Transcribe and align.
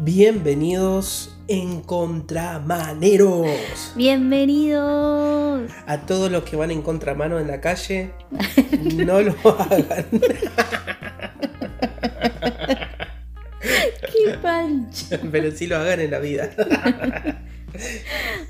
Bienvenidos 0.00 1.36
en 1.48 1.80
contramaneros. 1.80 3.48
Bienvenidos. 3.96 5.68
A 5.88 6.06
todos 6.06 6.30
los 6.30 6.44
que 6.44 6.54
van 6.54 6.70
en 6.70 6.82
contramano 6.82 7.40
en 7.40 7.48
la 7.48 7.60
calle, 7.60 8.12
no 8.94 9.20
lo 9.20 9.34
hagan. 9.44 10.06
Qué 13.60 14.38
pancha. 14.40 15.20
Pero 15.32 15.50
sí 15.50 15.66
lo 15.66 15.78
hagan 15.78 15.98
en 15.98 16.12
la 16.12 16.20
vida. 16.20 16.48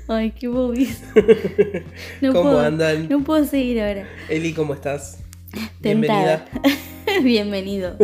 Ay, 0.07 0.29
qué 0.39 0.47
bobis. 0.47 1.01
No 2.21 2.31
¿Cómo 2.33 2.43
puedo, 2.51 2.59
andan? 2.59 3.09
No 3.09 3.23
puedo 3.23 3.43
seguir 3.43 3.81
ahora. 3.81 4.07
Eli, 4.29 4.53
¿cómo 4.53 4.75
estás? 4.75 5.23
Tentada. 5.81 6.45
Bienvenido. 7.23 7.97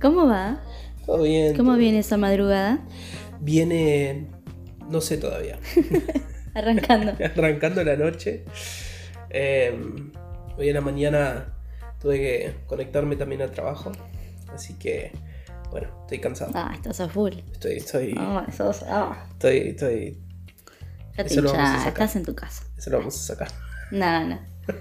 ¿Cómo 0.00 0.26
va? 0.26 0.60
Todo 1.10 1.24
bien. 1.24 1.56
¿Cómo 1.56 1.74
viene 1.74 1.98
esa 1.98 2.16
madrugada? 2.16 2.78
Viene, 3.40 4.28
no 4.88 5.00
sé 5.00 5.16
todavía. 5.16 5.58
Arrancando. 6.54 7.14
Arrancando 7.36 7.82
la 7.82 7.96
noche. 7.96 8.44
Eh, 9.28 9.76
hoy 10.56 10.68
en 10.68 10.74
la 10.74 10.80
mañana 10.80 11.52
tuve 12.00 12.18
que 12.18 12.54
conectarme 12.66 13.16
también 13.16 13.42
al 13.42 13.50
trabajo. 13.50 13.90
Así 14.54 14.74
que, 14.74 15.10
bueno, 15.72 15.88
estoy 16.02 16.20
cansado. 16.20 16.52
Ah, 16.54 16.70
estás 16.76 17.00
a 17.00 17.08
full. 17.08 17.32
Estoy, 17.50 17.78
estoy, 17.78 18.14
Ah, 18.16 18.46
sos. 18.56 18.84
Ah. 18.86 19.26
estoy, 19.32 19.56
estoy. 19.70 20.16
Ya 21.16 21.24
te 21.24 21.32
Eso 21.32 21.42
lo 21.42 21.50
vamos 21.52 21.64
a 21.64 21.66
hinchás, 21.72 21.84
sacar. 21.86 22.02
estás 22.04 22.16
en 22.16 22.24
tu 22.24 22.34
casa. 22.36 22.62
Eso 22.78 22.90
lo 22.90 22.98
vamos 22.98 23.16
a 23.16 23.34
sacar. 23.34 23.48
No, 23.90 24.28
no. 24.28 24.38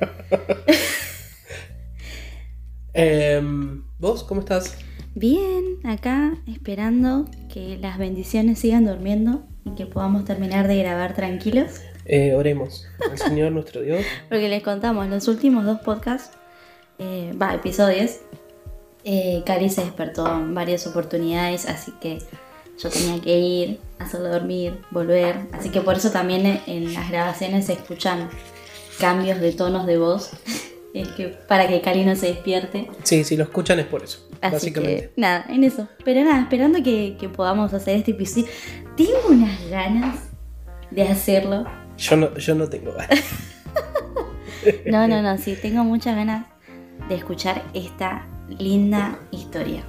Em, 2.93 3.83
¿Vos 3.97 4.23
cómo 4.23 4.41
estás? 4.41 4.75
Bien, 5.15 5.79
acá 5.83 6.33
esperando 6.47 7.25
que 7.51 7.77
las 7.77 7.97
bendiciones 7.97 8.59
sigan 8.59 8.85
durmiendo 8.85 9.43
y 9.65 9.71
que 9.71 9.85
podamos 9.85 10.25
terminar 10.25 10.67
de 10.67 10.77
grabar 10.77 11.15
tranquilos. 11.15 11.81
Eh, 12.05 12.33
oremos 12.35 12.85
al 13.09 13.17
Señor 13.17 13.51
nuestro 13.51 13.81
Dios. 13.81 14.03
Porque 14.29 14.49
les 14.49 14.63
contamos, 14.63 15.07
los 15.07 15.27
últimos 15.27 15.65
dos 15.65 15.79
podcasts, 15.81 16.37
eh, 16.99 17.33
va, 17.39 17.53
episodios, 17.53 18.17
eh, 19.03 19.43
Cari 19.45 19.69
se 19.69 19.81
despertó 19.83 20.27
en 20.27 20.53
varias 20.53 20.85
oportunidades, 20.87 21.65
así 21.67 21.91
que 21.99 22.19
yo 22.81 22.89
tenía 22.89 23.19
que 23.21 23.37
ir, 23.37 23.79
hacerlo 23.99 24.29
dormir, 24.29 24.79
volver. 24.91 25.35
Así 25.51 25.69
que 25.69 25.81
por 25.81 25.97
eso 25.97 26.11
también 26.11 26.45
en- 26.45 26.61
en 26.67 26.93
las 26.93 27.09
grabaciones 27.09 27.65
se 27.65 27.73
escuchan 27.73 28.29
cambios 28.99 29.39
de 29.41 29.51
tonos 29.53 29.85
de 29.85 29.97
voz, 29.97 30.31
es 30.93 31.07
que 31.09 31.27
para 31.47 31.67
que 31.67 31.81
Cari 31.81 32.03
no 32.05 32.15
se 32.15 32.27
despierte. 32.27 32.87
Sí, 33.03 33.23
si 33.23 33.37
lo 33.37 33.43
escuchan 33.43 33.79
es 33.79 33.85
por 33.85 34.03
eso, 34.03 34.27
Así 34.41 34.53
básicamente. 34.53 35.11
que 35.15 35.21
nada, 35.21 35.45
en 35.49 35.63
eso. 35.63 35.87
Pero 36.03 36.23
nada, 36.23 36.41
esperando 36.41 36.81
que, 36.83 37.15
que 37.19 37.29
podamos 37.29 37.73
hacer 37.73 37.97
este 37.97 38.11
episodio. 38.11 38.47
Tengo 38.97 39.11
unas 39.29 39.69
ganas 39.69 40.29
de 40.91 41.03
hacerlo. 41.03 41.65
Yo 41.97 42.15
no, 42.15 42.35
yo 42.37 42.55
no 42.55 42.67
tengo 42.67 42.91
ganas. 42.93 43.19
No, 44.85 45.07
no, 45.07 45.21
no, 45.21 45.37
sí, 45.37 45.55
tengo 45.61 45.85
muchas 45.85 46.15
ganas 46.17 46.45
de 47.07 47.15
escuchar 47.15 47.63
esta 47.73 48.27
linda 48.57 49.17
historia. 49.31 49.83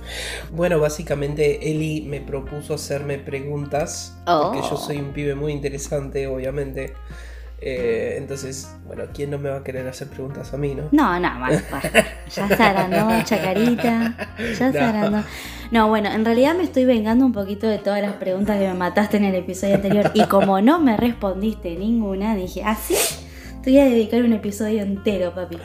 Bueno, 0.52 0.78
básicamente 0.78 1.70
Eli 1.72 2.02
me 2.02 2.20
propuso 2.20 2.74
hacerme 2.74 3.18
preguntas, 3.18 4.16
Oh. 4.28 4.52
porque 4.52 4.68
yo 4.68 4.76
soy 4.76 4.98
un 4.98 5.12
pibe 5.12 5.34
muy 5.34 5.52
interesante, 5.52 6.26
obviamente. 6.28 6.92
Eh, 7.62 8.14
entonces, 8.16 8.70
bueno, 8.86 9.04
¿quién 9.12 9.30
no 9.30 9.38
me 9.38 9.50
va 9.50 9.58
a 9.58 9.64
querer 9.64 9.86
hacer 9.86 10.08
preguntas 10.08 10.54
a 10.54 10.56
mí, 10.56 10.74
no? 10.74 10.88
No, 10.92 11.20
no, 11.20 11.38
más, 11.38 11.70
basta. 11.70 12.04
Ya 12.34 12.48
se 12.48 12.62
agrandó, 12.62 13.22
chacarita. 13.22 14.16
Ya 14.58 14.72
se 14.72 14.78
No. 14.78 14.86
agrandó. 14.86 15.24
No, 15.70 15.88
bueno, 15.88 16.10
en 16.10 16.24
realidad 16.24 16.54
me 16.54 16.64
estoy 16.64 16.84
vengando 16.84 17.24
un 17.26 17.32
poquito 17.32 17.66
de 17.68 17.78
todas 17.78 18.00
las 18.02 18.14
preguntas 18.14 18.58
que 18.58 18.66
me 18.66 18.74
mataste 18.74 19.18
en 19.18 19.24
el 19.24 19.34
episodio 19.34 19.74
anterior. 19.76 20.10
Y 20.14 20.24
como 20.24 20.60
no 20.60 20.80
me 20.80 20.96
respondiste 20.96 21.76
ninguna, 21.76 22.34
dije, 22.34 22.62
ah, 22.64 22.76
sí, 22.76 22.94
te 23.62 23.70
voy 23.70 23.80
a 23.80 23.84
dedicar 23.84 24.22
un 24.22 24.32
episodio 24.32 24.82
entero, 24.82 25.34
papi. 25.34 25.58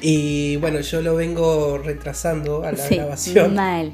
Y 0.00 0.56
bueno, 0.56 0.80
yo 0.80 1.00
lo 1.00 1.14
vengo 1.16 1.78
retrasando 1.78 2.64
a 2.64 2.72
la 2.72 2.78
Sí, 2.78 2.96
grabación 2.96 3.54
mal. 3.54 3.92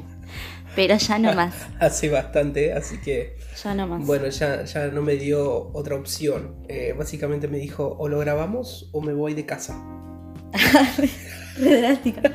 Pero 0.75 0.97
ya 0.97 1.19
no 1.19 1.32
más. 1.34 1.55
hace 1.78 2.09
bastante, 2.09 2.72
así 2.72 3.00
que 3.00 3.37
Ya 3.62 3.75
no 3.75 3.87
más. 3.87 4.06
bueno, 4.06 4.28
ya, 4.28 4.65
ya 4.65 4.89
no 4.89 5.03
me 5.03 5.17
dio 5.17 5.71
otra 5.73 5.97
opción. 5.97 6.56
Eh, 6.69 6.95
básicamente 6.97 7.49
me 7.49 7.59
dijo, 7.59 7.97
o 7.99 8.09
lo 8.09 8.19
grabamos 8.19 8.89
o 8.93 9.00
me 9.00 9.12
voy 9.12 9.34
de 9.34 9.47
casa. 9.47 9.81
Re 11.59 11.81
drástica. 11.81 12.23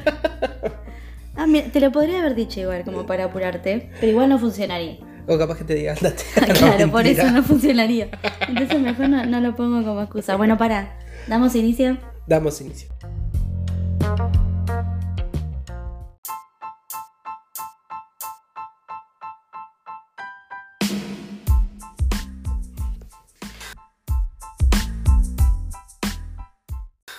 Ah, 1.40 1.46
mira, 1.46 1.68
te 1.72 1.80
lo 1.80 1.92
podría 1.92 2.18
haber 2.18 2.34
dicho 2.34 2.60
igual, 2.60 2.84
como 2.84 3.06
para 3.06 3.26
apurarte, 3.26 3.92
pero 4.00 4.12
igual 4.12 4.28
no 4.28 4.40
funcionaría. 4.40 4.98
O 5.28 5.38
capaz 5.38 5.60
que 5.60 5.66
te 5.66 5.76
diga, 5.76 5.94
andate. 5.94 6.24
Claro, 6.58 6.90
por 6.90 7.06
eso 7.06 7.30
no 7.30 7.44
funcionaría. 7.44 8.10
Entonces 8.48 8.82
mejor 8.82 9.08
no, 9.10 9.24
no 9.24 9.40
lo 9.40 9.56
pongo 9.56 9.86
como 9.86 10.02
excusa. 10.02 10.36
Bueno, 10.36 10.58
para, 10.58 10.98
damos 11.28 11.54
inicio. 11.54 12.00
Damos 12.26 12.60
inicio. 12.60 12.90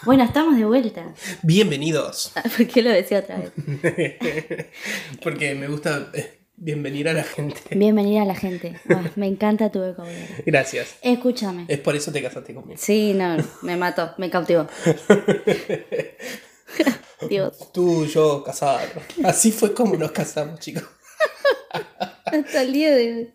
Bueno, 0.08 0.24
estamos 0.24 0.56
de 0.56 0.64
vuelta. 0.64 1.12
Bienvenidos. 1.42 2.32
¿Por 2.56 2.66
qué 2.66 2.80
lo 2.80 2.88
decía 2.88 3.18
otra 3.18 3.36
vez? 3.36 3.52
Porque 5.22 5.54
me 5.54 5.68
gusta 5.68 6.08
eh, 6.14 6.38
bienvenir 6.56 7.10
a 7.10 7.12
la 7.12 7.24
gente. 7.24 7.60
Bienvenida 7.76 8.22
a 8.22 8.24
la 8.24 8.34
gente. 8.34 8.80
Ah, 8.88 9.02
me 9.16 9.26
encanta 9.26 9.70
tu 9.70 9.80
vocabulario. 9.80 10.24
Gracias. 10.46 10.96
Escúchame. 11.02 11.66
Es 11.68 11.78
por 11.80 11.94
eso 11.94 12.10
te 12.10 12.22
casaste 12.22 12.54
conmigo. 12.54 12.80
Sí, 12.82 13.12
no, 13.12 13.36
me 13.60 13.76
mató, 13.76 14.14
me 14.16 14.30
cautivó. 14.30 14.66
Dios, 17.28 17.70
Tú, 17.74 18.06
yo, 18.06 18.42
casado. 18.42 18.78
Así 19.24 19.52
fue 19.52 19.74
como 19.74 19.94
nos 19.96 20.12
casamos, 20.12 20.58
chicos. 20.58 20.84
hasta 22.24 22.62
el 22.62 22.72
día 22.72 22.96
de 22.96 23.14
hoy. 23.14 23.30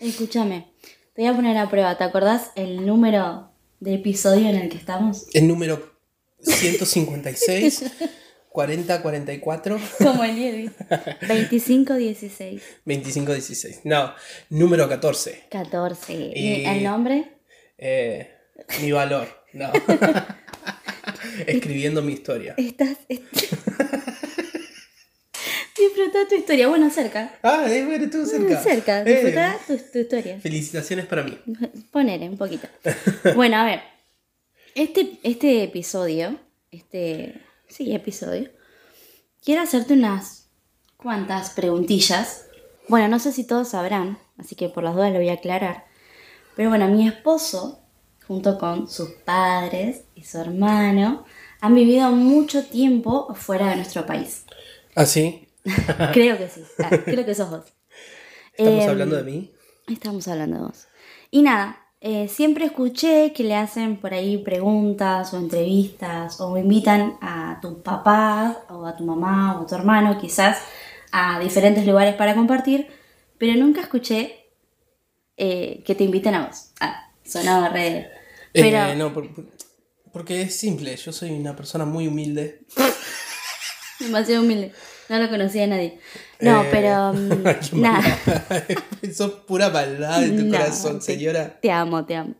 Escúchame, 0.00 0.72
te 1.14 1.20
voy 1.20 1.30
a 1.30 1.36
poner 1.36 1.58
a 1.58 1.68
prueba. 1.68 1.98
¿Te 1.98 2.04
acordás 2.04 2.50
el 2.56 2.86
número 2.86 3.50
de 3.80 3.96
episodio 3.96 4.48
en 4.48 4.56
el 4.56 4.70
que 4.70 4.78
estamos? 4.78 5.26
El 5.34 5.46
número 5.46 5.97
156, 6.40 7.84
40, 8.50 9.02
44, 9.02 9.78
Como 9.98 10.24
el 10.24 10.36
día 10.36 10.72
2516. 11.28 12.62
25, 12.84 13.32
16. 13.32 13.80
No, 13.84 14.14
número 14.50 14.88
14. 14.88 15.44
14. 15.50 16.12
¿Y 16.34 16.64
el 16.64 16.82
nombre? 16.84 17.32
Eh, 17.76 18.30
mi 18.82 18.92
valor. 18.92 19.28
No. 19.52 19.72
Escribiendo 21.46 22.02
mi 22.02 22.12
historia. 22.12 22.54
Estás. 22.56 22.96
Disfruta 25.76 26.18
tu 26.28 26.34
historia. 26.34 26.68
Bueno, 26.68 26.90
cerca. 26.90 27.38
Ah, 27.42 27.66
eh, 27.68 27.84
bueno, 27.84 28.04
estuvo 28.04 28.26
cerca. 28.26 28.60
Cerca. 28.62 29.00
Eh, 29.02 29.04
Disfruta 29.04 29.58
tu, 29.66 29.76
tu 29.92 29.98
historia. 30.00 30.40
felicitaciones 30.40 31.06
para 31.06 31.22
mí. 31.22 31.38
Ponele 31.92 32.28
un 32.28 32.36
poquito. 32.36 32.66
Bueno, 33.36 33.56
a 33.58 33.64
ver. 33.64 33.80
Este, 34.78 35.18
este 35.24 35.64
episodio, 35.64 36.38
este. 36.70 37.42
Sí, 37.66 37.92
episodio. 37.92 38.48
Quiero 39.44 39.62
hacerte 39.62 39.94
unas 39.94 40.50
cuantas 40.96 41.50
preguntillas. 41.50 42.46
Bueno, 42.86 43.08
no 43.08 43.18
sé 43.18 43.32
si 43.32 43.44
todos 43.44 43.70
sabrán, 43.70 44.20
así 44.38 44.54
que 44.54 44.68
por 44.68 44.84
las 44.84 44.94
dudas 44.94 45.10
lo 45.10 45.18
voy 45.18 45.30
a 45.30 45.34
aclarar. 45.34 45.86
Pero 46.54 46.68
bueno, 46.68 46.86
mi 46.86 47.08
esposo, 47.08 47.80
junto 48.28 48.56
con 48.56 48.88
sus 48.88 49.10
padres 49.24 50.04
y 50.14 50.22
su 50.22 50.38
hermano, 50.38 51.24
han 51.60 51.74
vivido 51.74 52.12
mucho 52.12 52.64
tiempo 52.64 53.34
fuera 53.34 53.70
de 53.70 53.76
nuestro 53.76 54.06
país. 54.06 54.44
¿Ah, 54.94 55.06
sí? 55.06 55.48
Creo 56.12 56.38
que 56.38 56.48
sí. 56.48 56.62
Ah, 56.78 56.90
creo 57.04 57.26
que 57.26 57.34
sos 57.34 57.50
vos. 57.50 57.64
¿Estamos 58.56 58.84
Em, 58.84 58.90
hablando 58.90 59.16
de 59.16 59.24
mí? 59.24 59.52
Estamos 59.88 60.28
hablando 60.28 60.56
de 60.58 60.62
vos. 60.62 60.86
Y 61.32 61.42
nada, 61.42 61.87
eh, 62.00 62.28
siempre 62.28 62.64
escuché 62.64 63.32
que 63.32 63.42
le 63.44 63.54
hacen 63.56 63.96
por 63.96 64.14
ahí 64.14 64.38
preguntas 64.38 65.32
o 65.34 65.38
entrevistas 65.38 66.40
o 66.40 66.56
invitan 66.56 67.18
a 67.20 67.58
tu 67.60 67.82
papá 67.82 68.62
o 68.70 68.86
a 68.86 68.96
tu 68.96 69.04
mamá 69.04 69.58
o 69.58 69.64
a 69.64 69.66
tu 69.66 69.74
hermano 69.74 70.18
quizás 70.20 70.58
a 71.10 71.38
diferentes 71.40 71.84
lugares 71.86 72.14
para 72.14 72.34
compartir, 72.34 72.86
pero 73.38 73.54
nunca 73.58 73.80
escuché 73.80 74.46
eh, 75.36 75.82
que 75.84 75.94
te 75.94 76.04
inviten 76.04 76.34
a 76.34 76.46
vos. 76.46 76.70
Ah, 76.80 77.10
sonaba 77.24 77.68
re... 77.70 78.10
Pero 78.52 78.78
Eh, 78.92 78.96
no, 78.96 79.12
por- 79.12 79.32
por- 79.34 79.46
porque 80.12 80.42
es 80.42 80.58
simple. 80.58 80.96
Yo 80.96 81.12
soy 81.12 81.30
una 81.30 81.54
persona 81.54 81.84
muy 81.84 82.06
humilde. 82.08 82.62
demasiado 84.00 84.42
humilde. 84.42 84.72
No 85.08 85.18
lo 85.18 85.28
conocía 85.28 85.66
nadie. 85.66 85.98
No, 86.40 86.62
Eh, 86.62 86.68
pero... 86.70 87.12
qué 87.70 87.76
nada. 87.76 88.02
Sos 89.14 89.32
pura 89.46 89.70
maldad 89.70 90.20
de 90.20 90.28
tu 90.30 90.44
No, 90.44 90.50
corazón, 90.50 90.98
te- 90.98 91.04
señora. 91.04 91.58
Te 91.60 91.70
amo, 91.70 92.04
te 92.04 92.16
amo. 92.16 92.34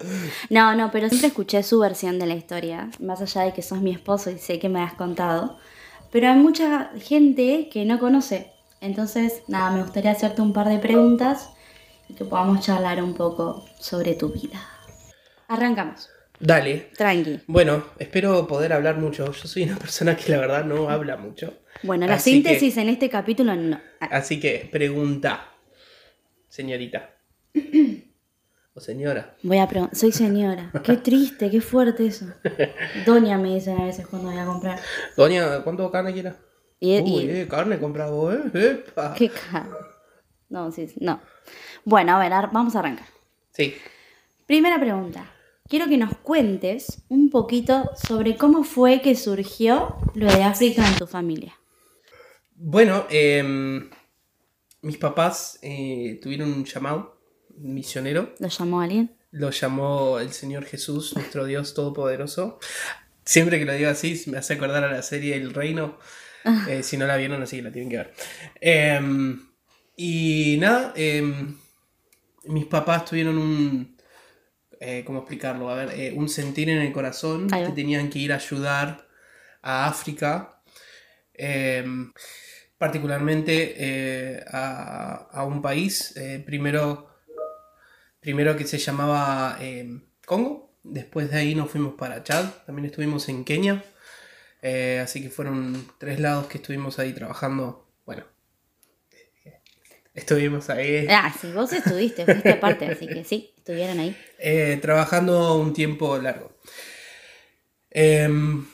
No, 0.50 0.75
no, 0.75 0.91
pero 0.91 1.09
siempre 1.09 1.29
escuché 1.29 1.62
su 1.62 1.79
versión 1.81 2.19
de 2.19 2.26
la 2.26 2.35
historia, 2.35 2.91
más 3.00 3.20
allá 3.20 3.43
de 3.43 3.53
que 3.53 3.62
sos 3.62 3.81
mi 3.81 3.91
esposo 3.93 4.31
y 4.31 4.38
sé 4.38 4.59
que 4.59 4.69
me 4.69 4.81
has 4.82 4.94
contado. 4.94 5.59
Pero 6.12 6.29
hay 6.29 6.37
mucha 6.37 6.91
gente 6.99 7.69
que 7.70 7.85
no 7.85 7.99
conoce 7.99 8.53
Entonces, 8.81 9.43
nada, 9.49 9.71
me 9.73 9.82
gustaría 9.82 10.12
hacerte 10.12 10.41
un 10.41 10.53
par 10.53 10.69
de 10.69 10.79
preguntas 10.79 11.50
y 12.09 12.14
que 12.14 12.25
podamos 12.25 12.61
charlar 12.64 13.03
un 13.03 13.14
poco 13.14 13.64
sobre 13.79 14.14
tu 14.14 14.29
vida. 14.29 14.61
Arrancamos. 15.49 16.09
Dale. 16.40 16.90
Tranqui. 16.96 17.40
Bueno, 17.46 17.85
espero 17.99 18.46
poder 18.46 18.73
hablar 18.73 18.96
mucho. 18.99 19.26
Yo 19.32 19.49
soy 19.49 19.64
una 19.64 19.76
persona 19.79 20.17
que 20.17 20.31
la 20.32 20.38
verdad 20.38 20.64
no 20.64 20.88
habla 20.88 21.17
mucho. 21.17 21.58
Bueno, 21.82 22.06
la 22.06 22.14
Así 22.14 22.32
síntesis 22.32 22.76
en 22.76 22.88
este 22.88 23.08
capítulo 23.08 23.55
no. 23.55 23.81
Ah, 24.00 24.08
Así 24.12 24.38
que 24.40 24.69
pregunta, 24.70 25.49
señorita. 26.49 27.11
o 28.75 28.81
señora. 28.81 29.35
Voy 29.43 29.58
a 29.58 29.67
preguntar. 29.69 29.96
Soy 29.96 30.12
señora. 30.12 30.70
Qué 30.85 30.96
triste, 31.08 31.50
qué 31.50 31.61
fuerte 31.61 32.06
eso. 32.06 32.26
Doña 33.06 33.38
me 33.38 33.55
dicen 33.55 33.81
a 33.81 33.85
veces 33.85 34.06
cuando 34.06 34.31
voy 34.31 34.38
a 34.38 34.44
comprar. 34.44 34.79
Doña, 35.17 35.62
¿cuánto 35.62 35.90
carne 35.90 36.12
quieras? 36.12 36.37
Y, 36.81 37.00
Uy, 37.00 37.23
y- 37.25 37.31
eh, 37.31 37.49
carne 37.49 37.79
compras 37.81 38.11
vos, 38.11 38.35
¿eh? 38.35 38.85
Epa. 38.87 39.14
qué 39.14 39.29
ca- 39.31 39.69
No, 40.49 40.70
sí, 40.70 40.87
no. 41.00 41.20
Bueno, 41.85 42.17
a 42.17 42.19
ver, 42.20 42.31
vamos 42.52 42.76
a 42.76 42.79
arrancar. 42.79 43.06
Sí. 43.52 43.75
Primera 44.46 44.79
pregunta. 44.79 45.25
Quiero 45.69 45.87
que 45.87 45.99
nos 45.99 46.17
cuentes 46.17 47.03
un 47.09 47.29
poquito 47.29 47.91
sobre 47.94 48.37
cómo 48.37 48.65
fue 48.65 49.03
que 49.03 49.15
surgió 49.15 49.99
lo 50.15 50.26
de 50.26 50.43
África 50.43 50.88
en 50.88 50.97
tu 50.97 51.06
familia. 51.06 51.59
Bueno, 52.55 53.06
em, 53.11 53.91
mis 54.81 54.97
papás 54.97 55.59
eh, 55.61 56.19
tuvieron 56.23 56.53
un 56.53 56.65
llamado 56.65 57.20
misionero. 57.59 58.35
¿Lo 58.38 58.49
llamó 58.49 58.81
alguien? 58.81 59.15
Lo 59.31 59.50
llamó 59.50 60.19
el 60.20 60.32
Señor 60.32 60.65
Jesús, 60.65 61.15
nuestro 61.15 61.44
Dios 61.44 61.75
Todopoderoso. 61.75 62.59
Siempre 63.25 63.59
que 63.59 63.67
lo 63.67 63.75
digo 63.75 63.91
así, 63.91 64.23
me 64.26 64.38
hace 64.38 64.55
acordar 64.55 64.85
a 64.85 64.91
la 64.91 65.03
serie 65.03 65.37
El 65.37 65.53
Reino. 65.53 65.99
Eh, 66.67 66.82
si 66.82 66.97
no 66.97 67.06
la 67.06 67.19
vieron, 67.19 67.43
así 67.43 67.56
que 67.56 67.62
la 67.62 67.73
tienen 67.73 67.91
que 67.91 67.97
ver. 67.99 68.14
Em, 68.59 69.38
y 69.97 70.56
nada, 70.59 70.94
em, 70.97 71.56
mis 72.44 72.64
papás 72.64 73.05
tuvieron 73.05 73.37
un. 73.37 73.98
Eh, 74.80 75.02
¿Cómo 75.04 75.20
explicarlo? 75.20 75.70
A 75.70 75.75
ver, 75.75 75.90
eh, 75.98 76.12
un 76.16 76.28
sentir 76.28 76.69
en 76.70 76.78
el 76.78 76.92
corazón 76.92 77.48
que 77.48 77.72
tenían 77.75 78.10
que 78.10 78.19
ir 78.20 78.32
a 78.32 78.36
ayudar 78.36 79.08
a 79.62 79.86
África. 79.86 80.62
em, 81.34 82.12
particularmente 82.78 83.75
eh, 83.78 84.44
a, 84.52 85.28
a 85.32 85.44
un 85.44 85.60
país. 85.62 86.16
eh, 86.16 86.42
primero 86.44 87.08
primero 88.20 88.56
que 88.56 88.64
se 88.66 88.78
llamaba 88.78 89.56
eh, 89.60 90.00
Congo, 90.26 90.72
después 90.84 91.30
de 91.30 91.38
ahí 91.38 91.54
nos 91.54 91.70
fuimos 91.70 91.94
para 91.94 92.22
Chad, 92.22 92.44
también 92.66 92.86
estuvimos 92.86 93.28
en 93.28 93.44
Kenia, 93.44 93.84
eh, 94.62 95.00
así 95.02 95.22
que 95.22 95.30
fueron 95.30 95.86
tres 95.98 96.20
lados 96.20 96.46
que 96.48 96.58
estuvimos 96.58 96.98
ahí 96.98 97.12
trabajando, 97.14 97.88
bueno, 98.04 98.25
eh, 98.25 98.38
estuvimos 100.19 100.70
ahí 100.70 101.06
Ah, 101.09 101.35
sí, 101.41 101.50
vos 101.53 101.73
estuviste, 101.73 102.25
fuiste 102.25 102.55
parte, 102.55 102.87
así 102.87 103.06
que 103.06 103.25
sí, 103.25 103.53
estuvieron 103.56 103.99
ahí. 103.99 104.17
eh, 104.38 104.79
trabajando 104.81 105.56
un 105.56 105.73
tiempo 105.73 106.19
largo. 106.19 106.53
Em, 107.91 108.67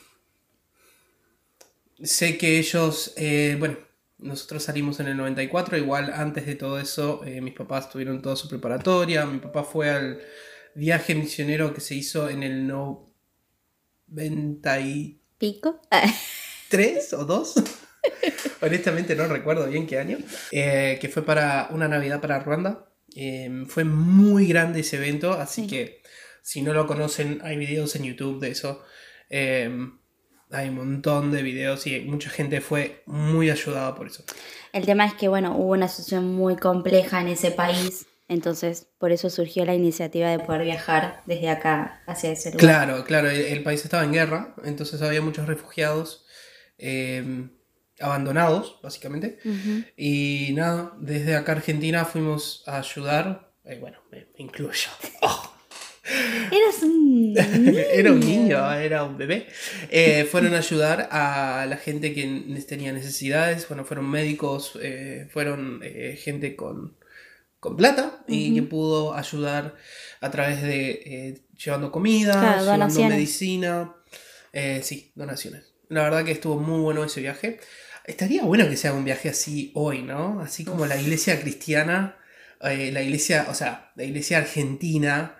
sé 2.03 2.37
que 2.37 2.59
ellos, 2.59 3.13
eh, 3.17 3.55
bueno, 3.59 3.77
nosotros 4.17 4.63
salimos 4.63 4.99
en 4.99 5.07
el 5.07 5.17
94, 5.17 5.77
igual 5.77 6.11
antes 6.13 6.45
de 6.45 6.55
todo 6.55 6.79
eso, 6.79 7.23
eh, 7.25 7.41
mis 7.41 7.53
papás 7.53 7.89
tuvieron 7.89 8.21
toda 8.21 8.35
su 8.35 8.47
preparatoria, 8.49 9.25
mi 9.25 9.39
papá 9.39 9.63
fue 9.63 9.89
al 9.89 10.21
viaje 10.75 11.15
misionero 11.15 11.73
que 11.73 11.81
se 11.81 11.95
hizo 11.95 12.29
en 12.29 12.43
el 12.43 12.67
93 12.67 15.15
¿Pico? 15.37 15.81
Ah, 15.91 16.11
o 17.13 17.25
2. 17.25 17.55
Honestamente 18.61 19.15
no 19.15 19.27
recuerdo 19.27 19.67
bien 19.67 19.87
qué 19.87 19.99
año. 19.99 20.17
eh, 20.51 20.97
que 21.01 21.09
fue 21.09 21.23
para 21.25 21.67
una 21.71 21.87
Navidad 21.87 22.21
para 22.21 22.39
Ruanda. 22.39 22.85
Eh, 23.15 23.63
fue 23.67 23.83
muy 23.85 24.47
grande 24.47 24.81
ese 24.81 24.97
evento, 24.97 25.33
así 25.33 25.61
Sí. 25.63 25.67
que 25.67 26.01
si 26.41 26.61
no 26.61 26.73
lo 26.73 26.85
conocen, 26.87 27.39
hay 27.43 27.57
videos 27.57 27.95
en 27.95 28.03
YouTube 28.03 28.39
de 28.39 28.49
eso. 28.49 28.83
Eh, 29.29 29.69
hay 30.51 30.69
un 30.69 30.75
montón 30.75 31.31
de 31.31 31.41
videos 31.41 31.87
y 31.87 32.01
mucha 32.01 32.29
gente 32.29 32.61
fue 32.61 33.01
muy 33.05 33.49
ayudada 33.49 33.95
por 33.95 34.07
eso. 34.07 34.23
El 34.73 34.85
tema 34.85 35.05
es 35.05 35.13
que, 35.15 35.27
bueno, 35.27 35.55
hubo 35.57 35.71
una 35.73 35.87
situación 35.87 36.33
muy 36.35 36.55
compleja 36.55 37.19
en 37.21 37.29
ese 37.29 37.51
país, 37.51 38.05
entonces 38.27 38.87
por 38.99 39.11
eso 39.11 39.29
surgió 39.29 39.65
la 39.65 39.73
iniciativa 39.73 40.29
de 40.29 40.39
poder 40.39 40.63
viajar 40.63 41.21
desde 41.25 41.49
acá 41.49 42.03
hacia 42.05 42.31
ese 42.31 42.49
lugar. 42.51 42.59
Claro, 42.59 43.03
claro, 43.05 43.29
el, 43.29 43.39
el 43.41 43.63
país 43.63 43.83
estaba 43.83 44.03
en 44.03 44.11
guerra, 44.13 44.55
entonces 44.65 45.01
había 45.01 45.21
muchos 45.21 45.47
refugiados 45.47 46.25
eh, 46.77 47.47
abandonados, 47.99 48.79
básicamente. 48.81 49.39
Y 49.97 50.49
nada, 50.53 50.93
desde 50.99 51.35
acá 51.35 51.53
Argentina 51.53 52.05
fuimos 52.05 52.63
a 52.65 52.79
ayudar. 52.79 53.51
eh, 53.63 53.77
bueno, 53.79 53.97
me, 54.11 54.27
incluyo. 54.37 54.89
Oh, 55.21 55.51
Eras 56.51 56.83
un 56.83 57.33
niño. 57.33 57.41
era 57.91 58.11
un 58.11 58.19
niño, 58.19 58.73
era 58.73 59.03
un 59.03 59.17
bebé. 59.17 59.47
Eh, 59.89 60.27
fueron 60.29 60.53
a 60.53 60.59
ayudar 60.59 61.09
a 61.11 61.65
la 61.67 61.77
gente 61.77 62.13
que 62.13 62.23
tenía 62.67 62.93
necesidades. 62.93 63.67
Bueno, 63.67 63.85
fueron 63.85 64.07
médicos, 64.09 64.77
eh, 64.81 65.27
fueron 65.31 65.81
gente 66.17 66.55
con, 66.55 66.95
con 67.59 67.75
plata 67.75 68.23
y 68.27 68.53
que 68.53 68.61
pudo 68.61 69.15
ayudar 69.15 69.75
a 70.21 70.29
través 70.29 70.61
de 70.61 71.41
llevando 71.57 71.91
comida, 71.91 72.33
Claro, 72.33 72.61
llevando 72.61 73.09
medicina. 73.09 73.95
Sí, 74.83 75.11
donaciones. 75.15 75.73
La 75.89 76.03
verdad 76.03 76.23
que 76.23 76.31
estuvo 76.33 76.59
muy 76.59 76.81
bueno 76.81 77.03
ese 77.03 77.21
viaje. 77.21 77.59
Estaría 78.05 78.43
bueno 78.43 78.69
que 78.69 78.77
se 78.77 78.87
haga 78.87 78.97
un 78.97 79.05
viaje 79.05 79.29
así 79.29 79.71
hoy, 79.73 80.01
¿no? 80.03 80.39
Así 80.41 80.63
como 80.63 80.85
la 80.85 80.99
iglesia 80.99 81.39
cristiana, 81.41 82.17
eh, 82.61 82.91
la 82.91 83.01
iglesia, 83.01 83.47
o 83.49 83.53
sea, 83.53 83.91
la 83.95 84.03
iglesia 84.03 84.37
argentina, 84.37 85.37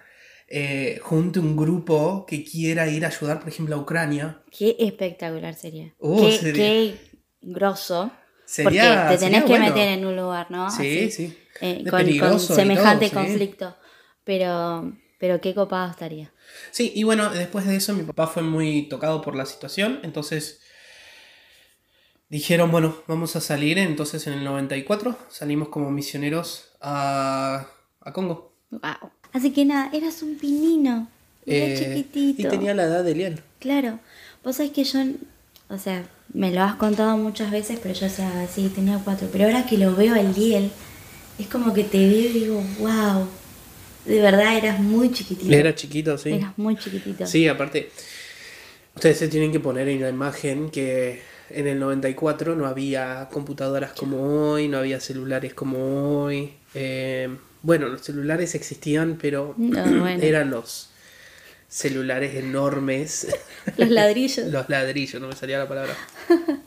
eh, 0.48 1.00
junte 1.02 1.40
un 1.40 1.56
grupo 1.56 2.26
que 2.26 2.44
quiera 2.44 2.88
ir 2.88 3.06
a 3.06 3.10
ayudar, 3.10 3.40
por 3.40 3.50
ejemplo, 3.50 3.76
a 3.76 3.80
Ucrania. 3.80 4.42
Qué 4.52 4.76
espectacular 4.80 5.54
sería. 5.54 5.94
Oh, 6.00 6.26
qué, 6.26 6.38
sería- 6.38 6.54
qué 6.66 6.96
grosso. 7.42 8.12
Sería, 8.46 9.06
porque 9.08 9.16
te 9.18 9.26
tenés 9.26 9.44
que 9.44 9.50
bueno. 9.50 9.66
meter 9.66 9.88
en 9.90 10.06
un 10.06 10.16
lugar, 10.16 10.52
¿no? 10.52 10.70
Sí, 10.70 11.06
Así, 11.06 11.12
sí. 11.12 11.38
eh, 11.62 11.84
con, 11.90 12.18
con 12.18 12.40
semejante 12.40 13.10
todo, 13.10 13.22
sí. 13.24 13.28
conflicto. 13.28 13.76
Pero, 14.24 14.94
pero 15.20 15.42
qué 15.42 15.54
copado 15.54 15.92
estaría. 15.92 16.32
Sí, 16.72 16.92
y 16.96 17.04
bueno, 17.04 17.30
después 17.32 17.66
de 17.66 17.76
eso 17.76 17.94
mi 17.94 18.04
papá 18.04 18.28
fue 18.28 18.44
muy 18.44 18.88
tocado 18.88 19.22
por 19.22 19.36
la 19.36 19.46
situación, 19.46 20.00
entonces 20.04 20.62
dijeron, 22.30 22.72
bueno, 22.72 22.96
vamos 23.08 23.36
a 23.36 23.42
salir, 23.42 23.78
entonces 23.78 24.26
en 24.28 24.34
el 24.34 24.44
94 24.44 25.18
salimos 25.30 25.70
como 25.70 25.92
misioneros 25.92 26.70
a, 26.82 27.68
a 28.02 28.14
Congo. 28.14 28.54
Wow. 28.72 29.12
Así 29.34 29.52
que 29.52 29.66
nada, 29.66 29.90
eras 29.94 30.22
un 30.22 30.38
pinino. 30.38 31.08
Era 31.46 31.66
Eh, 31.74 31.78
chiquitito. 31.78 32.42
Y 32.48 32.50
tenía 32.50 32.74
la 32.74 32.84
edad 32.84 33.04
de 33.04 33.16
Liel. 33.16 33.42
Claro. 33.60 34.00
Vos 34.44 34.58
sabés 34.58 34.72
que 34.72 34.84
yo, 34.84 35.00
o 35.70 35.78
sea, 35.78 36.04
me 36.34 36.52
lo 36.52 36.62
has 36.62 36.76
contado 36.76 37.18
muchas 37.18 37.52
veces, 37.52 37.80
pero 37.82 37.94
yo, 37.94 38.08
o 38.08 38.10
sea, 38.10 38.48
sí, 38.48 38.72
tenía 38.74 39.00
cuatro. 39.04 39.28
Pero 39.32 39.46
ahora 39.46 39.66
que 39.66 39.78
lo 39.78 39.96
veo 39.96 40.16
al 40.16 40.34
Liel, 40.34 40.72
es 41.38 41.48
como 41.48 41.74
que 41.74 41.84
te 41.84 41.98
veo 41.98 42.30
y 42.30 42.34
digo, 42.34 42.64
wow. 42.80 43.28
De 44.06 44.22
verdad, 44.22 44.56
eras 44.56 44.80
muy 44.80 45.12
chiquitito. 45.12 45.54
Era 45.54 45.74
chiquito, 45.74 46.18
sí. 46.18 46.32
Eras 46.34 46.58
muy 46.58 46.76
chiquitito. 46.78 47.26
Sí, 47.26 47.48
aparte, 47.48 47.90
ustedes 48.96 49.18
se 49.18 49.28
tienen 49.28 49.52
que 49.52 49.60
poner 49.60 49.90
en 49.90 50.02
la 50.02 50.10
imagen 50.10 50.70
que 50.70 51.22
en 51.50 51.68
el 51.68 51.80
94 51.80 52.56
no 52.56 52.66
había 52.68 53.30
computadoras 53.32 53.92
como 53.94 54.52
hoy, 54.52 54.68
no 54.68 54.78
había 54.80 55.00
celulares 55.00 55.54
como 55.54 56.24
hoy. 56.24 56.54
Eh, 56.74 57.30
bueno, 57.62 57.88
los 57.88 58.02
celulares 58.02 58.56
existían, 58.56 59.18
pero 59.22 59.54
No, 59.58 59.82
bueno. 60.02 60.24
eran 60.24 60.50
los 60.52 60.90
celulares 61.68 62.36
enormes, 62.36 63.28
Los 63.78 63.90
ladrillos. 63.90 64.48
los 64.48 64.70
ladrillos, 64.70 65.22
no 65.22 65.28
me 65.28 65.36
salía 65.36 65.58
la 65.60 65.68
palabra. 65.68 65.96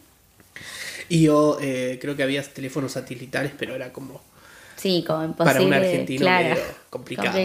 Y 1.10 1.22
yo 1.22 1.56
eh, 1.62 1.98
creo 2.02 2.16
que 2.16 2.22
había 2.22 2.42
teléfonos 2.42 2.92
satelitales, 2.92 3.52
pero 3.58 3.74
era 3.74 3.92
como 3.94 4.20
Sí, 4.76 5.02
como 5.06 5.24
imposible. 5.24 5.54
para 5.54 5.66
un 5.66 5.72
argentino 5.72 6.20
claro, 6.20 6.48
medio 6.50 6.62
complicado. 6.90 7.38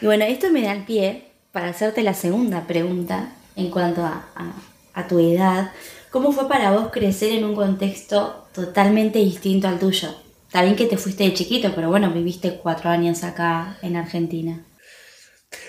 Y 0.00 0.06
bueno, 0.06 0.24
esto 0.24 0.48
me 0.52 0.62
da 0.62 0.72
el 0.72 0.84
pie 0.84 1.24
para 1.50 1.70
hacerte 1.70 2.02
la 2.02 2.14
segunda 2.14 2.66
pregunta 2.68 3.32
en 3.56 3.70
cuanto 3.70 4.02
a, 4.04 4.28
a- 4.36 4.52
a 4.94 5.06
tu 5.08 5.18
edad. 5.18 5.72
¿Cómo 6.10 6.32
fue 6.32 6.48
para 6.48 6.72
vos 6.72 6.90
crecer 6.92 7.32
en 7.32 7.44
un 7.44 7.54
contexto 7.54 8.46
totalmente 8.52 9.18
distinto 9.20 9.68
al 9.68 9.78
tuyo? 9.78 10.08
Está 10.46 10.62
bien 10.62 10.76
que 10.76 10.86
te 10.86 10.96
fuiste 10.96 11.24
de 11.24 11.34
chiquito, 11.34 11.72
pero 11.74 11.88
bueno, 11.90 12.10
viviste 12.12 12.56
cuatro 12.56 12.90
años 12.90 13.22
acá 13.22 13.78
en 13.82 13.96
Argentina. 13.96 14.64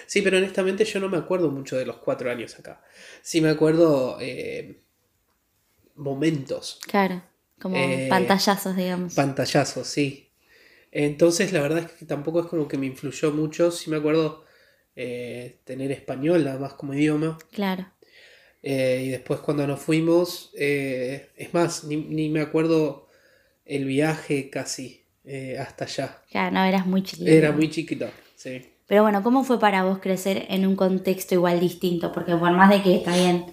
Sí, 0.07 0.21
pero 0.21 0.37
honestamente 0.37 0.85
yo 0.85 0.99
no 0.99 1.09
me 1.09 1.17
acuerdo 1.17 1.49
mucho 1.49 1.77
de 1.77 1.85
los 1.85 1.97
cuatro 1.97 2.29
años 2.31 2.57
acá. 2.59 2.81
Sí 3.21 3.41
me 3.41 3.49
acuerdo 3.49 4.17
eh, 4.19 4.81
momentos, 5.95 6.79
Claro, 6.87 7.21
como 7.59 7.75
Eh, 7.77 8.07
pantallazos, 8.09 8.75
digamos. 8.75 9.13
pantallazos, 9.13 9.87
sí. 9.87 10.29
Entonces 10.91 11.53
la 11.53 11.61
verdad 11.61 11.79
es 11.85 11.91
que 11.93 12.05
tampoco 12.05 12.41
es 12.41 12.47
como 12.47 12.67
que 12.67 12.77
me 12.77 12.87
influyó 12.87 13.31
mucho. 13.31 13.71
Sí 13.71 13.89
me 13.89 13.97
acuerdo 13.97 14.45
eh, 14.95 15.59
tener 15.65 15.91
español 15.91 16.43
nada 16.45 16.59
más 16.59 16.73
como 16.73 16.93
idioma. 16.93 17.37
claro. 17.51 17.85
Eh, 18.63 19.03
y 19.05 19.09
después 19.09 19.39
cuando 19.39 19.65
nos 19.65 19.79
fuimos, 19.79 20.51
eh, 20.57 21.29
es 21.35 21.53
más, 21.53 21.83
ni, 21.83 21.95
ni 21.97 22.29
me 22.29 22.41
acuerdo 22.41 23.07
el 23.65 23.85
viaje 23.85 24.49
casi 24.49 25.03
eh, 25.23 25.57
hasta 25.59 25.85
allá. 25.85 26.21
Claro, 26.29 26.51
no, 26.55 26.63
eras 26.63 26.85
muy 26.85 27.03
chiquito. 27.03 27.29
Era 27.31 27.51
muy 27.51 27.69
chiquito, 27.69 28.07
sí. 28.35 28.61
Pero 28.87 29.03
bueno, 29.03 29.23
¿cómo 29.23 29.43
fue 29.43 29.59
para 29.59 29.83
vos 29.83 29.99
crecer 29.99 30.45
en 30.49 30.67
un 30.67 30.75
contexto 30.75 31.33
igual 31.33 31.59
distinto? 31.59 32.11
Porque 32.11 32.35
por 32.35 32.51
más 32.51 32.69
de 32.69 32.83
que 32.83 32.95
está 32.95 33.15
bien, 33.15 33.45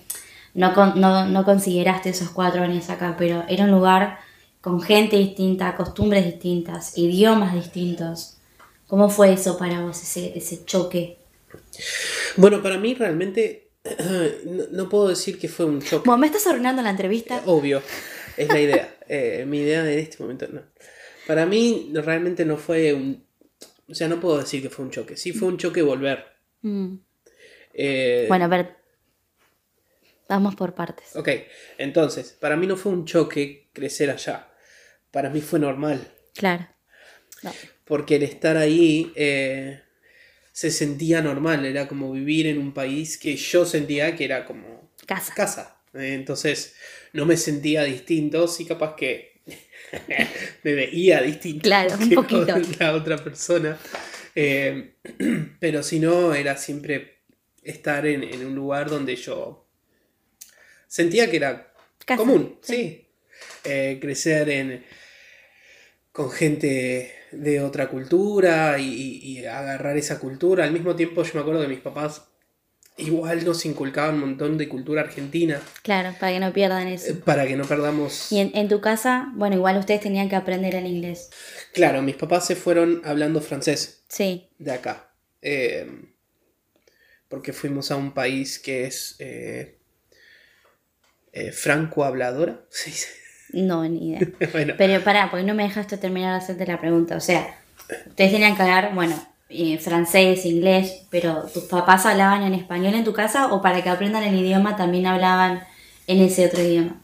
no, 0.55 0.75
con- 0.75 1.00
no, 1.00 1.27
no 1.27 1.45
consideraste 1.45 2.11
esos 2.11 2.31
cuatro 2.31 2.62
años 2.62 2.91
acá, 2.91 3.15
pero 3.17 3.45
era 3.49 3.65
un 3.65 3.71
lugar 3.71 4.19
con 4.61 4.81
gente 4.83 5.17
distinta, 5.17 5.77
costumbres 5.77 6.25
distintas, 6.27 6.99
idiomas 6.99 7.55
distintos. 7.55 8.38
¿Cómo 8.88 9.09
fue 9.09 9.33
eso 9.33 9.57
para 9.57 9.81
vos, 9.83 10.03
ese, 10.03 10.37
ese 10.37 10.65
choque? 10.65 11.19
Bueno, 12.37 12.62
para 12.62 12.79
mí 12.79 12.95
realmente 12.95 13.68
no, 14.45 14.64
no 14.71 14.88
puedo 14.88 15.09
decir 15.09 15.38
que 15.38 15.49
fue 15.49 15.66
un 15.66 15.80
choque. 15.80 16.07
Bueno, 16.07 16.18
me 16.18 16.26
estás 16.26 16.47
arruinando 16.47 16.83
la 16.83 16.90
entrevista. 16.90 17.42
Obvio, 17.47 17.83
es 18.37 18.49
la 18.49 18.61
idea. 18.61 18.95
Eh, 19.11 19.47
mi 19.47 19.61
idea 19.61 19.90
en 19.90 19.99
este 20.00 20.23
momento 20.23 20.47
no. 20.52 20.61
Para 21.26 21.47
mí 21.47 21.90
realmente 21.95 22.45
no 22.45 22.59
fue 22.59 22.92
un... 22.92 23.25
O 23.88 23.95
sea, 23.95 24.07
no 24.07 24.21
puedo 24.21 24.37
decir 24.37 24.61
que 24.61 24.68
fue 24.68 24.85
un 24.85 24.90
choque. 24.90 25.16
Sí 25.16 25.33
fue 25.33 25.49
un 25.49 25.57
choque 25.57 25.80
volver. 25.80 26.26
Mm. 26.61 26.97
Eh, 27.73 28.26
Bueno, 28.28 28.45
a 28.45 28.49
ver. 28.49 28.76
Vamos 30.28 30.57
por 30.57 30.75
partes. 30.75 31.16
Ok, 31.16 31.30
entonces, 31.78 32.37
para 32.38 32.54
mí 32.57 32.66
no 32.66 32.76
fue 32.76 32.92
un 32.92 33.07
choque 33.07 33.71
crecer 33.73 34.11
allá. 34.11 34.50
Para 35.11 35.30
mí 35.30 35.40
fue 35.40 35.59
normal. 35.59 36.07
Claro. 36.35 36.68
No. 37.42 37.50
Porque 37.85 38.16
el 38.16 38.25
estar 38.25 38.59
ahí 38.59 39.11
eh, 39.16 39.80
se 40.59 40.73
sentía 40.73 41.23
normal. 41.23 41.65
Era 41.65 41.87
como 41.87 42.11
vivir 42.11 42.49
en 42.49 42.59
un 42.59 42.73
país 42.75 43.17
que 43.17 43.37
yo 43.37 43.65
sentía 43.65 44.17
que 44.17 44.25
era 44.25 44.45
como 44.45 44.91
Casa. 45.07 45.33
casa. 45.35 45.77
Eh, 45.95 46.15
Entonces 46.15 46.75
no 47.12 47.27
me 47.27 47.37
sentía 47.37 47.85
distinto, 47.85 48.49
sí 48.49 48.65
capaz 48.65 48.97
que 48.97 49.41
me 50.65 50.75
veía 50.75 51.23
distinto 51.23 51.62
Claro, 51.62 51.95
un 51.95 52.09
que 52.09 52.15
poquito. 52.17 52.55
la 52.81 52.93
otra 52.95 53.17
persona. 53.23 53.79
Eh, 54.35 54.95
pero 55.61 55.85
si 55.85 56.00
no, 56.00 56.35
era 56.35 56.57
siempre 56.57 57.19
estar 57.62 58.05
en, 58.07 58.25
en 58.25 58.45
un 58.45 58.57
lugar 58.57 58.91
donde 58.91 59.15
yo 59.15 59.65
sentía 60.88 61.31
que 61.31 61.37
era 61.37 61.73
Casa, 62.05 62.17
común, 62.17 62.59
sí. 62.62 62.75
sí. 62.75 63.07
Eh, 63.65 63.99
crecer 64.00 64.49
en 64.50 64.85
con 66.19 66.33
gente 66.33 67.15
de 67.31 67.61
otra 67.61 67.89
cultura 67.89 68.77
y, 68.81 69.47
agarrar 69.47 69.97
esa 69.97 70.19
cultura. 70.19 70.65
Al 70.65 70.73
mismo 70.73 70.97
tiempo 70.97 71.23
yo 71.23 71.31
me 71.35 71.41
acuerdo 71.43 71.61
que 71.63 71.69
mis 71.69 71.79
papás 71.79 72.25
igual 72.97 73.45
nos 73.45 73.65
inculcaban 73.65 74.17
un 74.17 74.21
montón 74.23 74.59
de 74.59 74.69
cultura 74.69 75.03
argentina 75.03 75.63
Claro, 75.85 76.13
para 76.19 76.33
que 76.33 76.41
no 76.41 76.53
pierdan 76.53 76.89
eso. 76.89 77.13
eh, 77.13 77.15
para 77.15 77.47
que 77.47 77.57
no 77.57 77.65
perdamos... 77.67 78.33
Y 78.33 78.41
en, 78.41 78.51
en 78.57 78.67
tu 78.67 78.81
casa, 78.81 79.31
bueno, 79.37 79.55
igual 79.55 79.79
ustedes 79.79 80.01
tenían 80.01 80.29
que 80.29 80.35
aprender 80.35 80.75
el 80.75 80.87
inglés. 80.87 81.31
Claro, 81.73 82.03
mis 82.03 82.17
papás 82.17 82.49
se 82.49 82.57
fueron 82.57 83.01
hablando 83.05 83.41
francés 83.41 84.03
Sí, 84.09 84.49
de 84.59 84.73
acá. 84.73 85.13
eh, 85.41 85.87
porque 87.29 87.53
fuimos 87.53 87.93
a 87.93 87.97
un 87.97 88.13
país 88.13 88.59
que 88.59 88.87
es 88.87 89.15
eh, 89.21 89.79
eh, 91.33 91.53
franco 91.53 92.03
habladora. 92.03 92.67
Sí, 92.71 92.91
sí. 93.03 93.07
No, 93.52 93.88
ni 93.88 94.11
idea. 94.11 94.21
bueno, 94.52 94.75
Pero 94.76 95.02
pará, 95.05 95.31
porque 95.31 95.45
no 95.45 95.55
me 95.55 95.64
dejaste 95.64 95.97
terminar 95.97 96.33
de 96.33 96.45
hacerte 96.45 96.67
la 96.67 96.81
pregunta. 96.81 97.17
O 97.17 97.21
sea, 97.21 97.57
ustedes 98.07 98.33
tenían 98.33 98.57
que 98.57 98.62
hablar, 98.62 98.95
bueno, 98.95 99.14
eh, 99.49 99.78
francés, 99.78 100.45
inglés, 100.45 101.07
pero 101.11 101.45
tus 101.52 101.64
papás 101.64 102.05
hablaban 102.07 102.43
en 102.43 102.55
español 102.55 102.95
en 102.95 103.05
tu 103.05 103.12
casa 103.12 103.52
o 103.52 103.62
para 103.62 103.83
que 103.83 103.88
aprendan 103.88 104.23
el 104.23 104.35
idioma 104.38 104.76
también 104.76 105.07
hablaban 105.07 105.62
en 106.07 106.23
ese 106.23 106.47
otro 106.47 106.62
idioma. 106.62 107.02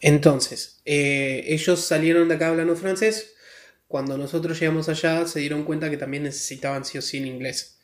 Entonces, 0.00 0.80
eh, 0.84 1.44
ellos 1.48 1.80
salieron 1.80 2.28
de 2.28 2.34
acá 2.34 2.48
hablando 2.48 2.76
francés. 2.76 3.32
Cuando 3.88 4.18
nosotros 4.18 4.58
llegamos 4.58 4.88
allá, 4.88 5.26
se 5.26 5.40
dieron 5.40 5.64
cuenta 5.64 5.90
que 5.90 5.96
también 5.96 6.24
necesitaban 6.24 6.84
sí 6.84 6.98
o 6.98 7.02
sí 7.02 7.18
en 7.18 7.26
inglés. 7.26 7.78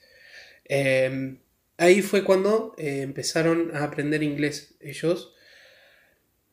Eh, 0.69 1.39
ahí 1.79 2.03
fue 2.03 2.23
cuando 2.23 2.75
eh, 2.79 3.01
empezaron 3.03 3.75
a 3.75 3.85
aprender 3.85 4.23
inglés 4.23 4.75
ellos. 4.81 5.35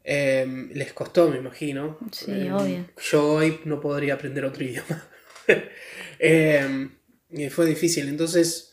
Eh, 0.10 0.70
les 0.74 0.94
costó, 0.94 1.28
me 1.30 1.38
imagino. 1.38 1.98
Sí, 2.14 2.32
Eh, 2.32 2.52
obvio. 2.54 2.86
Yo 3.12 3.28
hoy 3.34 3.60
no 3.66 3.82
podría 3.82 4.14
aprender 4.14 4.46
otro 4.46 4.64
idioma. 4.64 5.04
Eh, 6.20 6.90
y 7.30 7.50
fue 7.50 7.66
difícil. 7.66 8.08
Entonces, 8.08 8.72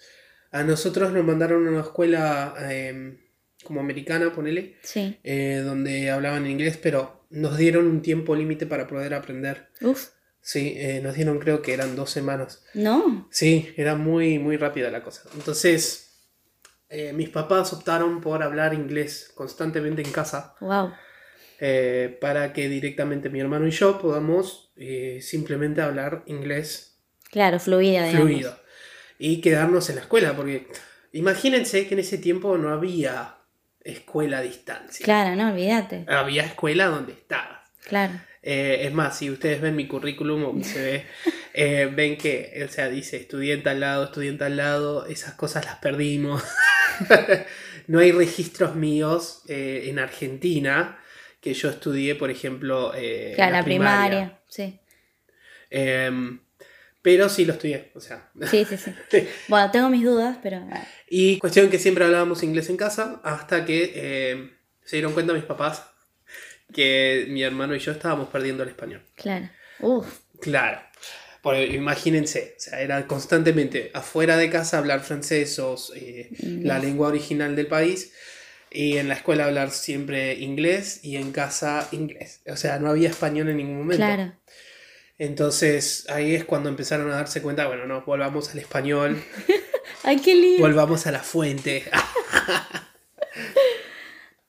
a 0.53 0.63
nosotros 0.63 1.13
nos 1.13 1.25
mandaron 1.25 1.67
a 1.67 1.71
una 1.71 1.81
escuela 1.81 2.55
como 3.65 3.81
americana, 3.81 4.33
ponele 4.33 4.77
Sí. 4.83 5.19
eh, 5.25 5.63
donde 5.65 6.11
hablaban 6.11 6.47
inglés, 6.47 6.79
pero 6.81 7.27
nos 7.31 7.57
dieron 7.57 7.87
un 7.87 8.03
tiempo 8.03 8.37
límite 8.37 8.67
para 8.67 8.87
poder 8.87 9.15
aprender. 9.15 9.69
Uf, 9.81 10.09
Sí, 10.41 10.75
eh, 10.77 11.01
nos 11.03 11.15
dieron 11.15 11.39
creo 11.39 11.63
que 11.63 11.73
eran 11.73 11.97
dos 11.97 12.11
semanas. 12.11 12.63
no. 12.75 13.27
Sí, 13.31 13.73
era 13.79 13.95
muy, 13.97 14.39
muy 14.39 14.59
rápida 14.59 14.91
la 14.91 15.03
cosa. 15.03 15.23
Entonces, 15.35 16.21
eh, 16.91 17.13
mis 17.15 17.31
papás 17.31 17.73
optaron 17.73 18.21
por 18.21 18.43
hablar 18.43 18.75
inglés 18.75 19.33
constantemente 19.35 20.03
en 20.03 20.13
casa 20.13 20.55
Wow. 20.61 20.93
Eh, 21.67 22.19
para 22.21 22.53
que 22.53 22.69
directamente 22.69 23.31
mi 23.31 23.41
hermano 23.41 23.67
y 23.67 23.71
yo 23.71 23.99
podamos 23.99 24.71
eh, 24.77 25.21
simplemente 25.23 25.81
hablar 25.81 26.23
inglés 26.27 26.99
Claro, 27.31 27.59
fluida, 27.59 28.05
digamos. 28.07 28.29
fluido 28.29 28.61
y 29.19 29.41
quedarnos 29.41 29.89
en 29.89 29.97
la 29.97 30.03
escuela, 30.03 30.37
porque 30.37 30.67
imagínense 31.13 31.87
que 31.87 31.95
en 31.95 32.01
ese 32.01 32.19
tiempo 32.19 32.59
no 32.59 32.69
había 32.69 33.37
escuela 33.83 34.39
a 34.39 34.43
distancia. 34.43 35.05
Claro, 35.05 35.37
no, 35.37 35.53
olvídate. 35.53 36.05
Había 36.07 36.45
escuela 36.45 36.87
donde 36.87 37.13
estabas. 37.13 37.71
Claro. 37.89 38.13
Eh, 38.43 38.81
es 38.83 38.93
más, 38.93 39.17
si 39.17 39.31
ustedes 39.31 39.63
ven 39.63 39.75
mi 39.75 39.89
currículum 39.89 40.45
o 40.45 40.63
se 40.63 40.83
ve, 40.83 41.07
eh, 41.55 41.91
ven 41.91 42.19
que, 42.19 42.63
o 42.69 42.71
sea, 42.71 42.91
dice 42.91 43.17
estudiante 43.17 43.71
al 43.71 43.81
lado, 43.81 44.05
estudiante 44.05 44.45
al 44.45 44.59
lado, 44.59 45.07
esas 45.07 45.33
cosas 45.33 45.65
las 45.65 45.77
perdimos. 45.77 46.43
no 47.87 48.01
hay 48.01 48.13
registros 48.13 48.77
míos 48.77 49.45
eh, 49.49 49.85
en 49.87 49.99
Argentina 49.99 50.99
que 51.45 51.53
yo 51.53 51.69
estudié, 51.69 52.15
por 52.15 52.31
ejemplo, 52.31 52.95
eh, 52.97 53.35
Claro, 53.35 53.53
la 53.53 53.59
la 53.59 53.65
primaria. 53.65 54.41
Sí. 54.49 54.81
Em, 55.69 56.41
pero 57.03 57.29
sí 57.29 57.45
lo 57.45 57.53
estudié, 57.53 57.93
o 57.95 58.01
sea. 58.01 58.31
Sí, 58.51 58.65
sí, 58.65 58.79
sí. 58.79 58.95
Bueno, 59.49 59.71
tengo 59.71 59.91
mis 59.91 60.03
dudas, 60.03 60.39
pero. 60.43 60.67
Y 61.07 61.39
cuestión 61.39 61.69
que 61.69 61.79
siempre 61.79 62.07
hablábamos 62.07 62.43
inglés 62.43 62.71
en 62.71 62.79
casa 62.79 63.21
hasta 63.23 63.67
que 63.67 63.93
eh, 63.95 64.51
se 64.85 64.97
dieron 64.97 65.13
cuenta 65.13 65.35
mis 65.35 65.45
papás 65.45 65.85
que 66.73 67.27
mi 67.29 67.43
hermano 67.43 67.77
y 67.77 67.79
yo 67.79 67.93
estábamos 67.93 68.31
perdiendo 68.31 68.63
el 68.63 68.71
español. 68.71 69.03
Claro. 69.15 69.51
Uf. 69.81 70.21
Claro. 70.41 70.81
Porque 71.43 71.67
imagínense, 71.67 72.55
o 72.57 72.61
sea, 72.61 72.81
era 72.81 73.07
constantemente 73.07 73.91
afuera 73.93 74.39
de 74.39 74.49
casa 74.49 74.79
hablar 74.79 75.01
francés 75.01 75.59
o 75.59 75.77
eh, 75.95 76.31
la 76.41 76.79
lengua 76.79 77.09
original 77.09 77.55
del 77.55 77.67
país 77.67 78.15
y 78.75 78.99
en 78.99 79.09
la 79.09 79.15
escuela 79.15 79.45
hablar 79.47 79.71
siempre 79.71 80.35
inglés 80.35 81.01
y 81.03 81.17
en 81.17 81.33
casa 81.33 81.89
inglés. 81.93 82.43
O 82.47 82.57
sea, 82.57 82.79
no 82.79 82.91
había 82.91 83.09
español 83.09 83.49
en 83.49 83.59
ningún 83.59 83.79
momento. 83.79 84.05
Claro. 84.05 84.33
Entonces 85.17 86.07
ahí 86.11 86.35
es 86.35 86.45
cuando 86.45 86.69
empezaron 86.69 87.11
a 87.11 87.15
darse 87.15 87.41
cuenta, 87.41 87.67
bueno, 87.69 87.87
no, 87.87 88.03
volvamos 88.03 88.51
al 88.51 88.59
español, 88.59 89.23
Ay, 90.03 90.19
qué 90.19 90.35
lindo. 90.35 90.63
volvamos 90.63 91.07
a 91.07 91.13
la 91.13 91.21
fuente. 91.21 91.85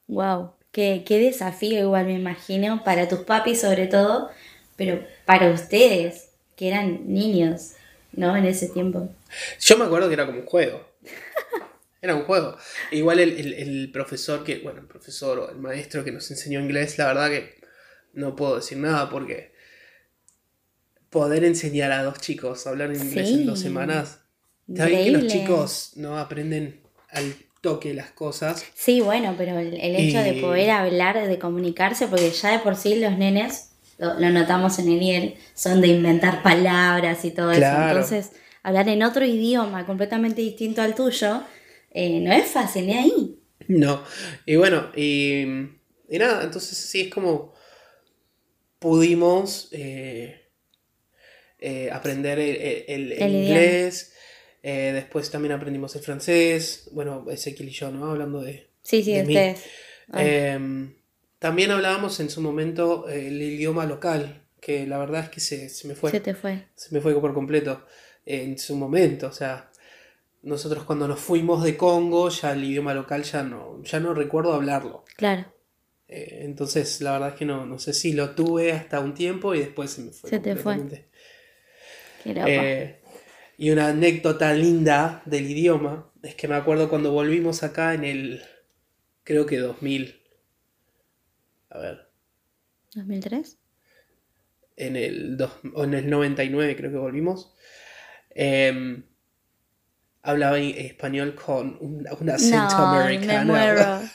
Wow. 0.07 0.53
Qué, 0.71 1.03
qué 1.05 1.17
desafío, 1.19 1.79
igual 1.79 2.05
me 2.05 2.13
imagino, 2.13 2.83
para 2.83 3.07
tus 3.07 3.19
papis 3.19 3.61
sobre 3.61 3.87
todo, 3.87 4.29
pero 4.75 5.03
para 5.25 5.49
ustedes, 5.49 6.29
que 6.55 6.67
eran 6.67 7.11
niños, 7.11 7.71
¿no? 8.11 8.35
En 8.35 8.45
ese 8.45 8.69
tiempo. 8.69 9.09
Yo 9.59 9.77
me 9.77 9.85
acuerdo 9.85 10.07
que 10.07 10.13
era 10.13 10.25
como 10.25 10.39
un 10.39 10.45
juego. 10.45 10.85
Era 12.05 12.15
un 12.15 12.25
juego. 12.25 12.55
Igual 12.91 13.19
el, 13.19 13.31
el- 13.39 13.53
el 13.53 13.91
profesor 13.91 14.43
que, 14.43 14.59
bueno, 14.59 14.79
el 14.81 14.85
profesor 14.87 15.39
o 15.39 15.49
el 15.49 15.57
maestro 15.57 16.03
que 16.03 16.11
nos 16.11 16.29
enseñó 16.29 16.59
inglés, 16.59 16.99
la 16.99 17.07
verdad 17.07 17.29
que 17.31 17.55
no 18.13 18.35
puedo 18.35 18.57
decir 18.57 18.77
nada 18.77 19.09
porque 19.09 19.53
poder 21.09 21.43
enseñar 21.43 21.91
a 21.91 22.03
dos 22.03 22.19
chicos 22.19 22.67
a 22.67 22.69
hablar 22.69 22.93
inglés 22.93 23.29
en 23.29 23.45
dos 23.47 23.59
semanas. 23.59 24.19
Está 24.67 24.85
bien 24.85 25.03
que 25.05 25.11
los 25.11 25.27
chicos 25.27 25.91
no 25.95 26.19
aprenden 26.19 26.81
al 27.09 27.35
toque 27.61 27.93
las 27.95 28.11
cosas. 28.11 28.63
Sí, 28.75 29.01
bueno, 29.01 29.33
pero 29.37 29.57
el, 29.57 29.73
el 29.73 29.95
hecho 29.95 30.19
de 30.19 30.37
Y- 30.37 30.41
poder 30.41 30.69
hablar, 30.69 31.27
de 31.27 31.39
comunicarse, 31.39 32.07
porque 32.07 32.29
ya 32.29 32.51
de 32.51 32.59
por 32.59 32.75
sí 32.75 32.99
los 32.99 33.17
nenes, 33.17 33.71
lo, 33.97 34.19
lo 34.19 34.29
notamos 34.29 34.77
en 34.77 34.89
el 34.89 35.01
IEL, 35.01 35.35
son 35.55 35.81
de 35.81 35.87
inventar 35.87 36.43
palabras 36.43 37.25
y 37.25 37.31
todo 37.31 37.51
Claro. 37.51 37.99
eso. 37.99 38.13
Entonces, 38.15 38.39
hablar 38.61 38.89
en 38.89 39.01
otro 39.03 39.25
idioma 39.25 39.85
completamente 39.85 40.41
distinto 40.41 40.81
al 40.83 40.93
tuyo, 40.93 41.41
eh, 41.95 42.19
no 42.21 42.31
es 42.33 42.47
fácil, 42.51 42.87
ni 42.87 42.93
ahí. 42.93 43.39
No. 43.67 44.03
Y 44.45 44.55
bueno, 44.57 44.91
y, 44.95 45.41
y 46.09 46.19
nada, 46.19 46.43
entonces 46.43 46.77
sí 46.77 47.01
es 47.01 47.13
como 47.13 47.53
pudimos 48.79 49.69
eh, 49.71 50.41
eh, 51.59 51.89
aprender 51.91 52.39
el, 52.39 53.11
el- 53.11 53.29
inglés. 53.31 54.13
después 54.61 55.29
también 55.31 55.53
aprendimos 55.53 55.95
el 55.95 56.01
francés. 56.01 56.89
Bueno, 56.91 57.25
Ezequiel 57.29 57.69
y 57.69 57.71
yo, 57.71 57.91
¿no? 57.91 58.11
Hablando 58.11 58.41
de. 58.41 58.69
Sí, 58.83 59.03
sí, 59.03 59.13
de 59.13 59.23
mí. 59.23 59.33
ustedes. 59.35 59.63
Ah, 60.11 60.23
Em, 60.23 60.95
también 61.39 61.71
hablábamos 61.71 62.19
en 62.19 62.29
su 62.29 62.41
momento 62.41 63.07
el 63.09 63.41
idioma 63.41 63.85
local, 63.85 64.47
que 64.61 64.85
la 64.87 64.97
verdad 64.97 65.23
es 65.23 65.29
que 65.29 65.39
se, 65.39 65.69
se 65.69 65.87
me 65.87 65.95
fue. 65.95 66.11
Se 66.11 66.19
te 66.19 66.35
fue. 66.35 66.67
Se 66.75 66.93
me 66.93 67.01
fue 67.01 67.19
por 67.19 67.33
completo 67.33 67.85
en 68.25 68.57
su 68.57 68.75
momento. 68.75 69.27
O 69.27 69.31
sea, 69.31 69.71
nosotros 70.45 70.83
cuando 70.85 71.07
nos 71.07 71.19
fuimos 71.19 71.63
de 71.63 71.75
Congo, 71.75 72.29
ya 72.29 72.53
el 72.53 72.63
idioma 72.63 72.93
local 72.93 73.23
ya 73.23 73.43
no, 73.43 73.83
ya 73.83 73.99
no 73.99 74.13
recuerdo 74.13 74.53
hablarlo. 74.53 75.03
Claro. 75.17 75.45
Eh, 76.07 76.41
entonces, 76.43 77.01
la 77.01 77.13
verdad 77.13 77.29
es 77.29 77.35
que 77.35 77.45
no, 77.45 77.65
no 77.65 77.79
sé 77.79 77.93
si 77.93 78.13
lo 78.13 78.35
tuve 78.35 78.71
hasta 78.71 78.99
un 78.99 79.13
tiempo 79.13 79.55
y 79.55 79.59
después 79.59 79.91
se 79.91 80.01
me 80.03 80.11
fue. 80.11 80.29
Se 80.29 80.39
te 80.39 80.55
fue. 80.55 80.77
Qué. 82.23 82.33
Eh, 82.47 83.01
y 83.57 83.71
una 83.71 83.87
anécdota 83.89 84.53
linda 84.53 85.21
del 85.25 85.49
idioma 85.49 86.11
es 86.23 86.35
que 86.35 86.47
me 86.47 86.55
acuerdo 86.55 86.89
cuando 86.89 87.11
volvimos 87.11 87.63
acá 87.63 87.93
en 87.93 88.03
el, 88.03 88.41
creo 89.23 89.45
que 89.45 89.57
2000, 89.59 90.21
a 91.69 91.79
ver, 91.79 92.09
¿2003? 92.93 93.57
en 94.77 94.95
el, 94.95 95.37
dos- 95.37 95.53
o 95.73 95.83
en 95.85 95.93
el 95.93 96.09
99 96.09 96.75
creo 96.75 96.91
que 96.91 96.97
volvimos, 96.97 97.55
eh, 98.31 99.03
hablaba 100.25 100.57
en- 100.59 100.77
español 100.77 101.35
con 101.35 101.77
un, 101.79 102.05
un 102.19 102.29
acento 102.29 102.77
No, 102.77 102.91
me 102.95 103.01
americano. 103.03 103.53
muero. 103.53 103.99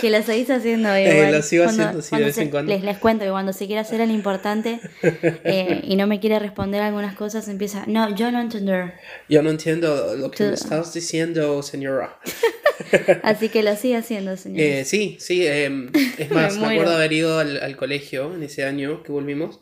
Que 0.00 0.10
lo 0.10 0.20
seguís 0.24 0.50
haciendo 0.50 0.92
Eh, 0.92 1.08
igual. 1.18 1.30
lo 1.32 1.40
sigo 1.42 1.62
Cuando- 1.62 1.82
haciendo, 1.84 2.02
sí, 2.02 2.16
de 2.16 2.24
vez 2.24 2.38
en 2.38 2.50
cuando. 2.50 2.72
Les, 2.72 2.82
les 2.82 2.98
cuento 2.98 3.24
que 3.24 3.30
cuando 3.30 3.52
se 3.52 3.66
quiere 3.66 3.78
hacer 3.80 4.00
el 4.00 4.10
importante 4.10 4.80
eh, 5.44 5.80
y 5.84 5.94
no 5.94 6.08
me 6.08 6.18
quiere 6.18 6.40
responder 6.40 6.82
algunas 6.82 7.14
cosas, 7.14 7.46
empieza, 7.46 7.84
no, 7.86 8.12
yo 8.16 8.32
no 8.32 8.40
entender. 8.40 8.94
Yo 9.28 9.40
no 9.40 9.50
entiendo 9.50 10.16
lo 10.16 10.32
que 10.32 10.38
Tú- 10.38 10.44
me 10.48 10.54
estás 10.54 10.92
diciendo, 10.92 11.62
señora. 11.62 12.18
Así 13.22 13.48
que 13.50 13.62
lo 13.62 13.76
sigue 13.76 13.96
haciendo, 13.96 14.36
señor. 14.36 14.60
Eh, 14.60 14.84
sí, 14.84 15.16
sí. 15.20 15.46
eh, 15.46 15.70
es 16.18 16.30
más, 16.32 16.54
me, 16.54 16.60
muero. 16.60 16.80
acuerdo 16.80 16.96
haber 16.96 17.12
ido 17.12 17.38
al, 17.38 17.62
al 17.62 17.76
colegio 17.76 18.34
en 18.34 18.42
ese 18.42 18.64
año 18.64 19.04
que 19.04 19.12
volvimos 19.12 19.60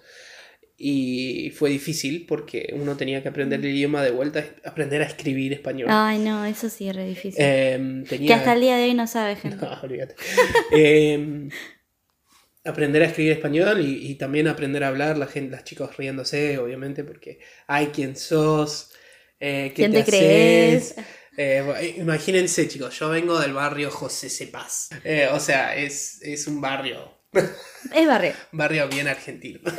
y 0.82 1.50
fue 1.50 1.68
difícil 1.68 2.24
porque 2.26 2.72
uno 2.74 2.96
tenía 2.96 3.22
que 3.22 3.28
aprender 3.28 3.60
el 3.60 3.66
idioma 3.66 4.02
de 4.02 4.12
vuelta, 4.12 4.42
aprender 4.64 5.02
a 5.02 5.04
escribir 5.04 5.52
español. 5.52 5.88
Ay, 5.90 6.18
no, 6.18 6.46
eso 6.46 6.70
sí 6.70 6.88
es 6.88 6.96
re 6.96 7.06
difícil. 7.06 7.38
Eh, 7.44 8.02
tenía... 8.08 8.26
que 8.28 8.32
hasta 8.32 8.54
el 8.54 8.60
día 8.62 8.76
de 8.78 8.84
hoy 8.84 8.94
no 8.94 9.06
sabe, 9.06 9.36
gente. 9.42 9.58
No, 9.64 9.78
olvídate. 9.82 10.14
Eh, 10.72 11.48
aprender 12.64 13.02
a 13.02 13.06
escribir 13.06 13.32
español 13.32 13.80
y, 13.80 14.10
y 14.10 14.14
también 14.16 14.48
aprender 14.48 14.84
a 14.84 14.88
hablar, 14.88 15.16
la 15.18 15.26
gente, 15.26 15.50
las 15.52 15.64
chicas 15.64 15.96
riéndose, 15.96 16.58
obviamente, 16.58 17.04
porque 17.04 17.40
hay 17.66 17.86
quién 17.88 18.16
sos, 18.16 18.92
eh, 19.38 19.72
qué 19.74 19.82
¿Quién 19.88 19.92
te 19.92 20.04
crees? 20.04 20.94
Eh, 21.36 21.62
bu- 21.64 21.98
imagínense, 22.00 22.68
chicos, 22.68 22.98
yo 22.98 23.08
vengo 23.08 23.38
del 23.38 23.52
barrio 23.54 23.90
José 23.90 24.28
Cepaz. 24.28 24.90
Eh, 25.04 25.28
o 25.32 25.40
sea, 25.40 25.74
es, 25.76 26.20
es 26.22 26.46
un 26.46 26.60
barrio, 26.60 27.19
Es 27.32 28.06
barrio. 28.06 28.32
barrio 28.52 28.88
bien 28.88 29.08
argentino. 29.08 29.60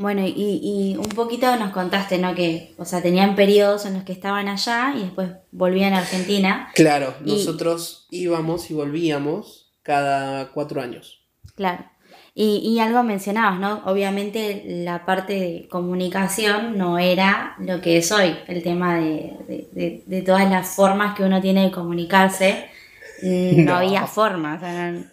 Bueno, 0.00 0.24
y, 0.24 0.32
y 0.62 0.96
un 0.96 1.08
poquito 1.08 1.56
nos 1.56 1.72
contaste, 1.72 2.18
¿no? 2.18 2.32
Que, 2.32 2.72
o 2.78 2.84
sea, 2.84 3.02
tenían 3.02 3.34
periodos 3.34 3.84
en 3.84 3.94
los 3.94 4.04
que 4.04 4.12
estaban 4.12 4.46
allá 4.46 4.94
y 4.96 5.00
después 5.02 5.30
volvían 5.50 5.92
a 5.92 5.98
Argentina. 5.98 6.68
Claro, 6.76 7.14
Y- 7.24 7.32
nosotros 7.32 8.06
íbamos 8.10 8.70
y 8.70 8.74
volvíamos 8.74 9.72
cada 9.82 10.52
cuatro 10.52 10.80
años. 10.80 11.26
Claro. 11.56 11.84
Y, 12.32 12.58
y 12.64 12.78
algo 12.78 13.02
mencionabas, 13.02 13.58
¿no? 13.58 13.82
Obviamente 13.86 14.62
la 14.68 15.04
parte 15.04 15.32
de 15.32 15.68
comunicación 15.68 16.78
no 16.78 17.00
era 17.00 17.56
lo 17.58 17.80
que 17.80 17.96
es 17.96 18.12
hoy, 18.12 18.36
el 18.46 18.62
tema 18.62 19.00
de, 19.00 19.32
de- 19.48 19.68
de- 19.72 20.02
de 20.06 20.22
todas 20.22 20.48
las 20.48 20.76
formas 20.76 21.16
que 21.16 21.24
uno 21.24 21.40
tiene 21.40 21.64
de 21.64 21.70
comunicarse. 21.72 22.66
mm, 23.22 23.64
No, 23.64 23.72
No. 23.72 23.76
había 23.78 24.06
formas. 24.06 24.58
o 24.58 24.64
sea, 24.64 24.92
no- 24.92 25.04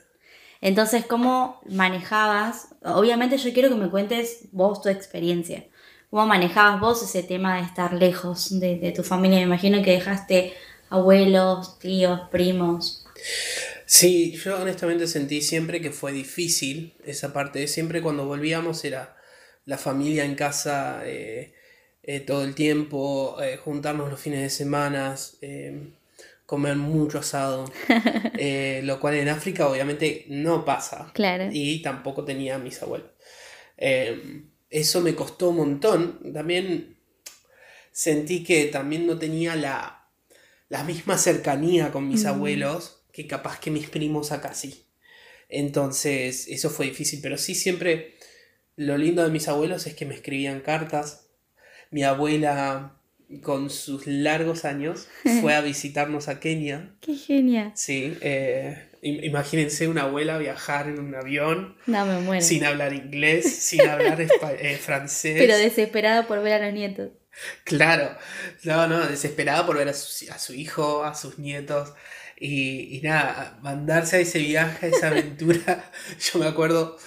Entonces, 0.66 1.06
¿cómo 1.06 1.62
manejabas? 1.70 2.70
Obviamente 2.82 3.38
yo 3.38 3.54
quiero 3.54 3.70
que 3.70 3.76
me 3.76 3.92
cuentes 3.92 4.48
vos 4.52 4.82
tu 4.82 4.90
experiencia. 4.90 5.68
¿Cómo 6.10 6.26
manejabas 6.26 6.82
vos 6.82 7.04
ese 7.04 7.22
tema 7.22 7.58
de 7.58 7.68
estar 7.68 7.94
lejos 7.94 8.60
de, 8.60 8.92
tu 8.96 9.04
familia? 9.04 9.38
Me 9.38 9.44
imagino 9.44 9.84
que 9.84 9.92
dejaste 9.92 10.56
abuelos, 10.90 11.78
tíos, 11.78 12.20
primos. 12.32 13.06
Sí, 13.86 14.32
yo 14.44 14.60
honestamente 14.60 15.06
sentí 15.06 15.44
siempre 15.44 15.82
que 15.82 15.92
fue 15.92 16.12
difícil 16.12 16.96
esa 17.06 17.32
parte. 17.32 17.68
Siempre 17.68 18.02
cuando 18.02 18.26
volvíamos 18.26 18.84
era 18.86 19.16
la 19.66 19.78
familia 19.78 20.26
en 20.26 20.34
casa 20.34 21.04
eh, 21.06 21.54
eh, 22.02 22.22
todo 22.22 22.44
el 22.44 22.56
tiempo, 22.56 23.38
eh, 23.40 23.58
juntarnos 23.58 24.10
los 24.10 24.20
fines 24.20 24.42
de 24.42 24.50
semana, 24.50 25.16
comer 26.46 26.76
mucho 26.76 27.20
asado, 27.20 27.72
eh, 28.38 28.82
lo 28.84 29.00
cual 29.00 29.16
en 29.16 29.30
África 29.30 29.68
obviamente 29.68 30.26
no 30.30 30.64
pasa. 30.66 31.12
Claro. 31.14 31.50
Y 31.52 31.82
tampoco 31.82 32.24
tenía 32.24 32.56
a 32.56 32.60
mis 32.60 32.82
abuelos. 32.82 33.10
Eh, 33.78 34.44
eso 34.70 35.02
me 35.02 35.16
costó 35.16 35.50
un 35.50 35.58
montón. 35.58 36.34
También 36.34 36.98
sentí 37.92 38.44
que 38.44 38.66
también 38.66 39.08
no 39.08 39.18
tenía 39.18 39.56
la, 39.56 40.08
la 40.70 40.84
misma 40.84 41.18
cercanía 41.18 41.92
con 41.92 42.08
mis 42.08 42.24
Mm. 42.24 42.28
abuelos 42.28 43.04
que 43.12 43.28
capaz 43.28 43.60
que 43.60 43.72
mis 43.72 43.90
primos 43.90 44.32
acá 44.32 44.54
sí. 44.54 44.86
Entonces, 45.50 46.48
eso 46.48 46.70
fue 46.70 46.88
difícil, 46.88 47.20
pero 47.22 47.38
sí 47.38 47.56
siempre 47.56 48.16
lo 48.76 48.98
lindo 48.98 49.24
de 49.24 49.30
mis 49.30 49.48
abuelos 49.48 49.88
es 49.88 49.94
que 49.96 50.06
me 50.06 50.16
escribían 50.16 50.60
cartas. 50.60 51.28
Mi 51.92 52.04
abuela, 52.04 53.00
con 53.42 53.70
sus 53.70 54.06
largos 54.08 54.66
años, 54.66 55.08
fue 55.42 55.54
a 55.56 55.62
visitarnos 55.62 56.28
a 56.28 56.40
Kenia. 56.40 56.96
Qué 57.02 57.16
genial. 57.16 57.72
Sí, 57.76 58.18
eh, 58.22 58.90
im- 59.02 59.24
imagínense 59.24 59.88
una 59.88 60.04
abuela 60.04 60.38
viajar 60.38 60.88
en 60.88 61.00
un 61.00 61.16
avión 61.16 61.76
No, 61.88 62.06
me 62.06 62.20
muero. 62.20 62.44
sin 62.46 62.64
hablar 62.66 62.94
inglés, 62.94 63.46
sin 63.64 63.82
hablar 63.90 64.20
eh, 64.22 64.78
francés. 64.78 65.36
Pero 65.38 65.58
desesperado 65.58 66.28
por 66.28 66.42
ver 66.44 66.54
a 66.62 66.66
los 66.66 66.74
nietos. 66.74 67.10
Claro, 67.66 68.16
no, 68.64 68.88
no, 68.88 69.06
desesperada 69.08 69.66
por 69.66 69.78
ver 69.78 69.90
a 69.90 69.94
su, 69.94 70.32
a 70.32 70.40
su 70.40 70.54
hijo, 70.54 71.04
a 71.04 71.16
sus 71.16 71.38
nietos. 71.40 71.94
Y, 72.38 72.98
y 72.98 73.02
nada, 73.02 73.60
mandarse 73.62 74.18
a 74.18 74.20
ese 74.20 74.40
viaje, 74.40 74.86
a 74.86 74.90
esa 74.90 75.08
aventura. 75.08 75.92
Yo 76.32 76.40
me 76.40 76.48
acuerdo 76.48 76.98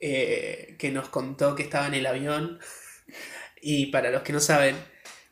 eh, 0.00 0.76
que 0.78 0.90
nos 0.90 1.08
contó 1.08 1.54
que 1.54 1.62
estaba 1.62 1.86
en 1.88 1.94
el 1.94 2.06
avión. 2.06 2.58
Y 3.60 3.86
para 3.86 4.10
los 4.10 4.22
que 4.22 4.32
no 4.32 4.40
saben, 4.40 4.76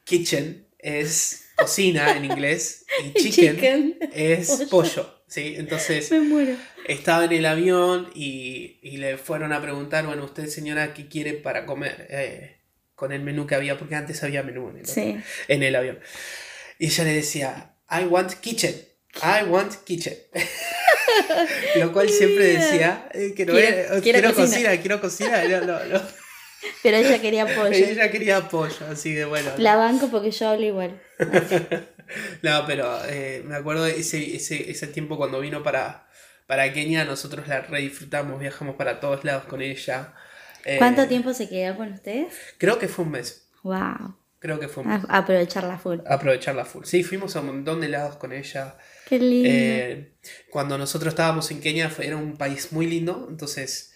kitchen 0.06 0.66
es 0.78 1.48
cocina 1.56 2.16
en 2.16 2.24
inglés 2.24 2.86
y 3.04 3.12
chicken, 3.14 3.54
Chicken. 3.56 3.98
es 4.14 4.48
pollo. 4.48 4.68
pollo. 4.70 5.22
¿sí? 5.26 5.54
Entonces 5.58 6.10
Me 6.12 6.20
muero. 6.20 6.56
estaba 6.86 7.24
en 7.24 7.32
el 7.32 7.44
avión 7.46 8.10
y, 8.14 8.78
y 8.82 8.98
le 8.98 9.18
fueron 9.18 9.52
a 9.52 9.60
preguntar, 9.60 10.06
bueno, 10.06 10.24
usted 10.24 10.46
señora, 10.46 10.94
¿qué 10.94 11.08
quiere 11.08 11.32
para 11.34 11.66
comer? 11.66 12.06
Eh, 12.10 12.56
con 12.94 13.12
el 13.12 13.20
menú 13.22 13.46
que 13.46 13.54
había, 13.54 13.76
porque 13.78 13.94
antes 13.96 14.22
había 14.22 14.42
menú 14.42 14.70
en 14.70 14.78
el, 14.78 14.86
Sí. 14.86 15.16
en 15.48 15.62
el 15.62 15.74
avión. 15.76 15.98
Y 16.78 16.86
ella 16.86 17.04
le 17.04 17.12
decía, 17.14 17.74
I 17.90 18.04
want 18.04 18.32
kitchen, 18.34 18.74
I 19.22 19.44
want 19.48 19.74
kitchen. 19.84 20.14
Lo 21.76 21.92
cual 21.92 22.08
siempre 22.08 22.44
decía, 22.58 23.08
eh, 23.12 23.32
que 23.36 23.44
no 23.46 23.52
Quiero- 23.54 23.68
era- 23.76 24.00
quiero 24.00 24.02
quiero, 24.20 24.34
cocina". 24.34 24.46
cocina, 24.70 24.80
quiero 24.80 25.00
cocina. 25.00 25.44
No, 25.44 25.60
no, 25.66 25.84
no. 25.84 26.02
Pero 26.82 26.96
ella 26.96 27.20
quería 27.20 27.46
pollo. 27.56 27.70
Ella 27.70 28.10
quería 28.10 28.48
pollo, 28.48 28.86
así 28.90 29.12
de 29.12 29.24
bueno. 29.24 29.50
La 29.58 29.76
banco 29.76 30.08
porque 30.10 30.30
yo 30.30 30.48
hablo 30.48 30.64
igual. 30.64 31.00
No, 32.42 32.64
pero 32.66 32.98
eh, 33.08 33.42
me 33.44 33.56
acuerdo 33.56 33.84
de 33.84 33.98
ese, 33.98 34.36
ese, 34.36 34.70
ese 34.70 34.86
tiempo 34.86 35.16
cuando 35.16 35.40
vino 35.40 35.62
para, 35.62 36.06
para 36.46 36.72
Kenia, 36.72 37.04
nosotros 37.04 37.48
la 37.48 37.62
re 37.62 37.80
disfrutamos, 37.80 38.38
viajamos 38.38 38.76
para 38.76 39.00
todos 39.00 39.24
lados 39.24 39.44
con 39.44 39.62
ella. 39.62 40.14
Eh, 40.64 40.78
¿Cuánto 40.78 41.06
tiempo 41.08 41.32
se 41.32 41.48
quedó 41.48 41.76
con 41.76 41.92
ustedes? 41.92 42.34
Creo 42.58 42.78
que 42.78 42.88
fue 42.88 43.04
un 43.04 43.12
mes. 43.12 43.48
Wow. 43.62 44.16
Creo 44.38 44.60
que 44.60 44.68
fue 44.68 44.84
un 44.84 44.90
mes. 44.90 45.02
A 45.08 45.18
aprovecharla 45.18 45.78
full. 45.78 45.98
Aprovecharla 46.06 46.64
full. 46.64 46.84
Sí, 46.84 47.02
fuimos 47.02 47.34
a 47.36 47.40
un 47.40 47.46
montón 47.46 47.80
de 47.80 47.88
lados 47.88 48.16
con 48.16 48.32
ella. 48.32 48.76
Qué 49.08 49.18
lindo. 49.18 49.48
Eh, 49.50 50.16
cuando 50.50 50.78
nosotros 50.78 51.12
estábamos 51.12 51.50
en 51.50 51.60
Kenia 51.60 51.90
era 51.98 52.16
un 52.16 52.36
país 52.36 52.72
muy 52.72 52.86
lindo, 52.86 53.26
entonces 53.30 53.94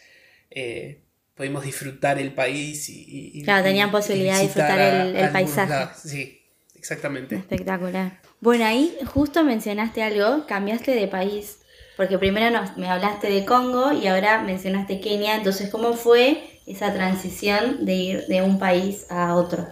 eh, 0.50 1.04
pudimos 1.40 1.64
disfrutar 1.64 2.18
el 2.18 2.34
país 2.34 2.90
y... 2.90 3.42
Claro, 3.44 3.64
tenían 3.64 3.88
y- 3.88 3.92
posibilidad 3.92 4.36
de 4.36 4.42
disfrutar 4.42 4.78
el- 4.78 5.30
paisaje. 5.30 5.70
lados. 5.70 5.96
Sí, 6.04 6.38
exactamente. 6.74 7.34
Espectacular. 7.36 8.20
Bueno, 8.40 8.66
ahí 8.66 8.94
justo 9.06 9.42
mencionaste 9.42 10.02
algo, 10.02 10.44
cambiaste 10.46 10.90
de 10.90 11.08
país. 11.08 11.60
Porque 11.96 12.18
primero 12.18 12.50
nos, 12.50 12.76
me 12.76 12.90
hablaste 12.90 13.30
de 13.30 13.46
Congo 13.46 13.90
y 13.92 14.06
ahora 14.06 14.42
mencionaste 14.42 15.00
Kenia. 15.00 15.36
Entonces, 15.36 15.70
¿cómo 15.70 15.94
fue 15.94 16.60
esa 16.66 16.92
transición 16.92 17.86
de 17.86 17.94
ir 17.94 18.26
de 18.26 18.42
un 18.42 18.58
país 18.58 19.06
a 19.08 19.34
otro? 19.34 19.66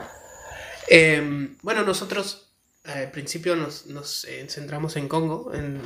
Eh, 0.88 1.50
bueno, 1.60 1.84
nosotros 1.84 2.50
eh, 2.86 2.92
al 2.92 3.10
principio 3.10 3.56
nos, 3.56 3.84
nos, 3.88 4.24
eh, 4.24 4.46
centramos 4.48 4.96
en 4.96 5.06
Congo, 5.06 5.52
en, 5.52 5.82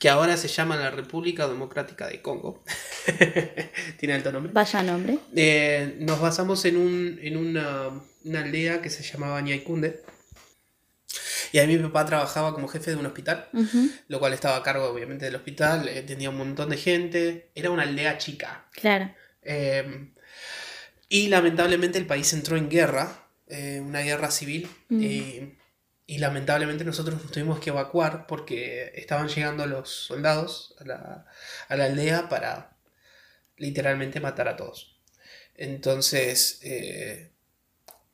que 0.00 0.08
ahora 0.08 0.38
se 0.38 0.48
llama 0.48 0.76
la 0.76 0.90
República 0.90 1.46
Democrática 1.46 2.08
de 2.08 2.22
Congo. 2.22 2.64
Tiene 3.98 4.14
alto 4.14 4.32
nombre. 4.32 4.50
Vaya 4.52 4.82
nombre. 4.82 5.18
Eh, 5.36 5.96
nos 6.00 6.18
basamos 6.18 6.64
en, 6.64 6.78
un, 6.78 7.18
en 7.20 7.36
una, 7.36 7.90
una 8.24 8.40
aldea 8.40 8.80
que 8.80 8.88
se 8.88 9.02
llamaba 9.02 9.42
Ñaikunde. 9.42 10.02
Y 11.52 11.58
ahí 11.58 11.66
mi 11.66 11.76
papá 11.76 12.06
trabajaba 12.06 12.54
como 12.54 12.66
jefe 12.68 12.92
de 12.92 12.96
un 12.96 13.04
hospital, 13.04 13.48
lo 14.08 14.18
cual 14.20 14.32
estaba 14.32 14.56
a 14.56 14.62
cargo 14.62 14.86
obviamente 14.86 15.26
del 15.26 15.34
hospital, 15.34 15.86
eh, 15.88 16.00
tenía 16.02 16.30
un 16.30 16.38
montón 16.38 16.70
de 16.70 16.76
gente, 16.78 17.50
era 17.54 17.70
una 17.70 17.82
aldea 17.82 18.16
chica, 18.18 18.68
Claro. 18.72 19.12
Eh, 19.42 20.12
y 21.08 21.28
lamentablemente 21.28 21.98
el 21.98 22.06
país 22.06 22.32
entró 22.32 22.56
en 22.56 22.70
guerra, 22.70 23.26
eh, 23.48 23.82
una 23.84 24.00
guerra 24.00 24.30
civil. 24.30 24.68
Y 26.10 26.18
lamentablemente 26.18 26.84
nosotros 26.84 27.22
nos 27.22 27.30
tuvimos 27.30 27.60
que 27.60 27.70
evacuar 27.70 28.26
porque 28.26 28.90
estaban 28.96 29.28
llegando 29.28 29.64
los 29.66 29.88
soldados 29.90 30.74
a 30.80 30.84
la, 30.84 31.26
a 31.68 31.76
la 31.76 31.84
aldea 31.84 32.28
para 32.28 32.76
literalmente 33.56 34.18
matar 34.18 34.48
a 34.48 34.56
todos. 34.56 34.98
Entonces 35.54 36.58
eh, 36.62 37.30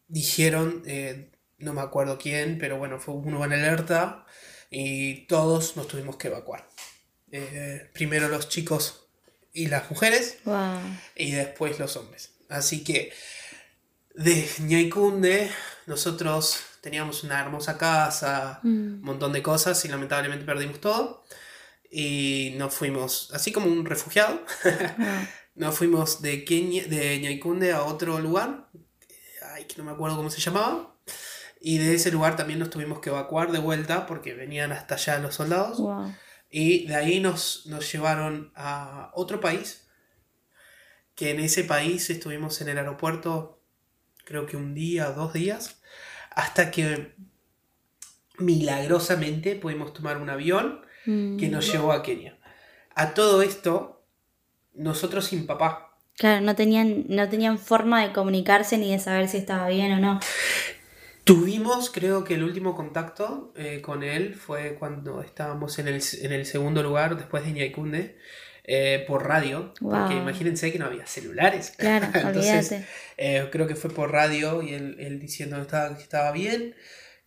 dijeron, 0.08 0.82
eh, 0.84 1.30
no 1.56 1.72
me 1.72 1.80
acuerdo 1.80 2.18
quién, 2.18 2.58
pero 2.58 2.76
bueno, 2.76 3.00
fue 3.00 3.14
uno 3.14 3.42
en 3.46 3.54
alerta 3.54 4.26
y 4.68 5.26
todos 5.26 5.78
nos 5.78 5.88
tuvimos 5.88 6.16
que 6.16 6.28
evacuar. 6.28 6.68
Eh, 7.32 7.88
primero 7.94 8.28
los 8.28 8.50
chicos 8.50 9.06
y 9.54 9.68
las 9.68 9.90
mujeres 9.90 10.36
Wow. 10.44 10.80
y 11.14 11.30
después 11.30 11.78
los 11.78 11.96
hombres. 11.96 12.32
Así 12.50 12.84
que 12.84 13.10
de 14.16 14.48
Ñaicunde 14.60 15.50
nosotros 15.86 16.58
teníamos 16.80 17.22
una 17.24 17.40
hermosa 17.40 17.76
casa, 17.78 18.60
Mm. 18.62 18.68
un 18.68 19.02
montón 19.02 19.32
de 19.32 19.42
cosas 19.42 19.84
y 19.84 19.88
lamentablemente 19.88 20.44
perdimos 20.44 20.80
todo. 20.80 21.24
Y 21.90 22.54
nos 22.58 22.74
fuimos, 22.74 23.30
así 23.32 23.52
como 23.52 23.66
un 23.66 23.84
refugiado, 23.86 24.42
Wow. 24.64 24.72
nos 25.54 25.76
fuimos 25.76 26.20
de, 26.22 26.44
Kenia, 26.44 26.86
de 26.86 27.18
Ñaicunde 27.20 27.72
a 27.72 27.84
otro 27.84 28.18
lugar, 28.18 28.68
ay, 29.54 29.64
que 29.64 29.76
no 29.78 29.84
me 29.84 29.92
acuerdo 29.92 30.16
cómo 30.16 30.30
se 30.30 30.40
llamaba. 30.40 30.94
Y 31.60 31.78
de 31.78 31.94
ese 31.94 32.10
lugar 32.10 32.36
también 32.36 32.58
nos 32.58 32.70
tuvimos 32.70 33.00
que 33.00 33.10
evacuar 33.10 33.50
de 33.52 33.58
vuelta 33.58 34.06
porque 34.06 34.34
venían 34.34 34.72
hasta 34.72 34.96
allá 34.96 35.18
los 35.18 35.34
soldados. 35.36 35.78
Wow. 35.78 36.12
Y 36.50 36.86
de 36.86 36.96
ahí 36.96 37.20
nos, 37.20 37.66
nos 37.66 37.90
llevaron 37.90 38.52
a 38.54 39.10
otro 39.14 39.40
país, 39.40 39.86
que 41.14 41.30
en 41.30 41.40
ese 41.40 41.64
país 41.64 42.10
estuvimos 42.10 42.60
en 42.60 42.68
el 42.68 42.78
aeropuerto 42.78 43.55
creo 44.26 44.44
que 44.44 44.58
un 44.58 44.74
día 44.74 45.08
o 45.08 45.14
dos 45.14 45.32
días, 45.32 45.80
hasta 46.30 46.70
que 46.70 47.14
milagrosamente 48.38 49.54
pudimos 49.56 49.94
tomar 49.94 50.18
un 50.18 50.28
avión 50.28 50.84
Mm. 51.06 51.36
que 51.36 51.48
nos 51.48 51.70
llevó 51.72 51.92
a 51.92 52.02
Kenia. 52.02 52.36
A 52.94 53.14
todo 53.14 53.42
esto, 53.42 54.02
nosotros 54.74 55.26
sin 55.26 55.46
papá. 55.46 55.96
Claro, 56.16 56.44
no 56.44 56.56
tenían, 56.56 57.04
no 57.08 57.28
tenían 57.28 57.58
forma 57.58 58.02
de 58.04 58.12
comunicarse 58.12 58.76
ni 58.78 58.90
de 58.90 58.98
saber 58.98 59.28
si 59.28 59.36
estaba 59.36 59.68
bien 59.68 59.92
o 59.92 59.98
no. 60.00 60.20
Tuvimos, 61.24 61.90
creo 61.90 62.24
que 62.24 62.34
el 62.34 62.44
último 62.44 62.74
contacto 62.74 63.52
eh, 63.56 63.80
con 63.82 64.02
él 64.02 64.34
fue 64.34 64.76
cuando 64.78 65.20
estábamos 65.22 65.78
en 65.78 65.88
el, 65.88 66.00
en 66.22 66.32
el 66.32 66.46
segundo 66.46 66.82
lugar, 66.82 67.16
después 67.16 67.44
de 67.44 67.52
Ñaicunde, 67.52 68.18
eh, 68.66 69.04
por 69.06 69.26
radio. 69.26 69.72
Porque 69.80 70.14
imagínense 70.16 70.72
que 70.72 70.78
no 70.78 70.86
había 70.86 71.06
celulares. 71.06 71.72
Claro, 71.78 72.06
Entonces, 72.12 72.82
eh, 73.16 73.48
creo 73.52 73.66
que 73.66 73.76
fue 73.76 73.90
por 73.90 74.10
radio 74.12 74.60
y 74.62 74.74
él, 74.74 74.96
él 74.98 75.18
diciendo 75.20 75.56
que 75.56 75.62
estaba, 75.62 75.96
que 75.96 76.02
estaba 76.02 76.32
bien, 76.32 76.74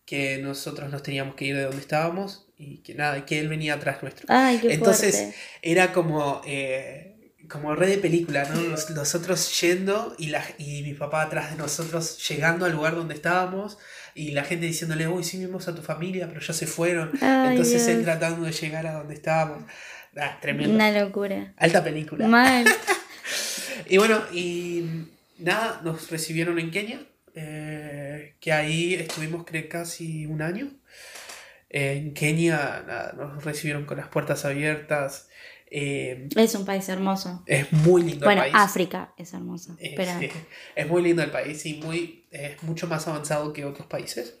que 0.04 0.38
nosotros 0.38 0.90
nos 0.90 1.02
teníamos 1.02 1.34
que 1.36 1.44
ir 1.46 1.56
de 1.56 1.62
donde 1.62 1.78
estábamos 1.80 2.46
y 2.58 2.78
que 2.82 2.94
nada, 2.94 3.24
que 3.24 3.38
él 3.40 3.48
venía 3.48 3.74
atrás 3.74 4.02
nuestro. 4.02 4.26
Ay, 4.28 4.58
qué 4.60 4.74
Entonces 4.74 5.16
fuerte. 5.16 5.34
era 5.62 5.92
como, 5.92 6.42
eh, 6.44 7.16
como 7.48 7.74
red 7.74 7.88
de 7.88 7.98
película, 7.98 8.44
¿no? 8.44 8.60
Nos- 8.60 8.90
nosotros 8.90 9.60
yendo 9.60 10.14
y, 10.18 10.26
la, 10.26 10.44
y 10.58 10.82
mi 10.82 10.94
papá 10.94 11.22
atrás 11.22 11.50
de 11.52 11.56
nosotros 11.56 12.28
llegando 12.28 12.66
al 12.66 12.72
lugar 12.72 12.94
donde 12.96 13.14
estábamos 13.14 13.78
y 14.14 14.32
la 14.32 14.44
gente 14.44 14.66
diciéndole, 14.66 15.08
uy, 15.08 15.24
sí 15.24 15.38
vimos 15.38 15.68
a 15.68 15.74
tu 15.74 15.80
familia, 15.82 16.26
pero 16.28 16.40
ya 16.40 16.52
se 16.52 16.66
fueron. 16.66 17.12
Ay, 17.22 17.50
Entonces 17.50 17.86
él 17.88 17.94
Dios. 18.02 18.04
tratando 18.04 18.44
de 18.44 18.52
llegar 18.52 18.86
a 18.86 18.92
donde 18.94 19.14
estábamos. 19.14 19.64
Ah, 20.16 20.38
tremendo. 20.40 20.74
Una 20.74 20.90
locura. 20.90 21.52
Alta 21.56 21.82
película. 21.84 22.26
Mal. 22.26 22.64
Y 23.88 23.96
bueno, 23.98 24.22
y 24.32 24.84
nada, 25.38 25.80
nos 25.82 26.10
recibieron 26.10 26.58
en 26.60 26.70
Kenia, 26.70 27.00
eh, 27.34 28.34
que 28.38 28.52
ahí 28.52 28.94
estuvimos 28.94 29.44
creo 29.44 29.68
casi 29.68 30.26
un 30.26 30.42
año. 30.42 30.70
En 31.68 32.14
Kenia, 32.14 32.84
nada, 32.86 33.14
nos 33.16 33.42
recibieron 33.44 33.86
con 33.86 33.96
las 33.96 34.08
puertas 34.08 34.44
abiertas. 34.44 35.28
eh, 35.70 36.28
Es 36.36 36.54
un 36.54 36.64
país 36.64 36.88
hermoso. 36.88 37.42
es 37.46 37.72
muy 37.72 38.02
lindo 38.02 38.26
Bueno, 38.26 38.42
el 38.44 38.52
país. 38.52 38.64
África 38.64 39.12
es. 39.16 39.32
Eh, 39.78 39.96
sí, 40.20 40.30
es 40.76 40.86
muy 40.86 41.02
lindo 41.02 41.22
el 41.22 41.30
país 41.30 41.64
y 41.66 41.74
muy, 41.74 42.26
es 42.30 42.62
mucho 42.62 42.86
más 42.86 43.08
avanzado 43.08 43.52
que 43.52 43.64
otros 43.64 43.86
países. 43.88 44.38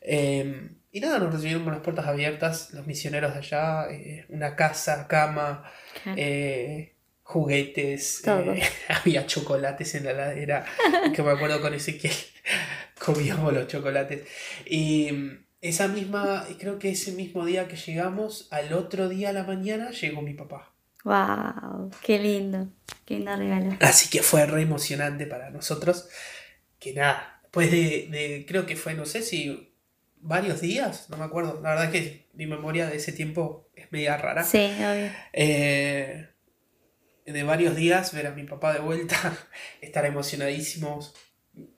Eh, 0.00 0.70
y 0.92 1.00
nada, 1.00 1.18
nos 1.18 1.32
recibieron 1.32 1.64
con 1.64 1.72
las 1.72 1.82
puertas 1.82 2.06
abiertas, 2.06 2.72
los 2.72 2.86
misioneros 2.86 3.32
de 3.34 3.38
allá, 3.38 3.90
eh, 3.90 4.26
una 4.28 4.56
casa, 4.56 5.06
cama, 5.08 5.64
claro. 6.02 6.18
eh, 6.20 6.96
juguetes, 7.22 8.22
eh, 8.26 8.62
había 8.88 9.26
chocolates 9.26 9.94
en 9.94 10.04
la 10.04 10.10
heladera, 10.12 10.64
que 11.14 11.22
me 11.22 11.30
acuerdo 11.30 11.60
con 11.60 11.74
Ezequiel, 11.74 12.12
comíamos 12.98 13.52
los 13.52 13.66
chocolates. 13.68 14.26
Y 14.66 15.12
mm, 15.12 15.44
esa 15.60 15.88
misma, 15.88 16.46
creo 16.58 16.78
que 16.78 16.90
ese 16.90 17.12
mismo 17.12 17.44
día 17.44 17.68
que 17.68 17.76
llegamos, 17.76 18.48
al 18.50 18.72
otro 18.72 19.08
día 19.08 19.30
a 19.30 19.32
la 19.32 19.44
mañana 19.44 19.90
llegó 19.90 20.22
mi 20.22 20.34
papá. 20.34 20.72
Wow, 21.04 21.90
qué 22.02 22.18
lindo. 22.18 22.68
Qué 23.06 23.14
lindo 23.16 23.34
regalo. 23.36 23.76
Así 23.80 24.10
que 24.10 24.22
fue 24.22 24.44
re 24.46 24.62
emocionante 24.62 25.26
para 25.26 25.50
nosotros, 25.50 26.08
que 26.78 26.92
nada, 26.94 27.40
después 27.42 27.70
de, 27.70 28.08
de- 28.10 28.44
creo 28.46 28.66
que 28.66 28.76
fue, 28.76 28.94
no 28.94 29.06
sé 29.06 29.22
si 29.22 29.69
varios 30.20 30.60
días, 30.60 31.08
no 31.10 31.16
me 31.16 31.24
acuerdo, 31.24 31.60
la 31.62 31.70
verdad 31.70 31.84
es 31.86 31.90
que 31.92 32.28
mi 32.34 32.46
memoria 32.46 32.86
de 32.86 32.96
ese 32.96 33.12
tiempo 33.12 33.68
es 33.74 33.90
media 33.92 34.16
rara. 34.16 34.44
Sí, 34.44 34.58
obvio. 34.58 35.10
Eh, 35.32 36.28
de 37.26 37.42
varios 37.44 37.76
días 37.76 38.12
ver 38.12 38.26
a 38.26 38.30
mi 38.32 38.44
papá 38.44 38.72
de 38.74 38.80
vuelta, 38.80 39.16
estar 39.80 40.04
emocionadísimos. 40.06 41.14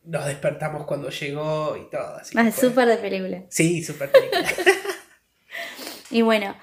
Nos 0.05 0.27
despertamos 0.27 0.87
cuando 0.87 1.09
llegó 1.11 1.77
y 1.77 1.89
todo. 1.91 2.17
Así 2.17 2.37
Ah, 2.39 2.51
súper 2.53 2.89
de 2.89 2.97
película. 2.99 3.43
Sí, 3.49 3.83
súper 3.83 4.11
película. 4.11 4.49
Y 6.11 6.21
bueno, 6.23 6.55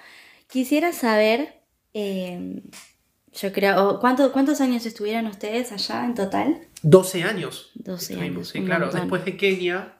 quisiera 0.48 0.94
saber, 0.94 1.64
eh, 1.96 2.62
yo 3.34 3.52
creo, 3.52 3.90
o 3.90 4.00
¿cuánto- 4.00 4.32
¿cuántos 4.32 4.62
años 4.62 4.86
estuvieron 4.86 5.26
ustedes 5.28 5.72
allá 5.72 6.06
en 6.06 6.14
total? 6.14 6.68
12 6.84 7.24
años. 7.24 7.72
12 7.76 8.14
estuvimos, 8.14 8.38
años. 8.38 8.50
sí, 8.50 8.64
claro. 8.64 8.86
montón. 8.86 9.02
Después 9.02 9.26
de 9.26 9.38
Kenia, 9.38 9.98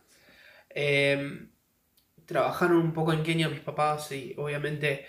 eh, 0.70 1.48
trabajaron 2.30 2.78
un 2.78 2.94
poco 2.94 3.14
en 3.14 3.24
Kenia 3.24 3.50
mis 3.50 3.60
papás 3.62 4.12
y 4.14 4.36
obviamente 4.38 5.06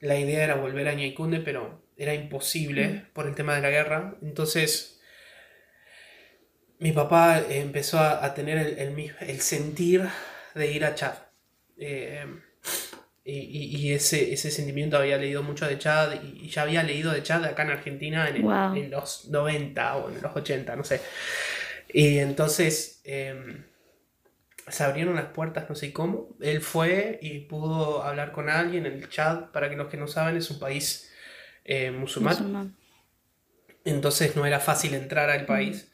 la 0.00 0.18
idea 0.18 0.44
era 0.44 0.56
volver 0.56 0.88
a 0.88 0.94
Ñaikunde, 0.94 1.40
pero 1.40 1.82
era 1.96 2.14
imposible 2.14 3.04
por 3.14 3.26
el 3.28 3.36
tema 3.36 3.54
de 3.56 3.62
la 3.62 3.70
guerra. 3.70 4.16
Entonces, 4.22 5.00
mi 6.78 6.92
papá 6.92 7.42
empezó 7.48 7.98
a, 7.98 8.24
a 8.24 8.34
tener 8.34 8.58
el, 8.58 8.78
el 8.78 9.14
el 9.20 9.40
sentir 9.40 10.08
de 10.54 10.72
ir 10.72 10.84
a 10.84 10.94
Chad. 10.94 11.14
Eh, 11.78 12.26
y 13.24 13.34
y- 13.38 13.76
y 13.76 13.92
ese, 13.92 14.32
ese 14.32 14.50
sentimiento 14.50 14.96
había 14.98 15.16
leído 15.18 15.42
mucho 15.44 15.66
de 15.66 15.78
Chad 15.78 16.14
y, 16.24 16.46
y 16.46 16.50
ya 16.50 16.62
había 16.62 16.82
leído 16.82 17.12
de 17.12 17.22
Chad 17.22 17.44
acá 17.44 17.62
en 17.62 17.70
Argentina 17.70 18.28
en, 18.28 18.36
el- 18.36 18.42
Wow. 18.42 18.74
en 18.76 18.90
los 18.90 19.28
90 19.30 19.96
o 19.96 20.10
en 20.10 20.20
los 20.22 20.34
80, 20.36 20.74
no 20.76 20.84
sé. 20.84 21.00
Y 21.92 22.18
entonces 22.18 23.00
eh, 23.04 23.34
se 24.68 24.84
abrieron 24.84 25.16
las 25.16 25.26
puertas, 25.26 25.68
no 25.68 25.74
sé 25.74 25.92
cómo. 25.92 26.36
Él 26.40 26.60
fue 26.60 27.18
y 27.22 27.40
pudo 27.40 28.02
hablar 28.02 28.32
con 28.32 28.48
alguien 28.48 28.86
en 28.86 28.94
el 28.94 29.08
Chad, 29.08 29.50
para 29.52 29.68
que 29.68 29.76
los 29.76 29.88
que 29.88 29.96
no 29.96 30.06
saben, 30.06 30.36
es 30.36 30.50
un 30.50 30.58
país 30.58 31.10
eh, 31.64 31.90
musulmán. 31.90 32.34
Musulmán. 32.34 32.76
Entonces 33.84 34.36
no 34.36 34.46
era 34.46 34.60
fácil 34.60 34.94
entrar 34.94 35.30
al 35.30 35.46
país. 35.46 35.90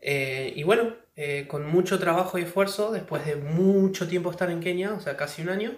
Eh, 0.00 0.52
y 0.56 0.62
bueno, 0.62 0.96
eh, 1.16 1.46
con 1.48 1.66
mucho 1.66 1.98
trabajo 1.98 2.38
y 2.38 2.42
esfuerzo, 2.42 2.92
después 2.92 3.26
de 3.26 3.36
mucho 3.36 4.08
tiempo 4.08 4.30
estar 4.30 4.50
en 4.50 4.60
Kenia, 4.60 4.94
o 4.94 5.00
sea, 5.00 5.16
casi 5.16 5.42
un 5.42 5.50
año, 5.50 5.76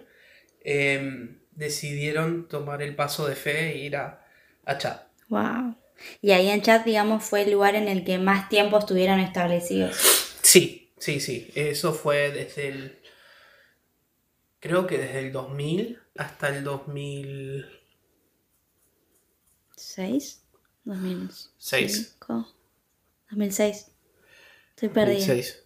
eh, 0.64 1.36
decidieron 1.50 2.48
tomar 2.48 2.82
el 2.82 2.94
paso 2.94 3.26
de 3.26 3.34
fe 3.34 3.72
e 3.72 3.78
ir 3.78 3.96
a, 3.96 4.24
a 4.64 4.78
Chad. 4.78 5.00
Wow. 5.28 5.76
Y 6.20 6.32
ahí 6.32 6.48
en 6.48 6.62
chat, 6.62 6.84
digamos, 6.84 7.24
fue 7.24 7.42
el 7.42 7.52
lugar 7.52 7.74
en 7.74 7.88
el 7.88 8.04
que 8.04 8.18
más 8.18 8.48
tiempo 8.48 8.78
estuvieron 8.78 9.20
establecidos. 9.20 9.96
Sí, 10.42 10.81
sí, 11.02 11.20
sí. 11.20 11.50
Eso 11.54 11.92
fue 11.92 12.30
desde 12.30 12.68
el. 12.68 12.98
Creo 14.60 14.86
que 14.86 14.98
desde 14.98 15.18
el 15.18 15.32
2000 15.32 16.00
hasta 16.16 16.48
el 16.48 16.62
2000. 16.64 17.66
¿Seis? 19.76 20.44
2005. 20.84 21.34
Seis. 21.58 22.16
2006. 23.30 23.92
Estoy 24.70 24.88
perdida. 24.88 25.18
2006. 25.18 25.64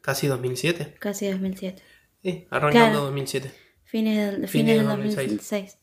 Casi 0.00 0.26
2007. 0.26 0.96
Casi 0.98 1.30
2007. 1.30 1.82
Sí, 2.22 2.46
arrancando 2.50 2.88
Claro. 2.90 3.04
2007. 3.06 3.54
Fines 3.84 4.16
del, 4.16 4.34
Fines 4.48 4.50
fines 4.50 4.76
del 4.78 4.86
del 4.88 5.16
2006. 5.16 5.78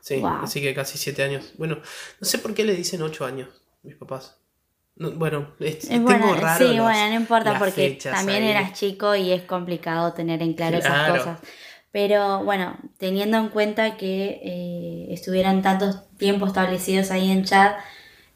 Sí, 0.00 0.16
Wow. 0.16 0.30
así 0.42 0.60
que 0.62 0.74
casi 0.74 0.96
7 0.98 1.22
años. 1.22 1.52
Bueno, 1.58 1.76
no 2.20 2.26
sé 2.26 2.38
por 2.38 2.54
qué 2.54 2.64
le 2.64 2.74
dicen 2.74 3.02
8 3.02 3.24
años 3.26 3.48
mis 3.82 3.96
papás. 3.96 4.39
No, 4.96 5.12
bueno, 5.12 5.54
es- 5.60 5.84
Es 5.84 5.88
tengo 5.88 6.02
bueno, 6.02 6.34
raro. 6.34 6.58
sí, 6.58 6.74
los- 6.76 6.84
bueno, 6.84 7.08
no 7.08 7.14
importa 7.14 7.58
porque 7.58 7.98
también 8.10 8.42
ahí. 8.42 8.50
eras 8.50 8.72
chico 8.74 9.14
y 9.16 9.32
es 9.32 9.42
complicado 9.42 10.12
tener 10.12 10.42
en 10.42 10.54
claro 10.54 10.76
esas 10.78 11.00
cosas. 11.02 11.38
Pero 11.92 12.44
bueno, 12.44 12.78
teniendo 12.98 13.38
en 13.38 13.48
cuenta 13.48 13.96
que 13.96 14.40
eh, 14.44 15.06
estuvieron 15.10 15.62
tantos 15.62 16.08
tiempo 16.18 16.46
establecidos 16.46 17.10
ahí 17.10 17.30
en 17.30 17.44
chat, 17.44 17.78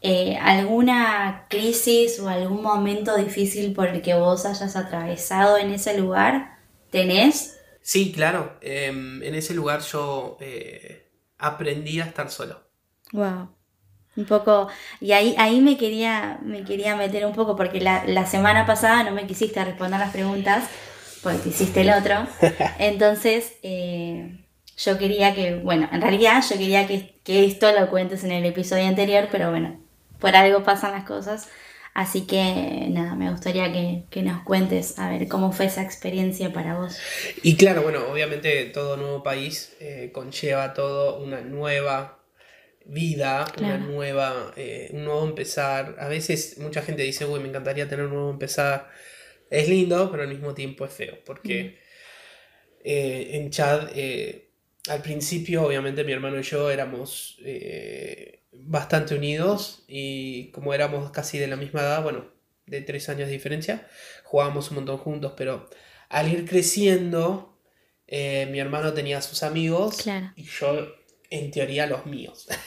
eh, 0.01 0.37
¿alguna 0.41 1.47
crisis 1.49 2.19
o 2.21 2.29
algún 2.29 2.63
momento 2.63 3.17
difícil 3.17 3.73
por 3.75 3.89
el 3.89 4.03
que 4.03 4.15
vos 4.15 4.45
hayas 4.47 4.75
atravesado 4.77 5.59
en 5.59 5.71
ese 5.73 5.99
lugar? 5.99 6.59
¿Tenés? 6.91 7.59
Sí, 7.81 8.13
claro. 8.13 8.59
Em, 8.63 9.23
en 9.23 9.35
ese 9.35 9.55
lugar 9.55 9.81
yo 9.83 10.37
eh, 10.41 11.11
aprendí 11.39 12.01
a 12.01 12.07
estar 12.07 12.31
solo. 12.31 12.63
Wow. 13.13 13.55
Un 14.17 14.27
poco, 14.27 14.69
y 15.01 15.13
ahí, 15.13 15.35
ahí 15.39 15.61
me, 15.61 15.77
quería, 15.77 16.39
me 16.43 16.63
quería 16.63 16.95
meter 16.95 17.27
un 17.27 17.33
poco, 17.33 17.57
porque 17.57 17.81
la, 17.81 18.05
la 18.07 18.27
semana 18.27 18.65
pasada 18.65 19.03
no 19.03 19.11
me 19.11 19.27
quisiste 19.27 19.65
responder 19.65 19.99
las 19.99 20.13
preguntas, 20.13 20.65
porque 21.23 21.39
te 21.39 21.49
hiciste 21.49 21.81
el 21.81 21.91
otro. 21.91 22.27
Entonces, 22.79 23.55
eh, 23.63 24.45
yo 24.77 24.99
quería 24.99 25.35
que, 25.35 25.57
bueno, 25.57 25.89
en 25.93 26.01
realidad 26.01 26.45
yo 26.49 26.57
quería 26.57 26.87
que, 26.87 27.17
que 27.25 27.45
esto 27.45 27.73
lo 27.73 27.91
cuentes 27.91 28.23
en 28.25 28.33
el 28.33 28.45
episodio 28.45 28.87
anterior, 28.87 29.29
pero 29.33 29.51
bueno, 29.51 29.81
por 30.21 30.37
algo 30.37 30.63
pasan 30.63 30.93
las 30.93 31.05
cosas. 31.05 31.49
Así 31.95 32.27
que 32.27 32.87
nada, 32.91 33.15
me 33.15 33.31
gustaría 33.31 33.73
que, 33.73 34.05
que, 34.11 34.23
nos 34.23 34.43
cuentes 34.43 34.99
a 34.99 35.09
ver 35.11 35.29
cómo 35.29 35.53
fue 35.53 35.67
esa 35.67 35.83
experiencia 35.83 36.53
para 36.53 36.77
vos. 36.77 36.99
Y 37.45 37.57
claro, 37.57 37.83
bueno, 37.83 38.01
obviamente 38.11 38.65
todo 38.67 38.97
nuevo 38.97 39.23
país 39.23 39.77
eh, 39.79 40.11
conlleva 40.13 40.75
todo 40.75 41.21
una 41.21 41.41
nueva 41.41 42.19
vida, 42.87 43.47
una 43.59 43.79
nueva, 43.79 44.53
eh, 44.57 44.91
un 44.93 45.05
nuevo 45.05 45.27
empezar. 45.27 45.97
A 45.99 46.09
veces 46.09 46.59
mucha 46.59 46.83
gente 46.83 47.03
dice, 47.03 47.25
uy, 47.25 47.41
me 47.41 47.49
encantaría 47.49 47.89
tener 47.89 48.07
un 48.07 48.15
nuevo 48.15 48.31
empezar. 48.31 48.91
Es 49.51 49.69
lindo, 49.69 50.11
pero 50.11 50.23
al 50.23 50.29
mismo 50.29 50.55
tiempo 50.55 50.85
es 50.85 50.93
feo, 50.93 51.19
porque 51.25 51.65
mm. 51.65 52.81
eh, 52.85 53.31
en 53.33 53.51
Chad, 53.51 53.91
eh, 53.95 54.51
al 54.89 55.03
principio, 55.03 55.65
obviamente 55.65 56.05
mi 56.05 56.13
hermano 56.13 56.39
y 56.39 56.43
yo 56.43 56.71
éramos 56.71 57.39
bastante 58.53 59.15
unidos 59.15 59.85
y 59.89 60.51
como 60.53 60.75
éramos 60.75 61.11
casi 61.11 61.39
de 61.39 61.47
la 61.47 61.57
misma 61.57 61.81
edad, 61.81 62.03
bueno, 62.03 62.33
de 62.67 62.81
tres 62.83 63.09
años 63.09 63.27
de 63.27 63.33
diferencia, 63.33 63.87
jugábamos 64.25 64.71
un 64.71 64.77
montón 64.77 64.99
juntos, 64.99 65.35
pero 65.37 65.69
al 66.09 66.31
ir 66.31 66.45
creciendo, 66.47 67.59
mi 68.09 68.59
hermano 68.59 68.93
tenía 68.93 69.23
sus 69.23 69.43
amigos 69.43 70.05
y 70.37 70.45
yo 70.45 70.95
en 71.39 71.51
teoría 71.51 71.87
los 71.87 72.07
míos. 72.07 72.49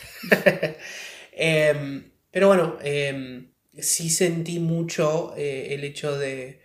Em, 1.40 2.12
pero 2.32 2.48
bueno, 2.48 2.80
em, 2.82 3.52
sí 3.78 4.10
sentí 4.10 4.58
mucho 4.60 5.36
eh, 5.38 5.76
el 5.76 5.84
hecho 5.84 6.18
de 6.18 6.62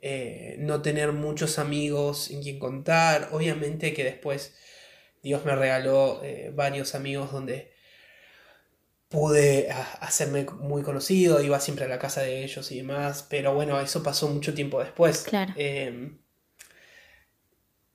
eh, 0.00 0.54
no 0.60 0.80
tener 0.80 1.10
muchos 1.10 1.58
amigos 1.58 2.30
en 2.30 2.40
quien 2.40 2.60
contar. 2.60 3.30
Obviamente 3.32 3.92
que 3.92 4.04
después 4.04 4.54
Dios 5.22 5.44
me 5.44 5.56
regaló 5.56 6.22
eh, 6.22 6.52
varios 6.54 6.94
amigos 6.94 7.32
donde 7.32 7.72
pude 9.08 9.68
hacerme 10.00 10.44
muy 10.44 10.82
conocido, 10.82 11.42
iba 11.42 11.58
siempre 11.58 11.84
a 11.84 11.88
la 11.88 11.98
casa 11.98 12.22
de 12.22 12.44
ellos 12.44 12.70
y 12.70 12.78
demás, 12.78 13.26
pero 13.28 13.54
bueno, 13.54 13.78
eso 13.80 14.02
pasó 14.04 14.28
mucho 14.28 14.54
tiempo 14.54 14.80
después. 14.80 15.24
Claro. 15.24 15.52
Em, 15.56 16.21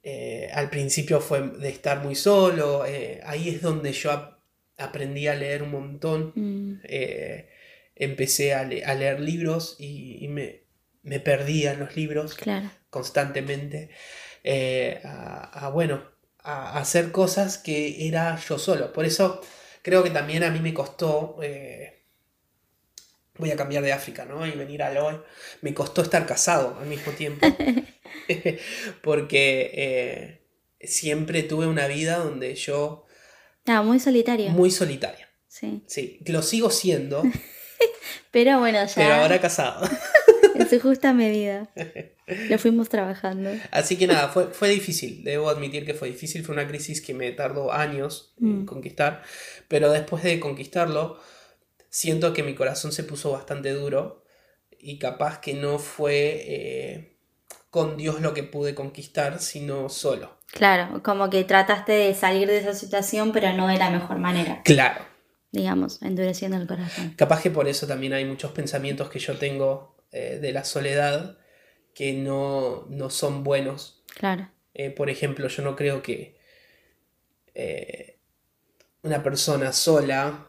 eh, 0.03 0.49
al 0.53 0.69
principio 0.69 1.19
fue 1.19 1.41
de 1.41 1.69
estar 1.69 2.03
muy 2.03 2.15
solo, 2.15 2.85
eh, 2.85 3.19
ahí 3.25 3.49
es 3.49 3.61
donde 3.61 3.91
yo 3.91 4.37
aprendí 4.77 5.27
a 5.27 5.35
leer 5.35 5.63
un 5.63 5.71
montón, 5.71 6.31
mm. 6.35 6.81
eh, 6.83 7.49
empecé 7.95 8.53
a, 8.53 8.63
leer 8.63 9.19
libros 9.19 9.75
y, 9.79 10.27
me, 10.29 10.63
me, 11.03 11.19
perdía 11.19 11.73
en 11.73 11.79
los 11.79 11.95
libros 11.95 12.37
constantemente, 12.89 13.89
a, 15.03 15.69
bueno, 15.73 16.03
a, 16.43 16.77
hacer 16.79 17.11
cosas 17.11 17.57
que 17.57 18.07
era 18.07 18.37
yo 18.37 18.59
solo. 18.59 18.93
Por 18.93 19.05
eso 19.05 19.41
creo 19.81 20.03
que 20.03 20.11
también 20.11 20.43
a 20.43 20.51
mí 20.51 20.59
me 20.59 20.73
costó 20.73 21.37
voy 23.37 23.51
a 23.51 23.55
cambiar 23.55 23.83
de 23.83 23.93
África, 23.93 24.25
¿no? 24.25 24.45
Y 24.45 24.51
venir 24.51 24.83
a 24.83 25.03
hoy. 25.03 25.19
Me 25.61 25.73
costó 25.73 26.01
estar 26.01 26.25
casado 26.25 26.77
al 26.79 26.87
mismo 26.87 27.11
tiempo. 27.13 27.47
porque 29.01 29.71
eh, 29.73 30.41
siempre 30.81 31.43
tuve 31.43 31.67
una 31.67 31.87
vida 31.87 32.17
donde 32.17 32.55
yo... 32.55 33.05
Ah, 33.65 33.81
muy 33.81 33.99
solitaria. 33.99 34.51
Muy 34.51 34.71
solitaria. 34.71 35.29
Sí. 35.47 35.83
Sí, 35.87 36.19
lo 36.27 36.41
sigo 36.41 36.69
siendo. 36.69 37.23
pero 38.31 38.59
bueno, 38.59 38.85
ya... 38.85 38.93
Pero 38.95 39.13
ahora 39.15 39.41
casado. 39.41 39.87
en 40.55 40.69
su 40.69 40.79
justa 40.79 41.13
medida. 41.13 41.69
Lo 42.49 42.57
fuimos 42.57 42.89
trabajando. 42.89 43.49
Así 43.71 43.97
que 43.97 44.07
nada, 44.07 44.29
fue, 44.29 44.47
fue 44.47 44.69
difícil. 44.69 45.23
Debo 45.23 45.49
admitir 45.49 45.85
que 45.85 45.93
fue 45.93 46.09
difícil. 46.09 46.43
Fue 46.43 46.53
una 46.53 46.67
crisis 46.67 47.01
que 47.01 47.13
me 47.13 47.31
tardó 47.31 47.71
años 47.71 48.33
en 48.39 48.63
mm. 48.63 48.65
conquistar. 48.65 49.23
Pero 49.67 49.91
después 49.91 50.23
de 50.23 50.39
conquistarlo, 50.39 51.19
siento 51.89 52.33
que 52.33 52.43
mi 52.43 52.55
corazón 52.55 52.91
se 52.91 53.03
puso 53.03 53.31
bastante 53.31 53.71
duro. 53.71 54.23
Y 54.79 54.99
capaz 54.99 55.39
que 55.39 55.53
no 55.53 55.79
fue... 55.79 56.45
Eh, 56.47 57.16
con 57.69 57.97
Dios 57.97 58.21
lo 58.21 58.33
que 58.33 58.43
pude 58.43 58.75
conquistar, 58.75 59.39
sino 59.39 59.89
solo. 59.89 60.37
Claro, 60.47 61.03
como 61.03 61.29
que 61.29 61.43
trataste 61.43 61.91
de 61.91 62.13
salir 62.13 62.47
de 62.47 62.57
esa 62.57 62.73
situación, 62.73 63.31
pero 63.31 63.53
no 63.53 63.67
de 63.67 63.77
la 63.77 63.89
mejor 63.89 64.17
manera. 64.17 64.61
Claro. 64.63 65.05
Digamos, 65.51 66.01
endureciendo 66.01 66.57
el 66.57 66.67
corazón. 66.67 67.13
Capaz 67.17 67.41
que 67.41 67.51
por 67.51 67.67
eso 67.67 67.87
también 67.87 68.13
hay 68.13 68.25
muchos 68.25 68.51
pensamientos 68.51 69.09
que 69.09 69.19
yo 69.19 69.37
tengo 69.37 69.97
eh, 70.11 70.39
de 70.41 70.51
la 70.51 70.63
soledad 70.63 71.37
que 71.93 72.13
no, 72.13 72.85
no 72.89 73.09
son 73.09 73.43
buenos. 73.43 74.03
Claro. 74.15 74.49
Eh, 74.73 74.91
por 74.91 75.09
ejemplo, 75.09 75.47
yo 75.47 75.63
no 75.63 75.75
creo 75.75 76.01
que 76.01 76.37
eh, 77.55 78.19
una 79.01 79.23
persona 79.23 79.73
sola 79.73 80.47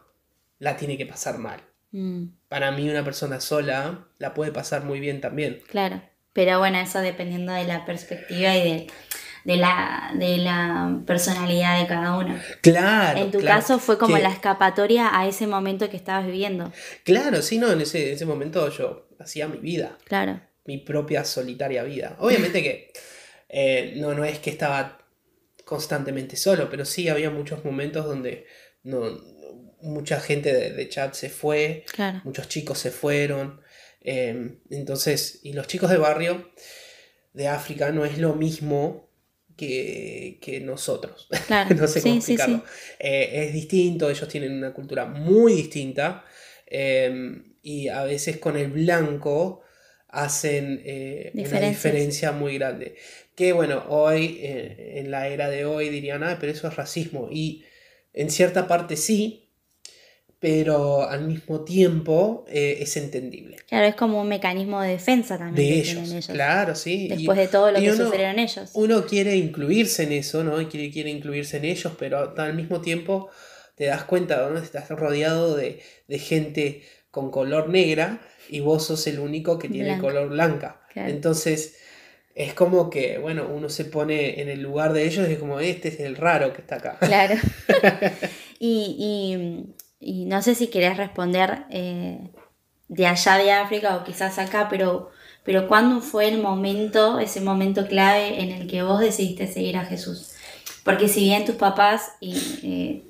la 0.59 0.77
tiene 0.77 0.97
que 0.97 1.05
pasar 1.05 1.39
mal. 1.39 1.61
Mm. 1.91 2.25
Para 2.47 2.71
mí 2.71 2.89
una 2.89 3.03
persona 3.03 3.39
sola 3.39 4.07
la 4.19 4.33
puede 4.33 4.51
pasar 4.51 4.83
muy 4.83 4.99
bien 4.99 5.21
también. 5.21 5.61
Claro. 5.67 6.01
Pero 6.33 6.59
bueno, 6.59 6.79
eso 6.79 6.99
dependiendo 6.99 7.53
de 7.53 7.65
la 7.65 7.85
perspectiva 7.85 8.55
y 8.55 8.87
de, 9.43 9.57
la, 9.57 10.11
de 10.15 10.37
la 10.37 11.01
personalidad 11.05 11.79
de 11.79 11.87
cada 11.87 12.17
uno. 12.17 12.39
Claro. 12.61 13.19
En 13.19 13.31
tu 13.31 13.41
caso 13.41 13.79
fue 13.79 13.97
como 13.97 14.17
la 14.17 14.29
escapatoria 14.29 15.17
a 15.17 15.27
ese 15.27 15.47
momento 15.47 15.89
que 15.89 15.97
estabas 15.97 16.25
viviendo. 16.25 16.71
Claro, 17.03 17.41
sí, 17.41 17.57
no, 17.57 17.71
en 17.71 17.81
ese, 17.81 18.13
ese 18.13 18.25
momento 18.25 18.69
yo 18.69 19.07
hacía 19.19 19.47
mi 19.47 19.57
vida. 19.57 19.97
Claro. 20.05 20.39
Mi 20.65 20.77
propia 20.77 21.23
solitaria 21.25 21.83
vida. 21.83 22.15
Obviamente 22.19 22.61
que 22.61 22.91
eh, 23.49 23.93
no, 23.97 24.13
no 24.13 24.23
es 24.23 24.39
que 24.39 24.51
estaba 24.51 24.99
constantemente 25.65 26.35
solo, 26.35 26.69
pero 26.69 26.85
sí 26.85 27.09
había 27.09 27.29
muchos 27.29 27.65
momentos 27.65 28.05
donde 28.05 28.45
no, 28.83 29.19
mucha 29.81 30.19
gente 30.19 30.53
de, 30.53 30.71
de 30.71 30.89
chat 30.89 31.13
se 31.13 31.29
fue, 31.29 31.85
claro. 31.91 32.21
muchos 32.23 32.47
chicos 32.47 32.79
se 32.79 32.91
fueron. 32.91 33.61
Em, 34.01 34.59
entonces, 34.69 35.39
y 35.43 35.53
los 35.53 35.67
chicos 35.67 35.89
de 35.89 35.97
barrio 35.97 36.51
de 37.33 37.47
África 37.47 37.91
no 37.91 38.05
es 38.05 38.17
lo 38.17 38.35
mismo 38.35 39.09
que, 39.55 40.61
nosotros. 40.63 41.27
no 41.77 41.87
sé 41.87 42.01
cómo 42.01 42.15
explicarlo. 42.15 42.63
Eh, 42.97 43.45
es 43.45 43.53
distinto, 43.53 44.09
ellos 44.09 44.27
tienen 44.27 44.53
una 44.53 44.73
cultura 44.73 45.05
muy 45.05 45.53
distinta 45.53 46.23
em, 46.65 47.55
y 47.61 47.89
a 47.89 48.03
veces 48.03 48.37
con 48.37 48.57
el 48.57 48.71
blanco 48.71 49.61
hacen 50.07 50.81
eh, 50.85 51.31
una 51.33 51.59
diferencia 51.61 52.31
muy 52.31 52.57
grande. 52.57 52.95
Que 53.35 53.53
bueno, 53.53 53.85
hoy, 53.89 54.39
eh, 54.41 54.93
en 54.97 55.11
la 55.11 55.27
era 55.27 55.49
de 55.49 55.65
hoy, 55.65 55.89
dirían, 55.89 56.23
ah, 56.23 56.37
pero 56.39 56.51
eso 56.51 56.67
es 56.67 56.75
racismo. 56.75 57.29
Y 57.31 57.63
en 58.13 58.31
cierta 58.31 58.67
parte 58.67 58.95
sí, 58.95 59.48
pero 60.39 61.07
al 61.07 61.25
mismo 61.27 61.61
tiempo 61.65 62.45
eh, 62.47 62.77
es 62.79 62.95
entendible. 62.95 63.57
Claro, 63.67 63.87
es 63.87 63.95
como 63.95 64.21
un 64.21 64.29
mecanismo 64.29 64.81
de 64.81 64.91
defensa 64.91 65.37
también. 65.37 65.69
De 65.69 65.79
ellos, 65.79 66.27
claro, 66.27 66.75
sí. 66.75 67.09
Después 67.09 67.37
de 67.37 67.47
todo 67.47 67.71
lo 67.71 67.79
que 67.79 67.93
sufrieron 67.93 68.39
ellos. 68.39 68.71
Uno 68.73 69.05
quiere 69.05 69.35
incluirse 69.35 70.03
en 70.03 70.13
eso, 70.13 70.43
¿no? 70.43 70.55
Quiere, 70.69 70.91
quiere 70.91 71.09
incluirse 71.09 71.57
en 71.57 71.65
ellos, 71.65 71.93
pero 71.99 72.33
al 72.37 72.53
mismo 72.53 72.79
tiempo 72.79 73.29
te 73.75 73.85
das 73.85 74.05
cuenta, 74.05 74.47
¿no? 74.49 74.57
Estás 74.57 74.89
rodeado 74.89 75.55
de, 75.55 75.81
gente 76.09 76.83
con 77.11 77.31
color 77.31 77.69
negra 77.69 78.21
y 78.47 78.61
vos 78.61 78.85
sos 78.85 79.07
el 79.07 79.19
único 79.19 79.59
que 79.59 79.67
tiene 79.67 79.99
color 79.99 80.29
blanca. 80.29 80.81
Entonces 80.95 81.75
es 82.33 82.53
como 82.53 82.89
que, 82.89 83.17
bueno, 83.17 83.49
uno 83.53 83.67
se 83.67 83.83
pone 83.83 84.39
en 84.41 84.47
el 84.47 84.61
lugar 84.61 84.93
de 84.93 85.05
ellos 85.05 85.27
y 85.27 85.33
es 85.33 85.39
como, 85.39 85.59
este 85.59 85.89
es 85.89 85.99
el 85.99 86.15
raro 86.15 86.53
que 86.53 86.61
está 86.61 86.75
acá. 86.75 86.97
Claro. 86.99 87.35
y 88.59 88.95
y 88.97 89.73
no 89.99 90.41
sé 90.41 90.55
si 90.55 90.67
querés 90.67 90.97
responder 90.97 91.65
eh, 91.69 92.29
de 92.87 93.07
allá 93.07 93.37
de 93.37 93.51
África 93.51 93.97
o 93.97 94.03
quizás 94.03 94.39
acá, 94.39 94.67
pero, 94.69 95.11
pero 95.43 95.67
¿cuándo 95.67 96.01
fue 96.01 96.29
el 96.29 96.41
momento, 96.41 97.19
ese 97.19 97.41
momento 97.41 97.87
clave 97.87 98.41
en 98.41 98.51
el 98.51 98.67
que 98.67 98.81
vos 98.81 98.99
decidiste 98.99 99.47
seguir 99.47 99.77
a 99.77 99.85
Jesús? 99.85 100.31
Porque 100.83 101.09
si 101.09 101.21
bien 101.25 101.45
tus 101.45 101.55
papás 101.55 102.13
eh, 102.21 103.03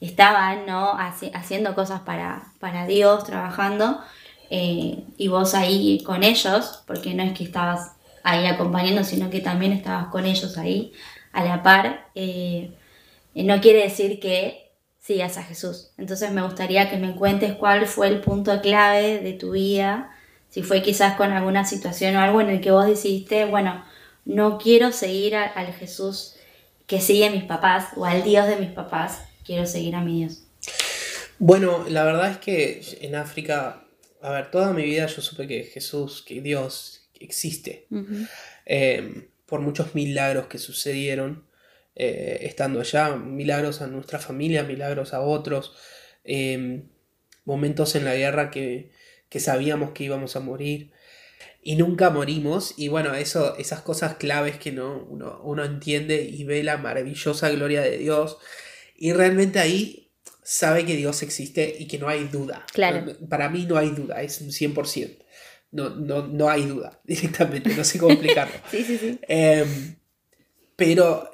estaban 0.00 0.66
¿no? 0.66 0.96
haciendo 1.34 1.74
cosas 1.74 2.00
para, 2.00 2.52
para 2.58 2.86
Dios, 2.86 3.24
trabajando, 3.24 4.00
eh, 4.50 5.04
y 5.18 5.28
vos 5.28 5.54
ahí 5.54 6.02
con 6.04 6.22
ellos, 6.22 6.82
porque 6.86 7.14
no 7.14 7.22
es 7.22 7.36
que 7.36 7.44
estabas 7.44 7.92
ahí 8.22 8.46
acompañando, 8.46 9.04
sino 9.04 9.28
que 9.28 9.40
también 9.40 9.72
estabas 9.72 10.06
con 10.06 10.24
ellos 10.24 10.56
ahí 10.56 10.92
a 11.32 11.44
la 11.44 11.62
par, 11.62 12.06
no 13.34 13.60
quiere 13.60 13.82
decir 13.82 14.20
que 14.20 14.63
sigas 15.04 15.36
a 15.36 15.42
Jesús. 15.42 15.90
Entonces 15.98 16.32
me 16.32 16.42
gustaría 16.42 16.88
que 16.88 16.96
me 16.96 17.14
cuentes 17.14 17.52
cuál 17.54 17.86
fue 17.86 18.08
el 18.08 18.20
punto 18.22 18.62
clave 18.62 19.20
de 19.20 19.34
tu 19.34 19.50
vida, 19.50 20.10
si 20.48 20.62
fue 20.62 20.82
quizás 20.82 21.16
con 21.16 21.30
alguna 21.32 21.66
situación 21.66 22.16
o 22.16 22.20
algo 22.20 22.40
en 22.40 22.48
el 22.48 22.60
que 22.60 22.70
vos 22.70 22.86
decidiste, 22.86 23.44
bueno, 23.44 23.84
no 24.24 24.56
quiero 24.56 24.92
seguir 24.92 25.36
al 25.36 25.74
Jesús 25.74 26.36
que 26.86 27.00
sigue 27.00 27.26
a 27.26 27.30
mis 27.30 27.44
papás 27.44 27.88
o 27.96 28.06
al 28.06 28.22
Dios 28.22 28.46
de 28.46 28.56
mis 28.56 28.70
papás, 28.70 29.20
quiero 29.44 29.66
seguir 29.66 29.94
a 29.94 30.00
mi 30.00 30.20
Dios. 30.20 30.44
Bueno, 31.38 31.84
la 31.88 32.04
verdad 32.04 32.30
es 32.30 32.38
que 32.38 32.80
en 33.02 33.16
África, 33.16 33.84
a 34.22 34.30
ver, 34.30 34.50
toda 34.50 34.72
mi 34.72 34.84
vida 34.84 35.06
yo 35.06 35.20
supe 35.20 35.46
que 35.46 35.64
Jesús, 35.64 36.22
que 36.26 36.40
Dios 36.40 37.02
existe. 37.20 37.86
Eh, 38.64 39.28
por 39.44 39.60
muchos 39.60 39.94
milagros 39.94 40.46
que 40.46 40.58
sucedieron 40.58 41.44
eh, 41.96 42.38
estando 42.42 42.80
allá, 42.80 43.16
milagros 43.16 43.80
a 43.82 43.86
nuestra 43.86 44.18
familia, 44.18 44.64
milagros 44.64 45.14
a 45.14 45.20
otros, 45.20 45.74
eh, 46.24 46.84
momentos 47.44 47.94
en 47.94 48.04
la 48.04 48.14
guerra 48.14 48.50
que, 48.50 48.90
que 49.28 49.40
sabíamos 49.40 49.92
que 49.92 50.04
íbamos 50.04 50.36
a 50.36 50.40
morir 50.40 50.92
y 51.64 51.76
nunca 51.76 52.10
morimos. 52.10 52.74
Y 52.76 52.88
bueno, 52.88 53.14
eso, 53.14 53.56
esas 53.56 53.80
cosas 53.80 54.14
claves 54.16 54.58
que 54.58 54.70
no, 54.70 55.06
uno, 55.08 55.40
uno, 55.42 55.64
entiende 55.64 56.22
y 56.22 56.44
ve 56.44 56.62
la 56.62 56.76
maravillosa 56.76 57.50
gloria 57.50 57.80
de 57.80 57.98
Dios. 57.98 58.38
Y 58.96 59.12
realmente 59.12 59.58
ahí 59.58 60.12
sabe 60.42 60.84
que 60.84 60.94
Dios 60.94 61.22
existe 61.22 61.74
y 61.78 61.88
que 61.88 61.98
no 61.98 62.08
hay 62.08 62.28
duda. 62.28 62.64
Claro. 62.72 63.16
Para 63.28 63.48
mí 63.48 63.64
no 63.64 63.76
hay 63.78 63.90
duda, 63.90 64.22
es 64.22 64.40
un 64.40 64.50
100%. 64.50 65.18
No, 65.72 65.90
no, 65.90 66.28
no 66.28 66.48
hay 66.48 66.66
duda 66.66 67.00
directamente, 67.04 67.74
no 67.74 67.82
sé 67.82 67.98
cómo 67.98 68.12
explicarlo. 68.12 68.54
sí, 68.70 68.84
sí, 68.84 68.98
sí. 68.98 69.18
Em, 69.26 69.96
pero 70.76 71.33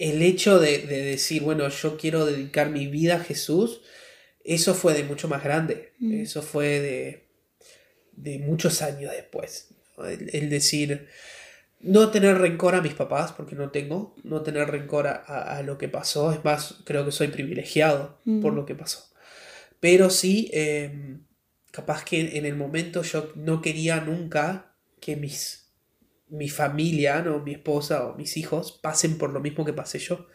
el 0.00 0.22
hecho 0.22 0.58
de, 0.58 0.78
de, 0.78 1.02
decir, 1.02 1.42
bueno, 1.42 1.68
yo 1.68 1.96
quiero 1.96 2.26
dedicar 2.26 2.70
mi 2.70 2.86
vida 2.86 3.16
a 3.16 3.24
Jesús, 3.24 3.82
eso 4.44 4.74
fue 4.74 4.94
de 4.94 5.04
mucho 5.04 5.28
más 5.28 5.44
grande. 5.44 5.92
Mm. 5.98 6.22
Eso 6.22 6.42
fue 6.42 6.80
de 6.80 7.30
de 8.22 8.38
muchos 8.38 8.82
años 8.82 9.12
después. 9.12 9.68
El, 9.98 10.48
decir, 10.48 11.08
no 11.80 12.10
tener 12.10 12.38
rencor 12.38 12.74
a 12.74 12.82
mis 12.82 12.94
papás, 12.94 13.32
porque 13.32 13.54
no 13.54 13.70
tengo, 13.70 14.14
no 14.22 14.42
tener 14.42 14.70
rencor 14.70 15.06
a, 15.08 15.62
lo 15.64 15.78
que 15.78 15.88
pasó, 15.88 16.32
es 16.32 16.44
más, 16.44 16.82
creo 16.84 17.04
que 17.04 17.12
soy 17.12 17.28
privilegiado 17.28 18.18
por 18.40 18.54
lo 18.54 18.64
que 18.64 18.74
pasó. 18.74 19.10
Pero 19.78 20.10
sí, 20.10 20.50
em, 20.52 21.26
capaz 21.70 22.04
que 22.04 22.38
en 22.38 22.46
el 22.46 22.56
momento 22.56 23.02
yo 23.02 23.32
no 23.34 23.60
quería 23.60 24.00
nunca 24.00 24.74
que 25.00 25.16
mis, 25.16 25.59
mi 26.30 26.48
familia, 26.48 27.22
¿no? 27.22 27.40
mi 27.40 27.52
esposa 27.52 28.06
o 28.06 28.16
mis 28.16 28.36
hijos 28.36 28.78
pasen 28.82 29.18
por 29.18 29.30
lo 29.30 29.40
mismo 29.40 29.64
que 29.64 29.72
pasé 29.72 29.98
yo. 29.98 30.26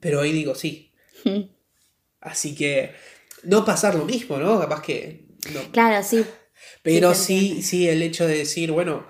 Pero 0.00 0.20
hoy 0.20 0.32
digo 0.32 0.54
sí. 0.54 0.92
Así 2.20 2.54
que 2.54 2.94
no 3.42 3.64
pasar 3.64 3.94
lo 3.94 4.04
mismo, 4.04 4.38
¿no? 4.38 4.58
Capaz 4.58 4.82
que 4.82 5.24
Claro, 5.72 6.02
sí. 6.02 6.24
Pero 6.82 7.14
sí, 7.14 7.62
sí, 7.62 7.88
el 7.88 8.02
hecho 8.02 8.26
de 8.26 8.38
decir, 8.38 8.72
bueno, 8.72 9.06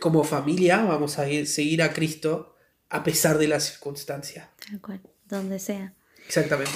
como 0.00 0.24
familia 0.24 0.82
vamos 0.82 1.18
a 1.18 1.28
ir, 1.28 1.46
seguir 1.46 1.82
a 1.82 1.92
Cristo 1.92 2.56
a 2.88 3.02
pesar 3.02 3.38
de 3.38 3.48
las 3.48 3.64
circunstancias. 3.64 4.48
Tal 4.66 4.80
cual, 4.80 5.00
donde 5.26 5.58
sea. 5.58 5.94
Exactamente. 6.26 6.72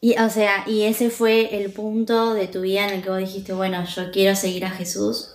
Y, 0.00 0.18
o 0.18 0.30
sea, 0.30 0.64
y 0.66 0.82
ese 0.82 1.10
fue 1.10 1.56
el 1.56 1.70
punto 1.72 2.34
de 2.34 2.48
tu 2.48 2.62
vida 2.62 2.88
en 2.88 2.94
el 2.94 3.02
que 3.02 3.10
vos 3.10 3.18
dijiste, 3.18 3.52
bueno, 3.52 3.84
yo 3.84 4.10
quiero 4.10 4.34
seguir 4.34 4.64
a 4.64 4.70
Jesús 4.70 5.31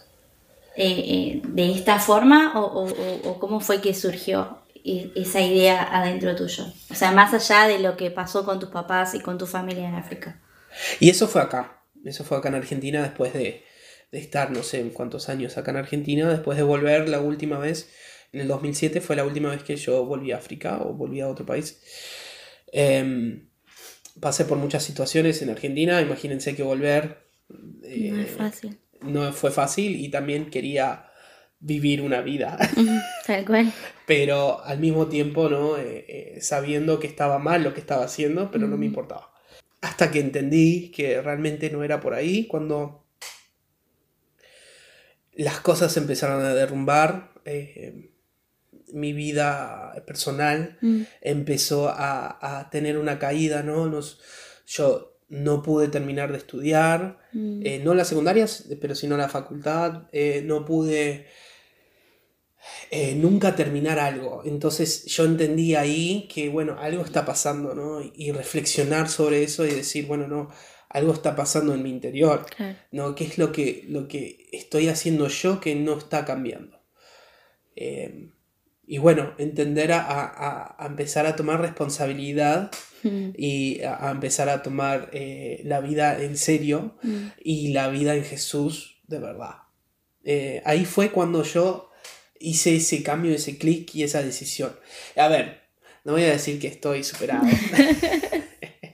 eh, 0.78 1.04
eh, 1.08 1.42
de 1.44 1.72
esta 1.72 1.98
forma, 2.00 2.60
o, 2.60 2.84
o, 2.84 3.30
o, 3.30 3.40
cómo 3.40 3.60
fue 3.60 3.82
que 3.82 3.96
surgió 3.96 4.60
esa 5.16 5.42
idea 5.42 5.84
adentro 5.92 6.36
tuyo. 6.36 6.66
O 6.90 6.96
sea, 6.96 7.12
más 7.12 7.34
allá 7.34 7.68
de 7.68 7.80
lo 7.80 7.98
que 7.98 8.12
pasó 8.12 8.46
con 8.46 8.60
tus 8.60 8.70
papás 8.70 9.16
y 9.16 9.20
con 9.20 9.40
tu 9.40 9.48
familia 9.48 9.90
en 9.90 9.96
África. 9.96 10.40
Y 11.00 11.10
eso 11.10 11.28
fue 11.28 11.42
acá. 11.42 11.82
Eso 12.06 12.24
fue 12.24 12.38
acá 12.38 12.50
en 12.50 12.56
Argentina 12.56 13.02
después 13.02 13.34
de, 13.34 13.64
estar 14.12 14.52
no 14.52 14.64
sé 14.64 14.80
en 14.80 14.92
cuántos 14.92 15.30
años 15.30 15.58
acá 15.58 15.72
en 15.72 15.78
Argentina. 15.78 16.30
Después 16.30 16.58
de 16.58 16.64
volver 16.64 17.10
la 17.10 17.20
última 17.20 17.58
vez, 17.58 17.90
en 18.32 18.42
el 18.42 18.48
2007 18.48 19.02
fue 19.02 19.16
la 19.16 19.26
última 19.26 19.50
vez 19.50 19.64
que 19.64 19.76
yo 19.76 20.06
volví 20.06 20.32
a 20.32 20.38
África 20.38 20.78
o 20.82 20.94
volví 20.94 21.22
a 21.22 21.28
otro 21.28 21.46
país. 21.46 21.82
Em, 22.72 23.50
pasé 24.22 24.46
por 24.46 24.58
muchas 24.58 24.84
situaciones 24.84 25.42
en 25.42 25.50
Argentina. 25.50 26.02
Imagínense 26.02 26.56
que 26.56 26.64
volver... 26.64 27.26
Eh, 27.84 28.12
no 28.12 28.22
es 28.22 28.32
fácil. 28.32 28.78
No 29.02 29.32
fue 29.34 29.52
fácil 29.52 29.96
y 29.96 30.10
también 30.10 30.50
quería 30.50 31.12
vivir 31.60 32.02
una 32.02 32.22
vida. 32.22 32.58
Tal 33.26 33.46
cual. 33.46 33.74
pero 34.08 34.64
al 34.64 34.80
mismo 34.80 35.08
tiempo, 35.08 35.50
¿no? 35.50 35.78
Eh, 35.78 36.06
eh, 36.08 36.42
sabiendo 36.42 36.98
que 36.98 37.08
estaba 37.08 37.40
mal 37.40 37.62
lo 37.62 37.74
que 37.74 37.82
estaba 37.82 38.06
haciendo, 38.06 38.50
pero 38.50 38.66
no 38.66 38.78
me 38.78 38.86
importaba. 38.86 39.34
Hasta 39.82 40.10
que 40.12 40.22
entendí 40.22 40.92
que 40.92 41.22
realmente 41.22 41.70
no 41.70 41.84
era 41.84 42.00
por 42.00 42.14
ahí, 42.14 42.48
cuando 42.48 43.06
las 45.34 45.60
cosas 45.60 45.98
empezaron 45.98 46.44
a 46.44 46.54
derrumbar, 46.54 47.34
eh, 47.44 48.12
mi 48.94 49.12
vida 49.12 49.94
personal 50.08 50.78
mm. 50.80 51.02
empezó 51.20 51.90
a, 51.90 52.70
tener 52.72 52.98
una 52.98 53.20
caída, 53.20 53.62
¿no? 53.62 53.88
Nos, 53.88 54.22
yo 54.66 55.20
no 55.28 55.62
pude 55.64 55.90
terminar 55.90 56.32
de 56.32 56.38
estudiar, 56.38 57.20
mm. 57.38 57.66
eh, 57.66 57.82
no 57.84 57.94
la 57.94 58.06
secundaria, 58.06 58.46
pero 58.82 58.96
sino 58.96 59.18
la 59.18 59.30
facultad, 59.30 60.04
eh, 60.12 60.42
no 60.46 60.66
pude 60.66 61.28
eh, 62.90 63.16
nunca 63.16 63.56
terminar 63.56 64.00
algo. 64.00 64.44
Entonces 64.46 65.06
yo 65.06 65.26
entendí 65.26 65.76
ahí 65.76 66.28
que, 66.34 66.50
bueno, 66.50 66.78
algo 66.80 67.04
está 67.04 67.26
pasando, 67.26 67.74
¿no? 67.76 68.02
Y 68.16 68.32
reflexionar 68.32 69.10
sobre 69.10 69.44
eso 69.44 69.66
y 69.66 69.72
decir, 69.72 70.08
bueno, 70.08 70.28
no, 70.28 70.50
algo 70.90 71.14
está 71.14 71.36
pasando 71.36 71.74
en 71.74 71.84
mi 71.84 71.90
interior, 71.90 72.46
¿no? 72.92 73.14
¿Qué 73.16 73.26
es 73.26 73.38
lo 73.38 73.52
que, 73.52 73.86
lo 73.88 74.08
que 74.08 74.48
estoy 74.52 74.88
haciendo 74.88 75.28
yo 75.28 75.60
que 75.60 75.76
no 75.76 75.98
está 75.98 76.26
cambiando? 76.26 76.80
Eh, 77.76 78.32
y 78.88 78.98
bueno, 78.98 79.34
entender 79.38 79.92
a, 79.92 80.78
empezar 80.80 81.26
a 81.26 81.36
tomar 81.36 81.62
responsabilidad 81.62 82.72
mm. 83.04 83.30
y 83.38 83.82
a, 83.82 84.10
empezar 84.10 84.50
a 84.50 84.64
tomar 84.64 85.10
eh, 85.14 85.62
la 85.66 85.82
vida 85.82 86.24
en 86.24 86.38
serio 86.38 86.98
mm. 87.04 87.28
y 87.44 87.74
la 87.74 87.90
vida 87.90 88.16
en 88.16 88.24
Jesús 88.24 89.02
de 89.08 89.20
verdad. 89.20 89.56
ahí 90.66 90.86
fue 90.86 91.12
cuando 91.12 91.44
yo 91.44 91.92
hice 92.40 92.78
ese 92.78 93.04
cambio, 93.04 93.34
ese 93.34 93.58
clic 93.58 93.94
y 93.94 94.04
esa 94.04 94.24
decisión. 94.24 94.72
A 95.16 95.28
ver, 95.28 95.62
no 96.04 96.14
voy 96.14 96.24
a 96.24 96.32
decir 96.32 96.60
que 96.60 96.68
estoy 96.68 97.04
superado. 97.04 97.46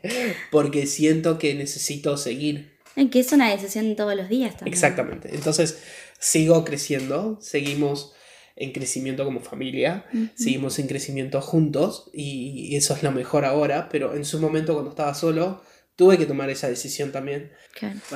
porque 0.51 0.86
siento 0.86 1.38
que 1.38 1.53
necesito 1.56 2.17
seguir. 2.17 2.73
Que 3.12 3.19
es 3.19 3.32
una 3.32 3.49
decisión 3.49 3.95
todos 3.95 4.15
los 4.15 4.29
días 4.29 4.56
también. 4.56 4.73
Exactamente. 4.73 5.34
Entonces, 5.34 5.79
sigo 6.19 6.63
creciendo, 6.63 7.39
seguimos 7.41 8.13
en 8.55 8.71
crecimiento 8.71 9.25
como 9.25 9.39
familia, 9.39 10.05
seguimos 10.35 10.77
en 10.79 10.87
crecimiento 10.87 11.41
juntos 11.41 12.09
y 12.13 12.75
eso 12.75 12.95
es 12.95 13.01
lo 13.01 13.11
mejor 13.11 13.45
ahora, 13.45 13.89
pero 13.89 14.15
en 14.15 14.25
su 14.25 14.39
momento 14.39 14.73
cuando 14.73 14.91
estaba 14.91 15.13
solo, 15.15 15.63
tuve 15.95 16.17
que 16.17 16.25
tomar 16.25 16.49
esa 16.49 16.69
decisión 16.69 17.11
también 17.11 17.51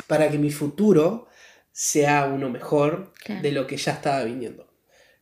para 0.07 0.29
que 0.29 0.37
mi 0.37 0.51
futuro 0.51 1.27
sea 1.71 2.25
uno 2.25 2.49
mejor 2.49 3.13
de 3.41 3.51
lo 3.51 3.67
que 3.67 3.77
ya 3.77 3.93
estaba 3.93 4.23
viniendo. 4.23 4.67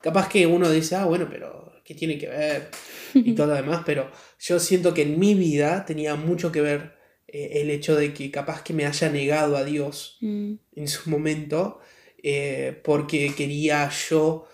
Capaz 0.02 0.30
que 0.30 0.46
uno 0.46 0.70
dice, 0.70 0.96
ah, 0.96 1.06
bueno, 1.06 1.28
pero 1.30 1.82
¿qué 1.84 1.96
tiene 1.96 2.18
que 2.18 2.28
ver? 2.28 2.70
Y 3.14 3.34
todo 3.34 3.48
lo 3.48 3.54
demás, 3.54 3.84
pero 3.86 4.12
yo 4.40 4.60
siento 4.60 4.94
que 4.94 5.04
en 5.04 5.20
mi 5.20 5.34
vida 5.34 5.86
tenía 5.86 6.16
mucho 6.16 6.52
que 6.52 6.62
ver 6.62 6.96
eh, 7.28 7.62
el 7.62 7.70
hecho 7.70 7.96
de 7.96 8.14
que 8.14 8.30
capaz 8.32 8.62
que 8.62 8.74
me 8.74 8.86
haya 8.86 9.10
negado 9.10 9.56
a 9.58 9.64
Dios 9.64 10.18
mm. 10.22 10.54
en 10.76 10.88
su 10.88 11.10
momento, 11.10 11.80
eh, 12.22 12.80
porque 12.84 13.34
quería 13.36 13.90
yo 14.10 14.48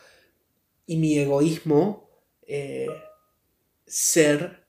y 0.86 0.98
mi 0.98 1.18
egoísmo 1.18 2.10
eh, 2.48 2.88
ser 3.86 4.66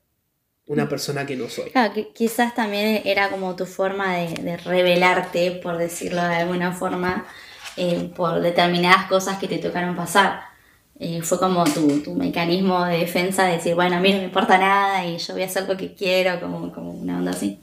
una 0.67 0.89
persona 0.89 1.27
que 1.27 1.37
no 1.37 1.49
soy. 1.49 1.71
Claro, 1.71 1.93
que 1.93 2.13
quizás 2.13 2.55
también 2.55 3.03
era 3.05 3.31
como 3.31 3.57
tu 3.57 3.67
forma 3.67 4.17
de, 4.17 4.35
de 4.43 4.57
revelarte, 4.57 5.53
por 5.63 5.77
decirlo 5.77 6.23
de 6.23 6.37
alguna 6.37 6.73
forma, 6.73 7.27
por 8.15 8.41
determinadas 8.41 9.07
cosas 9.07 9.39
que 9.39 9.49
te 9.49 9.59
tocaron 9.59 9.97
pasar. 9.97 10.53
Eh, 10.99 11.21
fue 11.23 11.39
como 11.39 11.65
tu, 11.65 12.15
mecanismo 12.15 12.85
de 12.85 12.99
defensa 12.99 13.45
de 13.47 13.55
decir, 13.55 13.75
bueno, 13.75 13.97
a 13.97 14.01
mí 14.01 14.13
no 14.13 14.19
me 14.19 14.25
importa 14.25 14.59
nada 14.59 15.05
y 15.05 15.19
yo 15.19 15.33
voy 15.33 15.43
a 15.43 15.47
hacer 15.47 15.69
lo 15.69 15.77
que 15.77 15.95
quiero, 15.95 16.39
como, 16.41 16.93
una 16.93 17.19
onda 17.19 17.33
así. 17.33 17.59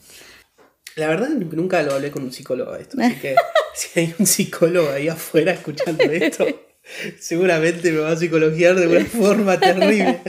La 0.95 1.07
verdad 1.07 1.29
nunca 1.29 1.81
lo 1.83 1.93
hablé 1.93 2.11
con 2.11 2.23
un 2.23 2.33
psicólogo 2.33 2.75
esto, 2.75 2.97
así 2.99 3.15
que 3.15 3.35
si 3.73 3.99
hay 3.99 4.15
un 4.19 4.25
psicólogo 4.25 4.89
ahí 4.89 5.07
afuera 5.07 5.53
escuchando 5.53 6.03
esto, 6.03 6.45
seguramente 7.19 7.91
me 7.91 7.99
va 7.99 8.11
a 8.11 8.17
psicologiar 8.17 8.75
de 8.75 8.87
una 8.87 9.05
forma 9.05 9.59
terrible. 9.59 10.21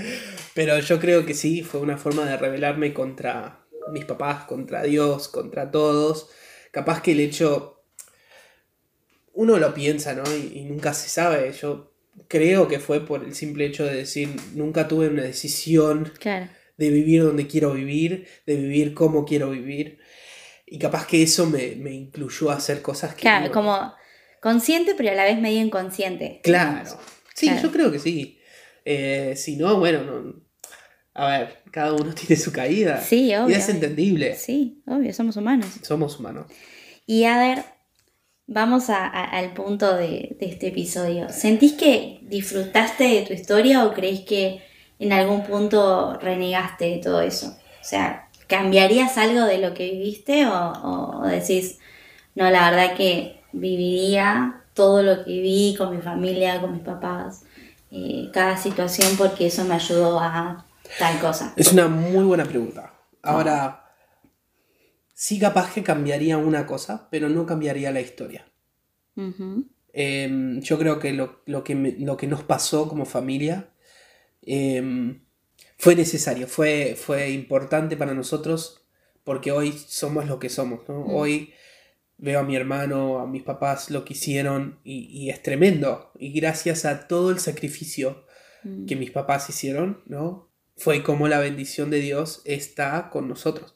Pero 0.55 0.79
yo 0.81 0.99
creo 0.99 1.25
que 1.25 1.35
sí, 1.35 1.63
fue 1.63 1.81
una 1.81 1.97
forma 1.97 2.25
de 2.25 2.37
rebelarme 2.37 2.93
contra 2.93 3.67
mis 3.93 4.05
papás, 4.05 4.45
contra 4.45 4.83
Dios, 4.83 5.29
contra 5.29 5.71
todos. 5.71 6.29
Capaz 6.71 7.03
que 7.03 7.13
el 7.13 7.21
hecho, 7.21 7.83
uno 9.33 9.59
lo 9.59 9.73
piensa, 9.75 10.15
¿no? 10.15 10.25
Y, 10.37 10.59
y 10.59 10.65
nunca 10.65 10.93
se 10.93 11.09
sabe. 11.09 11.53
Yo 11.53 11.93
creo 12.29 12.69
que 12.69 12.79
fue 12.79 13.05
por 13.07 13.25
el 13.25 13.35
simple 13.35 13.67
hecho 13.67 13.85
de 13.85 13.95
decir, 13.95 14.29
nunca 14.55 14.89
tuve 14.89 15.09
una 15.09 15.23
decisión 15.23 16.13
de 16.23 16.91
vivir 16.91 17.23
donde 17.23 17.47
quiero 17.47 17.73
vivir, 17.73 18.27
de 18.47 18.57
vivir 18.57 18.95
como 18.95 19.25
quiero 19.25 19.51
vivir. 19.51 19.99
Y 20.67 20.79
capaz 20.79 21.07
que 21.07 21.23
eso 21.23 21.47
me, 21.47 21.75
me 21.77 21.93
incluyó 21.93 22.51
a 22.51 22.55
hacer 22.55 22.81
cosas 22.81 23.15
que... 23.15 23.23
Claro, 23.23 23.51
como 23.51 23.93
consciente, 24.41 24.95
pero 24.97 25.11
a 25.11 25.15
la 25.15 25.25
vez 25.25 25.41
medio 25.41 25.61
inconsciente. 25.61 26.41
Claro. 26.43 26.99
Sí, 27.35 27.51
yo 27.63 27.71
creo 27.71 27.91
que 27.91 27.99
sí. 27.99 28.39
Eh, 28.85 29.35
si 29.37 29.57
no, 29.57 29.79
bueno, 29.79 30.03
no, 30.03 30.35
a 31.15 31.39
ver, 31.39 31.63
cada 31.71 31.93
uno 31.93 32.15
tiene 32.15 32.37
su 32.37 32.53
caída. 32.53 33.01
Sí, 33.01 33.35
obvio. 33.35 33.57
Y 33.57 33.59
es 33.59 33.69
entendible. 33.69 34.35
Sí, 34.35 34.83
obvio, 34.87 35.13
somos 35.13 35.37
humanos. 35.37 35.69
Somos 35.83 36.19
humanos. 36.19 36.47
Y 37.07 37.25
a 37.25 37.39
ver, 37.39 37.65
vamos 38.47 38.91
al 38.91 39.53
punto 39.55 39.97
de, 39.97 40.37
de, 40.39 40.47
este 40.47 40.69
episodio. 40.69 41.29
¿Sentís 41.29 41.73
que 41.73 42.21
disfrutaste 42.23 43.05
de 43.05 43.23
tu 43.23 43.33
historia 43.33 43.85
o 43.85 43.95
crees 43.95 44.21
que 44.21 44.63
en 44.99 45.13
algún 45.13 45.43
punto 45.45 46.19
renegaste 46.21 46.85
de 46.87 46.99
todo 46.99 47.21
eso? 47.21 47.57
O 47.81 47.85
sea, 47.85 48.29
¿cambiarías 48.47 49.17
algo 49.17 49.45
de 49.45 49.59
lo 49.59 49.73
que 49.75 49.91
viviste 49.91 50.47
o, 50.47 51.23
decís, 51.25 51.79
no, 52.35 52.51
la 52.51 52.71
verdad 52.71 52.97
que 52.97 53.40
viviría 53.53 54.63
todo 54.75 55.03
lo 55.03 55.25
que 55.25 55.31
viví 55.31 55.75
con 55.77 55.95
mi 55.95 56.03
familia, 56.03 56.61
con 56.61 56.73
mis 56.73 56.83
papás, 56.83 57.45
eh, 57.91 58.31
cada 58.33 58.57
situación 58.57 59.17
porque 59.17 59.47
eso 59.47 59.65
me 59.65 59.75
ayudó 59.75 60.21
a 60.21 60.67
tal 60.99 61.21
cosa? 61.21 61.53
Es 61.57 61.73
una 61.73 61.89
muy 61.89 62.25
buena 62.25 62.45
pregunta. 62.45 62.95
Ahora, 63.23 63.93
sí 65.13 65.39
capaz 65.39 65.73
que 65.73 65.83
cambiaría 65.83 66.39
una 66.39 66.67
cosa, 66.67 67.09
pero 67.11 67.29
no 67.29 67.47
cambiaría 67.47 67.93
la 67.93 68.01
historia. 68.01 68.47
Em, 69.93 70.61
yo 70.63 70.79
creo 70.79 70.99
que 70.99 71.13
lo, 71.13 71.45
que 71.65 71.97
lo, 71.99 72.17
que 72.17 72.27
nos 72.27 72.43
pasó 72.43 72.89
como 72.89 73.05
familia 73.05 73.71
em, 74.41 75.23
fue 75.77 75.95
necesario, 75.95 76.47
fue, 76.47 76.97
fue 76.97 77.31
importante 77.31 77.99
para 77.99 78.15
nosotros 78.15 78.87
porque 79.25 79.53
hoy 79.53 79.73
somos 79.73 80.27
lo 80.27 80.39
que 80.39 80.49
somos. 80.49 80.81
Mm. 80.89 81.15
Hoy 81.15 81.53
veo 82.21 82.41
a 82.41 82.45
mi 82.45 82.57
hermano, 82.57 83.19
a 83.19 83.27
mis 83.27 83.43
papás 83.43 83.91
lo 83.91 84.05
que 84.05 84.13
hicieron 84.13 84.79
y, 84.85 85.31
es 85.31 85.43
tremendo. 85.43 86.13
Y 86.19 86.33
gracias 86.33 86.85
a 86.85 87.09
todo 87.09 87.31
el 87.31 87.39
sacrificio 87.39 88.25
mm. 88.63 88.87
que 88.87 88.97
mis 88.97 89.11
papás 89.11 89.49
hicieron, 89.49 90.03
¿no? 90.07 90.51
fue 90.81 91.03
como 91.03 91.29
la 91.29 91.41
bendición 91.41 91.91
de 91.91 92.01
Dios 92.01 92.41
está 92.47 93.11
con 93.11 93.29
nosotros. 93.29 93.75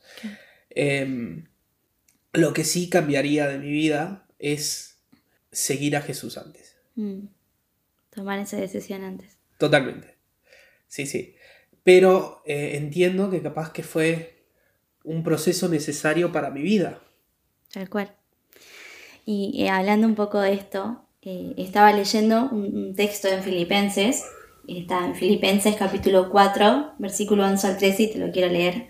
Em, 0.70 1.48
lo 2.32 2.54
que 2.54 2.64
sí 2.64 2.88
cambiaría 2.88 3.46
de 3.46 3.58
mi 3.58 3.70
vida 3.70 4.26
es 4.38 5.02
seguir 5.52 5.96
a 5.96 6.00
Jesús 6.00 6.38
antes. 6.38 6.76
Mm. 6.94 7.26
Tomar 8.08 8.38
esa 8.38 8.56
decisión 8.56 9.04
antes. 9.04 9.36
Totalmente. 9.58 10.16
Sí, 10.88 11.04
sí. 11.04 11.36
Pero 11.82 12.42
eh, 12.46 12.76
entiendo 12.76 13.30
que 13.30 13.42
capaz 13.42 13.70
que 13.72 13.82
fue 13.82 14.46
un 15.04 15.22
proceso 15.22 15.68
necesario 15.68 16.32
para 16.32 16.50
mi 16.50 16.62
vida. 16.62 17.02
Tal 17.70 17.90
cual. 17.90 18.16
Y 19.24 19.62
eh, 19.62 19.70
hablando 19.70 20.06
un 20.06 20.14
poco 20.14 20.40
de 20.40 20.52
esto, 20.52 21.00
eh, 21.22 21.54
estaba 21.56 21.92
leyendo 21.92 22.48
un 22.50 22.94
texto 22.94 23.28
en 23.28 23.42
Filipenses 23.42 24.24
está 24.68 25.04
en 25.04 25.14
Filipenses 25.14 25.76
capítulo 25.76 26.30
4, 26.30 26.94
versículo 26.98 27.44
11 27.44 27.66
al 27.66 27.76
13 27.78 28.02
y 28.02 28.12
te 28.12 28.18
lo 28.18 28.32
quiero 28.32 28.52
leer. 28.52 28.88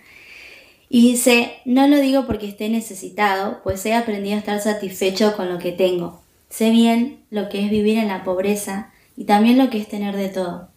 Y 0.89 1.13
dice, 1.13 1.55
no 1.65 1.89
lo 1.89 1.99
digo 1.99 2.27
porque 2.27 2.47
esté 2.47 2.69
necesitado, 2.69 3.61
pues 3.65 3.85
he 3.87 3.95
aprendido 3.95 4.37
a 4.37 4.39
estar 4.39 4.61
satisfecho 4.61 5.37
con 5.37 5.49
lo 5.51 5.59
que 5.59 5.73
tengo. 5.73 6.23
Sé 6.49 6.71
bien 6.71 7.25
lo 7.31 7.49
que 7.49 7.65
es 7.65 7.71
vivir 7.71 7.99
en 7.99 8.09
la 8.09 8.23
pobreza 8.23 8.93
y 9.17 9.25
también 9.25 9.59
lo 9.59 9.71
que 9.71 9.79
es 9.79 9.89
tener 9.89 10.17
de 10.17 10.29
todo. 10.29 10.69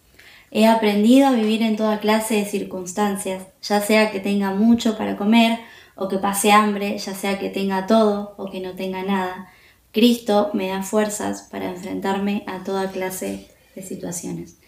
He 0.50 0.66
aprendido 0.66 1.28
a 1.28 1.32
vivir 1.32 1.62
en 1.62 1.76
toda 1.76 2.00
clase 2.00 2.36
de 2.36 2.46
circunstancias, 2.46 3.46
ya 3.62 3.80
sea 3.80 4.10
que 4.10 4.18
tenga 4.18 4.50
mucho 4.50 4.96
para 4.96 5.16
comer 5.16 5.58
o 5.98 6.08
que 6.08 6.18
pase 6.18 6.52
hambre, 6.52 6.96
ya 6.96 7.14
sea 7.14 7.38
que 7.38 7.50
tenga 7.50 7.86
todo 7.86 8.34
o 8.38 8.50
que 8.50 8.60
no 8.60 8.72
tenga 8.72 9.02
nada. 9.02 9.52
Cristo 9.92 10.50
me 10.54 10.68
da 10.68 10.82
fuerzas 10.82 11.48
para 11.50 11.68
enfrentarme 11.68 12.44
a 12.46 12.62
toda 12.62 12.90
clase 12.90 13.48
de 13.74 13.82
situaciones 13.82 14.58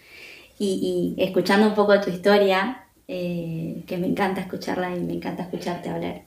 y, 0.63 1.15
escuchando 1.17 1.67
un 1.67 1.73
poco 1.73 1.99
tu 2.01 2.09
historia, 2.09 2.83
eh, 3.07 3.83
que 3.87 3.97
me 3.97 4.07
encanta 4.07 4.41
escucharla 4.41 4.95
y 4.95 4.99
me 4.99 5.13
encanta 5.13 5.43
escucharte 5.43 5.89
hablar. 5.89 6.21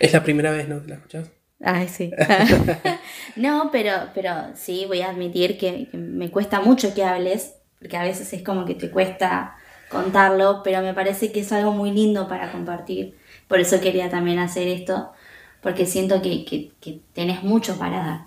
Es 0.00 0.12
la 0.12 0.24
primera 0.24 0.50
vez, 0.50 0.68
¿no? 0.68 0.82
Que 0.82 0.88
la 0.88 0.94
escuchas. 0.96 1.30
Ay, 1.62 1.88
sí. 1.88 2.10
no, 3.36 3.70
pero, 3.70 3.92
pero 4.14 4.32
sí, 4.54 4.84
voy 4.86 5.02
a 5.02 5.10
admitir 5.10 5.56
que, 5.56 5.88
me 5.92 6.30
cuesta 6.30 6.60
mucho 6.60 6.94
que 6.94 7.04
hables, 7.04 7.54
porque 7.78 7.96
a 7.96 8.02
veces 8.02 8.32
es 8.32 8.42
como 8.42 8.64
que 8.64 8.74
te 8.74 8.90
cuesta 8.90 9.56
contarlo, 9.88 10.62
pero 10.64 10.82
me 10.82 10.92
parece 10.92 11.30
que 11.30 11.40
es 11.40 11.52
algo 11.52 11.70
muy 11.70 11.92
lindo 11.92 12.26
para 12.26 12.50
compartir. 12.50 13.16
Por 13.48 13.60
eso 13.60 13.80
quería 13.80 14.10
también 14.10 14.38
hacer 14.38 14.68
esto, 14.68 15.12
porque 15.60 15.86
siento 15.86 16.22
que, 16.22 16.44
que, 16.44 16.72
que 16.80 17.00
tenés 17.14 17.42
mucho 17.42 17.78
para 17.78 17.98
dar 17.98 18.26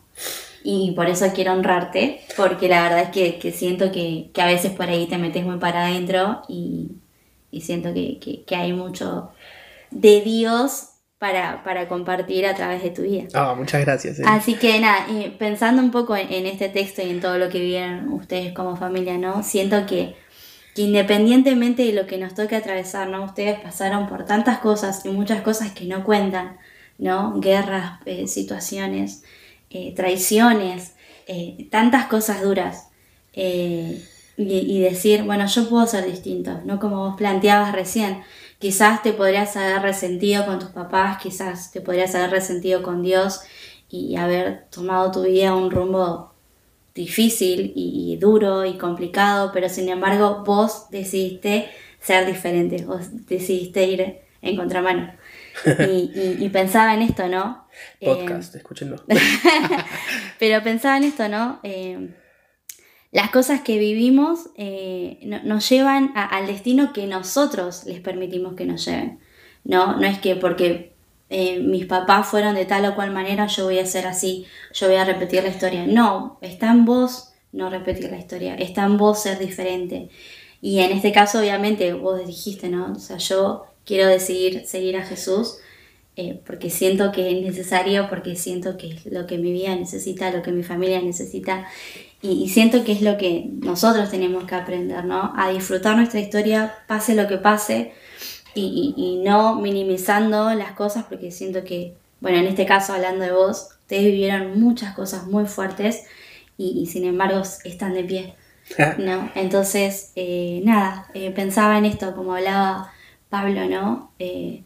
y 0.64 0.92
por 0.92 1.08
eso 1.08 1.26
quiero 1.34 1.54
honrarte, 1.54 2.22
porque 2.36 2.68
la 2.68 2.84
verdad 2.84 3.10
es 3.16 3.38
que, 3.38 3.52
siento 3.52 3.92
que, 3.92 4.30
a 4.40 4.46
veces 4.46 4.72
por 4.72 4.90
ahí 4.90 5.08
te 5.08 5.18
metes 5.18 5.46
muy 5.46 5.58
para 5.58 5.86
adentro 5.86 6.42
y, 6.48 6.92
siento 7.62 7.94
que, 7.94 8.44
hay 8.56 8.74
mucho 8.74 9.32
de 9.92 10.22
Dios 10.22 10.90
para, 11.18 11.88
compartir 11.88 12.46
a 12.46 12.56
través 12.56 12.84
de 12.84 12.90
tu 12.90 13.04
vida. 13.04 13.28
Ah, 13.34 13.56
muchas 13.58 13.82
gracias. 13.82 14.20
Así 14.26 14.56
que 14.56 14.80
nada, 14.80 15.06
pensando 15.38 15.82
un 15.82 15.92
poco 15.92 16.16
en, 16.16 16.46
este 16.46 16.70
texto 16.70 17.02
y 17.02 17.10
en 17.10 17.22
todo 17.22 17.38
lo 17.38 17.50
que 17.50 17.60
vivieron 17.60 18.10
ustedes 18.10 18.54
como 18.54 18.76
familia, 18.76 19.18
¿no? 19.18 19.44
Siento 19.44 19.86
que, 19.86 20.16
independientemente 20.76 21.84
de 21.84 21.94
lo 21.94 22.08
que 22.08 22.18
nos 22.18 22.36
toque 22.36 22.56
atravesar, 22.56 23.10
¿no? 23.10 23.24
Ustedes 23.24 23.60
pasaron 23.60 24.08
por 24.08 24.26
tantas 24.26 24.60
cosas 24.60 25.06
y 25.06 25.10
muchas 25.10 25.42
cosas 25.42 25.72
que 25.72 25.86
no 25.86 26.04
cuentan, 26.04 26.58
¿no? 26.98 27.40
Guerras, 27.40 28.00
eh, 28.06 28.28
situaciones 28.28 29.24
eh, 29.72 29.94
traiciones, 29.96 30.94
eh, 31.28 31.68
tantas 31.70 32.08
cosas 32.08 32.42
duras. 32.42 32.88
Eh, 33.34 34.04
y, 34.42 34.80
decir, 34.80 35.24
bueno, 35.24 35.46
yo 35.48 35.68
puedo 35.68 35.86
ser 35.86 36.06
distinto, 36.06 36.62
no 36.64 36.80
como 36.80 37.10
vos 37.10 37.16
planteabas 37.18 37.74
recién. 37.74 38.24
Quizás 38.58 39.04
te 39.04 39.12
podrías 39.12 39.56
haber 39.58 39.82
resentido 39.82 40.46
con 40.46 40.60
tus 40.60 40.70
papás, 40.70 41.22
quizás 41.22 41.72
te 41.72 41.82
podrías 41.82 42.16
haber 42.16 42.32
resentido 42.32 42.82
con 42.82 43.02
Dios 43.04 43.42
y 43.90 44.16
haber 44.16 44.68
tomado 44.70 45.12
tu 45.12 45.24
vida 45.24 45.54
un 45.56 45.70
rumbo 45.70 46.34
difícil 47.00 47.72
y, 47.76 48.18
duro 48.18 48.66
y 48.66 48.78
complicado, 48.78 49.52
pero 49.54 49.70
sin 49.70 49.88
embargo 49.88 50.44
vos 50.46 50.90
decidiste 50.90 51.70
ser 52.02 52.26
diferente, 52.26 52.84
vos 52.86 53.26
decidiste 53.26 53.86
ir 53.86 54.20
en 54.42 54.58
contramano. 54.58 55.14
Y, 56.40 56.48
pensaba 56.50 56.94
en 56.94 57.02
esto, 57.02 57.28
¿no? 57.28 57.68
Podcast, 58.02 58.56
eh, 58.56 58.60
escúchenlo. 58.60 59.04
pero 60.40 60.64
pensaba 60.64 60.96
en 60.96 61.04
esto, 61.04 61.28
¿no? 61.28 61.60
Eh, 61.64 62.16
las 63.12 63.30
cosas 63.30 63.60
que 63.60 63.78
vivimos 63.78 64.52
eh, 64.56 65.20
nos 65.44 65.70
llevan 65.70 66.14
al 66.16 66.48
destino 66.48 66.94
que 66.94 67.08
nosotros 67.08 67.84
les 67.86 68.00
permitimos 68.00 68.56
que 68.56 68.66
nos 68.66 68.86
lleven. 68.86 69.20
No, 69.66 69.98
no 69.98 70.06
es 70.06 70.18
que 70.20 70.36
porque 70.38 70.96
mis 71.30 71.86
papás 71.86 72.28
fueron 72.28 72.56
de 72.56 72.66
tal 72.66 72.86
o 72.86 72.96
cual 72.96 73.12
manera 73.12 73.48
yo 73.48 73.66
voy 73.66 73.80
a 73.80 73.86
ser 73.86 74.08
así, 74.08 74.46
yo 74.74 74.88
voy 74.88 74.96
a 74.96 75.06
repetir 75.06 75.44
la 75.44 75.50
historia. 75.50 75.86
No, 75.86 76.40
está 76.42 76.72
en 76.72 76.86
vos 76.86 77.34
no 77.52 77.70
repetir 77.70 78.10
la 78.12 78.18
historia, 78.18 78.56
está 78.56 78.84
en 78.86 78.98
vos 78.98 79.22
ser 79.22 79.40
diferente. 79.40 80.10
Y 80.62 80.80
en 80.80 80.92
este 80.92 81.12
caso, 81.12 81.40
obviamente, 81.40 81.94
vos 81.94 82.26
dijiste, 82.26 82.70
¿no? 82.70 82.94
O 82.94 83.00
sea, 83.00 83.18
yo 83.18 83.66
quiero 83.86 84.08
decidir 84.08 84.66
seguir 84.66 84.98
a 84.98 85.06
Jesús 85.06 85.58
eh, 86.16 86.42
porque 86.46 86.70
siento 86.70 87.12
que 87.12 87.32
es 87.32 87.46
necesario, 87.46 88.10
porque 88.10 88.36
siento 88.36 88.78
que 88.78 88.90
es 88.90 89.06
lo 89.06 89.26
que 89.26 89.38
mi 89.38 89.54
vida 89.54 89.76
necesita, 89.76 90.32
lo 90.32 90.42
que 90.42 90.52
mi 90.52 90.64
familia 90.64 91.02
necesita 91.02 91.68
y, 92.22 92.50
siento 92.50 92.84
que 92.84 92.92
es 92.92 93.02
lo 93.02 93.18
que 93.18 93.46
nosotros 93.62 94.12
tenemos 94.12 94.44
que 94.44 94.56
aprender, 94.56 95.06
¿no? 95.06 95.32
A 95.38 95.50
disfrutar 95.52 95.96
nuestra 95.96 96.20
historia, 96.20 96.76
pase 96.88 97.16
lo 97.16 97.28
que 97.30 97.38
pase 97.38 97.94
y, 98.56 99.22
no 99.24 99.56
minimizando 99.56 100.54
las 100.54 100.74
cosas 100.74 101.06
porque 101.08 101.32
siento 101.32 101.64
que, 101.64 101.96
bueno, 102.22 102.38
en 102.38 102.48
este 102.48 102.66
caso 102.66 102.94
hablando 102.94 103.24
de 103.24 103.32
vos, 103.32 103.70
ustedes 103.82 104.06
vivieron 104.06 104.60
muchas 104.60 104.96
cosas 104.96 105.28
muy 105.28 105.46
fuertes 105.46 106.04
y, 106.58 106.86
sin 106.88 107.06
embargo 107.06 107.42
están 107.64 107.94
de 107.94 108.04
pie. 108.04 108.36
¿no? 109.00 109.32
Entonces, 109.34 110.12
eh, 110.16 110.62
nada, 110.64 111.10
eh, 111.14 111.32
pensaba 111.32 111.78
en 111.78 111.86
esto, 111.86 112.16
como 112.16 112.36
hablaba 112.36 112.92
Pablo, 113.30 113.66
¿no? 113.66 114.12
Eh, 114.20 114.64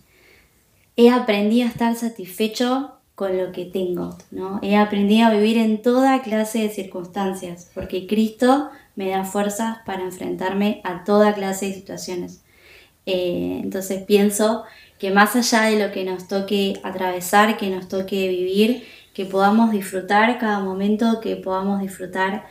he 0.96 1.10
aprendido 1.10 1.68
a 1.68 1.72
estar 1.72 1.96
satisfecho 1.96 2.98
con 3.16 3.38
lo 3.38 3.52
que 3.52 3.66
tengo, 3.66 4.18
¿no? 4.32 4.60
He 4.62 4.76
aprendido 4.76 5.28
a 5.28 5.34
vivir 5.34 5.58
en 5.58 5.82
toda 5.82 6.22
clase 6.22 6.60
de 6.60 6.70
circunstancias, 6.70 7.72
porque 7.74 8.08
Cristo 8.08 8.70
me 8.96 9.10
da 9.10 9.24
fuerzas 9.24 9.78
para 9.86 10.04
enfrentarme 10.04 10.82
a 10.84 11.04
toda 11.04 11.34
clase 11.34 11.68
de 11.68 11.74
situaciones. 11.74 12.43
Eh, 13.06 13.60
entonces 13.64 14.04
pienso 14.04 14.64
que 15.00 15.12
más 15.12 15.36
allá 15.36 15.64
de 15.64 15.86
lo 15.86 15.92
que 15.92 16.06
nos 16.06 16.28
toque 16.28 16.80
atravesar, 16.84 17.58
que 17.58 17.70
nos 17.70 17.88
toque 17.88 18.28
vivir, 18.30 18.88
que 19.14 19.26
podamos 19.26 19.72
disfrutar 19.72 20.40
cada 20.40 20.60
momento, 20.60 21.20
que 21.22 21.36
podamos 21.36 21.82
disfrutar 21.82 22.46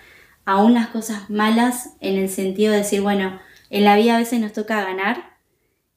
aún 0.44 0.74
las 0.74 0.88
cosas 0.88 1.30
malas 1.30 1.96
en 2.00 2.16
el 2.16 2.28
sentido 2.28 2.72
de 2.72 2.78
decir, 2.78 3.00
bueno, 3.00 3.40
en 3.70 3.84
la 3.84 3.96
vida 3.96 4.16
a 4.16 4.18
veces 4.18 4.40
nos 4.40 4.52
toca 4.52 4.82
ganar, 4.84 5.32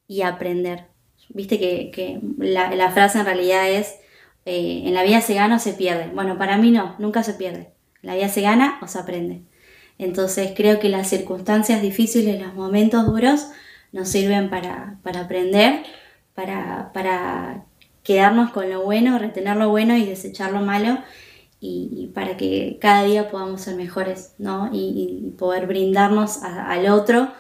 y 0.08 0.22
aprender. 0.22 0.86
Viste 1.30 1.60
que, 1.60 2.20
la, 2.38 2.92
frase 2.92 3.20
en 3.20 3.26
realidad 3.26 3.70
es, 3.70 3.96
eh, 4.46 4.84
en 4.86 4.94
la 4.94 5.04
vida 5.04 5.22
se 5.22 5.34
gana 5.34 5.56
o 5.56 5.60
se 5.60 5.74
pierde. 5.74 6.12
Bueno, 6.14 6.38
para 6.38 6.58
mí 6.58 6.72
no, 6.72 6.96
nunca 7.00 7.24
se 7.24 7.34
pierde. 7.34 7.72
En 8.02 8.10
la 8.10 8.16
vida 8.16 8.30
se 8.30 8.42
gana 8.42 8.80
o 8.82 8.88
se 8.88 9.00
aprende. 9.00 9.44
Entonces 9.98 10.54
creo 10.56 10.80
que 10.80 10.90
las 10.90 11.08
circunstancias 11.10 11.82
difíciles, 11.82 12.40
los 12.40 12.54
momentos 12.54 13.06
duros, 13.06 13.48
nos 13.96 14.10
sirven 14.10 14.50
para, 14.50 15.00
aprender, 15.06 15.84
para, 16.34 16.92
para 16.94 17.66
quedarnos 18.04 18.52
con 18.52 18.70
lo 18.70 18.84
bueno, 18.84 19.18
retener 19.18 19.56
lo 19.56 19.70
bueno 19.70 19.96
y 19.96 20.06
desechar 20.06 20.52
lo 20.52 20.60
malo 20.60 21.00
y, 21.62 22.12
para 22.14 22.36
que 22.36 22.78
cada 22.82 23.06
día 23.06 23.32
podamos 23.32 23.62
ser 23.62 23.76
mejores, 23.76 24.36
¿no? 24.38 24.70
Y, 24.74 25.34
poder 25.38 25.66
brindarnos 25.66 26.44
al 26.44 26.88
otro 26.88 27.32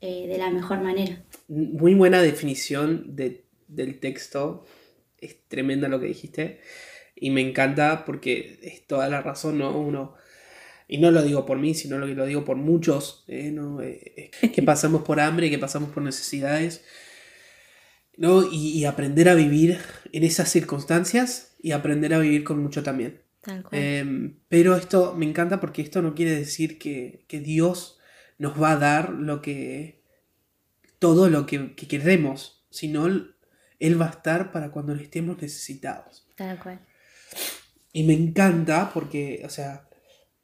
eh, 0.00 0.28
de 0.28 0.38
la 0.38 0.50
mejor 0.50 0.80
manera. 0.80 1.20
Muy 1.48 1.94
buena 1.94 2.22
definición 2.22 3.16
del 3.16 3.98
texto, 3.98 4.64
es 5.18 5.36
tremenda 5.48 5.88
lo 5.88 5.98
que 5.98 6.06
dijiste 6.06 6.60
y 7.16 7.30
me 7.30 7.40
encanta 7.40 8.04
porque 8.04 8.60
es 8.62 8.86
toda 8.86 9.08
la 9.08 9.20
razón, 9.20 9.58
¿no? 9.58 9.76
Uno, 9.76 10.14
y 10.86 10.98
no 10.98 11.10
lo 11.10 11.22
digo 11.22 11.46
por 11.46 11.58
mí, 11.58 11.74
sino 11.74 11.98
lo 11.98 12.06
que 12.06 12.14
lo 12.14 12.26
digo 12.26 12.44
por 12.44 12.56
muchos, 12.56 13.24
¿eh? 13.26 13.50
¿no? 13.50 13.80
Eh, 13.80 14.30
que 14.54 14.62
pasamos 14.62 15.02
por 15.02 15.20
hambre, 15.20 15.50
que 15.50 15.58
pasamos 15.58 15.90
por 15.90 16.02
necesidades, 16.02 16.84
¿no? 18.16 18.44
Y, 18.50 18.84
aprender 18.84 19.28
a 19.28 19.34
vivir 19.34 19.78
en 20.12 20.24
esas 20.24 20.50
circunstancias 20.50 21.56
y 21.60 21.72
aprender 21.72 22.14
a 22.14 22.18
vivir 22.18 22.44
con 22.44 22.62
mucho 22.62 22.82
también. 22.82 23.22
Em, 23.72 24.38
pero 24.48 24.74
esto 24.74 25.14
me 25.14 25.26
encanta 25.26 25.60
porque 25.60 25.82
esto 25.82 26.00
no 26.00 26.14
quiere 26.14 26.34
decir 26.34 26.78
que, 26.78 27.24
Dios 27.28 27.98
nos 28.38 28.60
va 28.60 28.72
a 28.72 28.76
dar 28.76 29.10
lo 29.10 29.42
que 29.42 30.02
todo 30.98 31.28
lo 31.28 31.44
que, 31.44 31.74
queremos, 31.74 32.64
sino 32.70 33.06
Él 33.06 34.00
va 34.00 34.06
a 34.06 34.10
estar 34.10 34.52
para 34.52 34.70
cuando 34.70 34.94
estemos 34.94 35.40
necesitados. 35.42 36.26
Tal 36.36 36.58
cual. 36.58 36.80
Y 37.92 38.04
me 38.04 38.14
encanta 38.14 38.90
porque, 38.92 39.42
o 39.44 39.50
sea, 39.50 39.88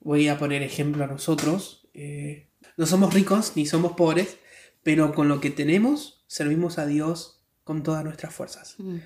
voy 0.00 0.28
a 0.28 0.38
poner 0.38 0.62
ejemplo 0.62 1.04
a 1.04 1.06
nosotros. 1.06 1.88
Eh, 1.94 2.48
no 2.76 2.86
somos 2.86 3.14
ricos 3.14 3.52
ni 3.56 3.66
somos 3.66 3.92
pobres, 3.92 4.38
pero 4.82 5.14
con 5.14 5.28
lo 5.28 5.40
que 5.40 5.50
tenemos 5.50 6.24
servimos 6.26 6.78
a 6.78 6.86
Dios 6.86 7.42
con 7.64 7.82
todas 7.82 8.04
nuestras 8.04 8.34
fuerzas. 8.34 8.74
Mm. 8.78 8.96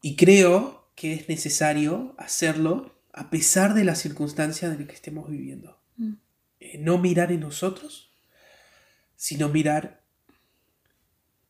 Y 0.00 0.16
creo 0.16 0.90
que 0.94 1.14
es 1.14 1.28
necesario 1.28 2.14
hacerlo 2.18 2.94
a 3.12 3.30
pesar 3.30 3.74
de 3.74 3.84
las 3.84 3.98
circunstancias 3.98 4.72
en 4.72 4.78
las 4.78 4.88
que 4.88 4.94
estemos 4.94 5.30
viviendo. 5.30 5.80
Mm. 5.96 6.14
Eh, 6.60 6.78
no 6.78 6.98
mirar 6.98 7.32
en 7.32 7.40
nosotros, 7.40 8.12
sino 9.16 9.48
mirar 9.48 10.02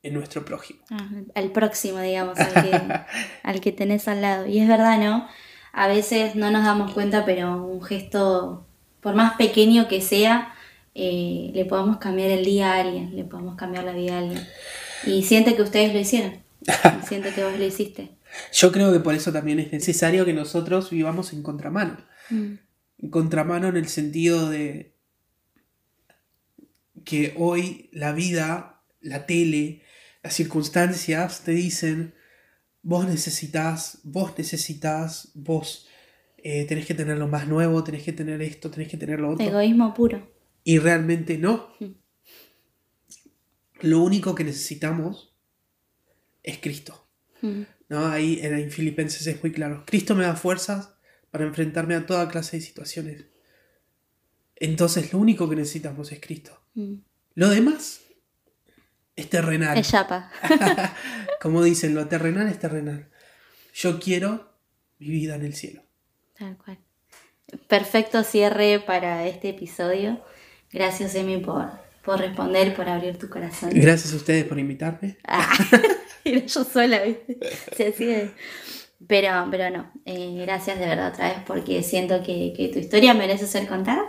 en 0.02 0.14
nuestro 0.14 0.44
prójimo. 0.44 0.84
Ah, 0.90 1.10
al 1.34 1.50
próximo, 1.50 1.98
digamos, 1.98 2.38
al 2.38 2.52
que, 2.52 3.00
al 3.42 3.60
que 3.60 3.72
tenés 3.72 4.06
al 4.06 4.20
lado. 4.20 4.46
Y 4.46 4.60
es 4.60 4.68
verdad, 4.68 4.98
¿no? 4.98 5.28
A 5.74 5.88
veces 5.88 6.36
no 6.36 6.50
nos 6.50 6.64
damos 6.64 6.92
cuenta, 6.92 7.24
pero 7.24 7.66
un 7.66 7.82
gesto, 7.82 8.66
por 9.00 9.14
más 9.14 9.36
pequeño 9.36 9.88
que 9.88 10.00
sea, 10.00 10.54
eh, 10.94 11.50
le 11.52 11.64
podemos 11.64 11.98
cambiar 11.98 12.30
el 12.30 12.44
día 12.44 12.74
a 12.74 12.80
alguien, 12.80 13.16
le 13.16 13.24
podemos 13.24 13.56
cambiar 13.56 13.84
la 13.84 13.92
vida 13.92 14.14
a 14.14 14.18
alguien. 14.18 14.46
Y 15.04 15.24
siente 15.24 15.56
que 15.56 15.62
ustedes 15.62 15.92
lo 15.92 15.98
hicieron. 15.98 16.38
siente 17.08 17.32
que 17.32 17.42
vos 17.42 17.58
lo 17.58 17.64
hiciste. 17.64 18.10
Yo 18.52 18.70
creo 18.70 18.92
que 18.92 19.00
por 19.00 19.14
eso 19.14 19.32
también 19.32 19.58
es 19.58 19.72
necesario 19.72 20.24
que 20.24 20.32
nosotros 20.32 20.90
vivamos 20.90 21.32
en 21.32 21.42
contramano. 21.42 21.96
Mm. 22.30 22.54
En 22.98 23.10
contramano 23.10 23.68
en 23.68 23.76
el 23.76 23.88
sentido 23.88 24.48
de 24.48 24.94
que 27.04 27.34
hoy 27.36 27.90
la 27.92 28.12
vida, 28.12 28.80
la 29.00 29.26
tele, 29.26 29.82
las 30.22 30.34
circunstancias 30.34 31.42
te 31.44 31.52
dicen, 31.52 32.14
vos 32.84 33.06
necesitas, 33.06 33.98
vos 34.04 34.38
necesitas, 34.38 35.30
vos 35.34 35.88
eh, 36.36 36.66
tenés 36.66 36.86
que 36.86 36.94
tener 36.94 37.16
lo 37.18 37.26
más 37.26 37.48
nuevo, 37.48 37.82
tenés 37.82 38.04
que 38.04 38.12
tener 38.12 38.40
esto, 38.42 38.70
tenés 38.70 38.88
que 38.88 38.98
tener 38.98 39.18
lo 39.18 39.30
otro. 39.30 39.44
Egoísmo 39.44 39.94
puro. 39.94 40.30
Y 40.62 40.78
realmente 40.78 41.38
no. 41.38 41.70
Mm. 41.80 41.86
Lo 43.80 44.02
único 44.02 44.34
que 44.34 44.44
necesitamos 44.44 45.34
es 46.42 46.58
Cristo. 46.58 47.08
Mm. 47.40 47.62
¿no? 47.88 48.06
Ahí 48.06 48.38
en 48.42 48.70
Filipenses 48.70 49.26
es 49.26 49.42
muy 49.42 49.50
claro. 49.50 49.84
Cristo 49.86 50.14
me 50.14 50.24
da 50.24 50.36
fuerzas 50.36 50.94
para 51.30 51.44
enfrentarme 51.44 51.94
a 51.94 52.06
toda 52.06 52.28
clase 52.28 52.58
de 52.58 52.62
situaciones. 52.62 53.24
Entonces 54.56 55.12
lo 55.12 55.18
único 55.18 55.48
que 55.48 55.56
necesitamos 55.56 56.12
es 56.12 56.20
Cristo. 56.20 56.60
Mm. 56.74 56.96
Lo 57.34 57.48
demás 57.48 58.03
es 59.16 59.30
terrenal. 59.30 59.76
Es 59.78 59.90
chapa. 59.90 60.30
Como 61.40 61.62
dicen, 61.62 61.94
lo 61.94 62.08
terrenal 62.08 62.48
es 62.48 62.58
terrenal. 62.58 63.08
Yo 63.72 64.00
quiero 64.00 64.52
mi 64.98 65.08
vida 65.08 65.34
en 65.36 65.44
el 65.44 65.54
cielo. 65.54 65.82
Tal 66.38 66.56
cual. 66.56 66.78
Perfecto 67.68 68.24
cierre 68.24 68.80
para 68.80 69.26
este 69.26 69.50
episodio. 69.50 70.20
Gracias, 70.72 71.14
Emi, 71.14 71.38
por, 71.38 71.70
por 72.02 72.18
responder, 72.18 72.74
por 72.74 72.88
abrir 72.88 73.18
tu 73.18 73.28
corazón. 73.28 73.70
Gracias 73.72 74.12
a 74.12 74.16
ustedes 74.16 74.44
por 74.44 74.58
invitarme. 74.58 75.18
Ah. 75.26 75.52
Era 76.24 76.44
yo 76.46 76.64
sola, 76.64 77.02
¿viste? 77.02 77.38
Se 77.76 77.88
hacía. 77.88 78.32
Pero, 79.06 79.28
pero 79.50 79.70
no, 79.70 79.92
eh, 80.06 80.34
gracias 80.40 80.78
de 80.78 80.86
verdad 80.86 81.12
otra 81.12 81.28
vez 81.28 81.38
porque 81.46 81.82
siento 81.82 82.22
que, 82.22 82.70
tu 82.72 82.78
historia 82.78 83.12
merece 83.12 83.46
ser 83.46 83.66
contada 83.66 84.02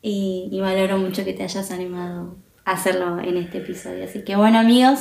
y, 0.00 0.48
y, 0.52 0.60
valoro 0.60 0.98
mucho 0.98 1.24
que 1.24 1.32
te 1.32 1.42
hayas 1.42 1.72
animado 1.72 2.36
hacerlo 2.64 3.18
en 3.20 3.36
este 3.36 3.58
episodio. 3.58 4.04
Así 4.04 4.22
que 4.22 4.36
bueno 4.36 4.58
amigos, 4.58 5.00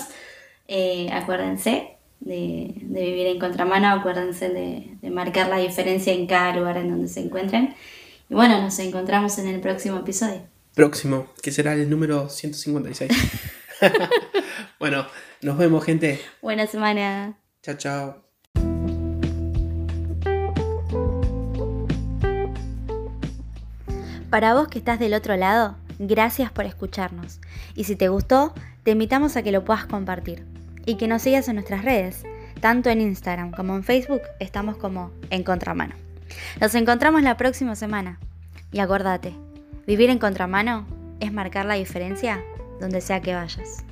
eh, 0.67 1.09
acuérdense 1.11 1.97
de, 2.19 2.73
vivir 2.81 3.27
en 3.27 3.39
contramano, 3.39 3.89
acuérdense 3.89 4.49
de, 4.49 4.97
de 5.01 5.09
marcar 5.09 5.49
la 5.49 5.57
diferencia 5.57 6.13
en 6.13 6.27
cada 6.27 6.55
lugar 6.55 6.77
en 6.77 6.89
donde 6.89 7.07
se 7.07 7.19
encuentren. 7.19 7.75
Y 8.29 8.33
bueno, 8.33 8.61
nos 8.61 8.77
encontramos 8.79 9.37
en 9.39 9.47
el 9.47 9.59
próximo 9.59 9.99
episodio. 9.99 10.41
Próximo, 10.73 11.27
que 11.41 11.51
será 11.51 11.73
el 11.73 11.89
número 11.89 12.29
156. 12.29 13.11
bueno, 14.79 15.05
nos 15.41 15.57
vemos, 15.57 15.83
gente. 15.83 16.21
Buena 16.41 16.67
semana. 16.67 17.37
Chao, 17.61 17.75
chao. 17.75 18.23
Para 24.29 24.55
vos 24.55 24.67
que 24.67 24.79
estás 24.79 24.97
del 24.99 25.13
otro 25.13 25.37
lado, 25.37 25.77
gracias 25.99 26.51
por 26.51 26.65
escucharnos. 26.65 27.39
Y 27.75 27.85
si 27.85 27.95
te 27.95 28.09
gustó, 28.09 28.53
te 28.83 28.91
invitamos 28.91 29.35
a 29.35 29.43
que 29.43 29.51
lo 29.51 29.63
puedas 29.63 29.85
compartir 29.85 30.45
y 30.85 30.95
que 30.95 31.07
nos 31.07 31.21
sigas 31.21 31.47
en 31.47 31.55
nuestras 31.55 31.83
redes, 31.83 32.23
tanto 32.59 32.89
en 32.89 33.01
Instagram 33.01 33.51
como 33.51 33.75
en 33.75 33.83
Facebook, 33.83 34.21
estamos 34.39 34.77
como 34.77 35.11
en 35.29 35.43
contramano. 35.43 35.95
Nos 36.59 36.75
encontramos 36.75 37.23
la 37.23 37.37
próxima 37.37 37.75
semana. 37.75 38.19
Y 38.71 38.79
acuérdate, 38.79 39.33
vivir 39.85 40.09
en 40.09 40.19
contramano 40.19 40.85
es 41.19 41.31
marcar 41.31 41.65
la 41.65 41.75
diferencia 41.75 42.43
donde 42.79 43.01
sea 43.01 43.21
que 43.21 43.35
vayas. 43.35 43.83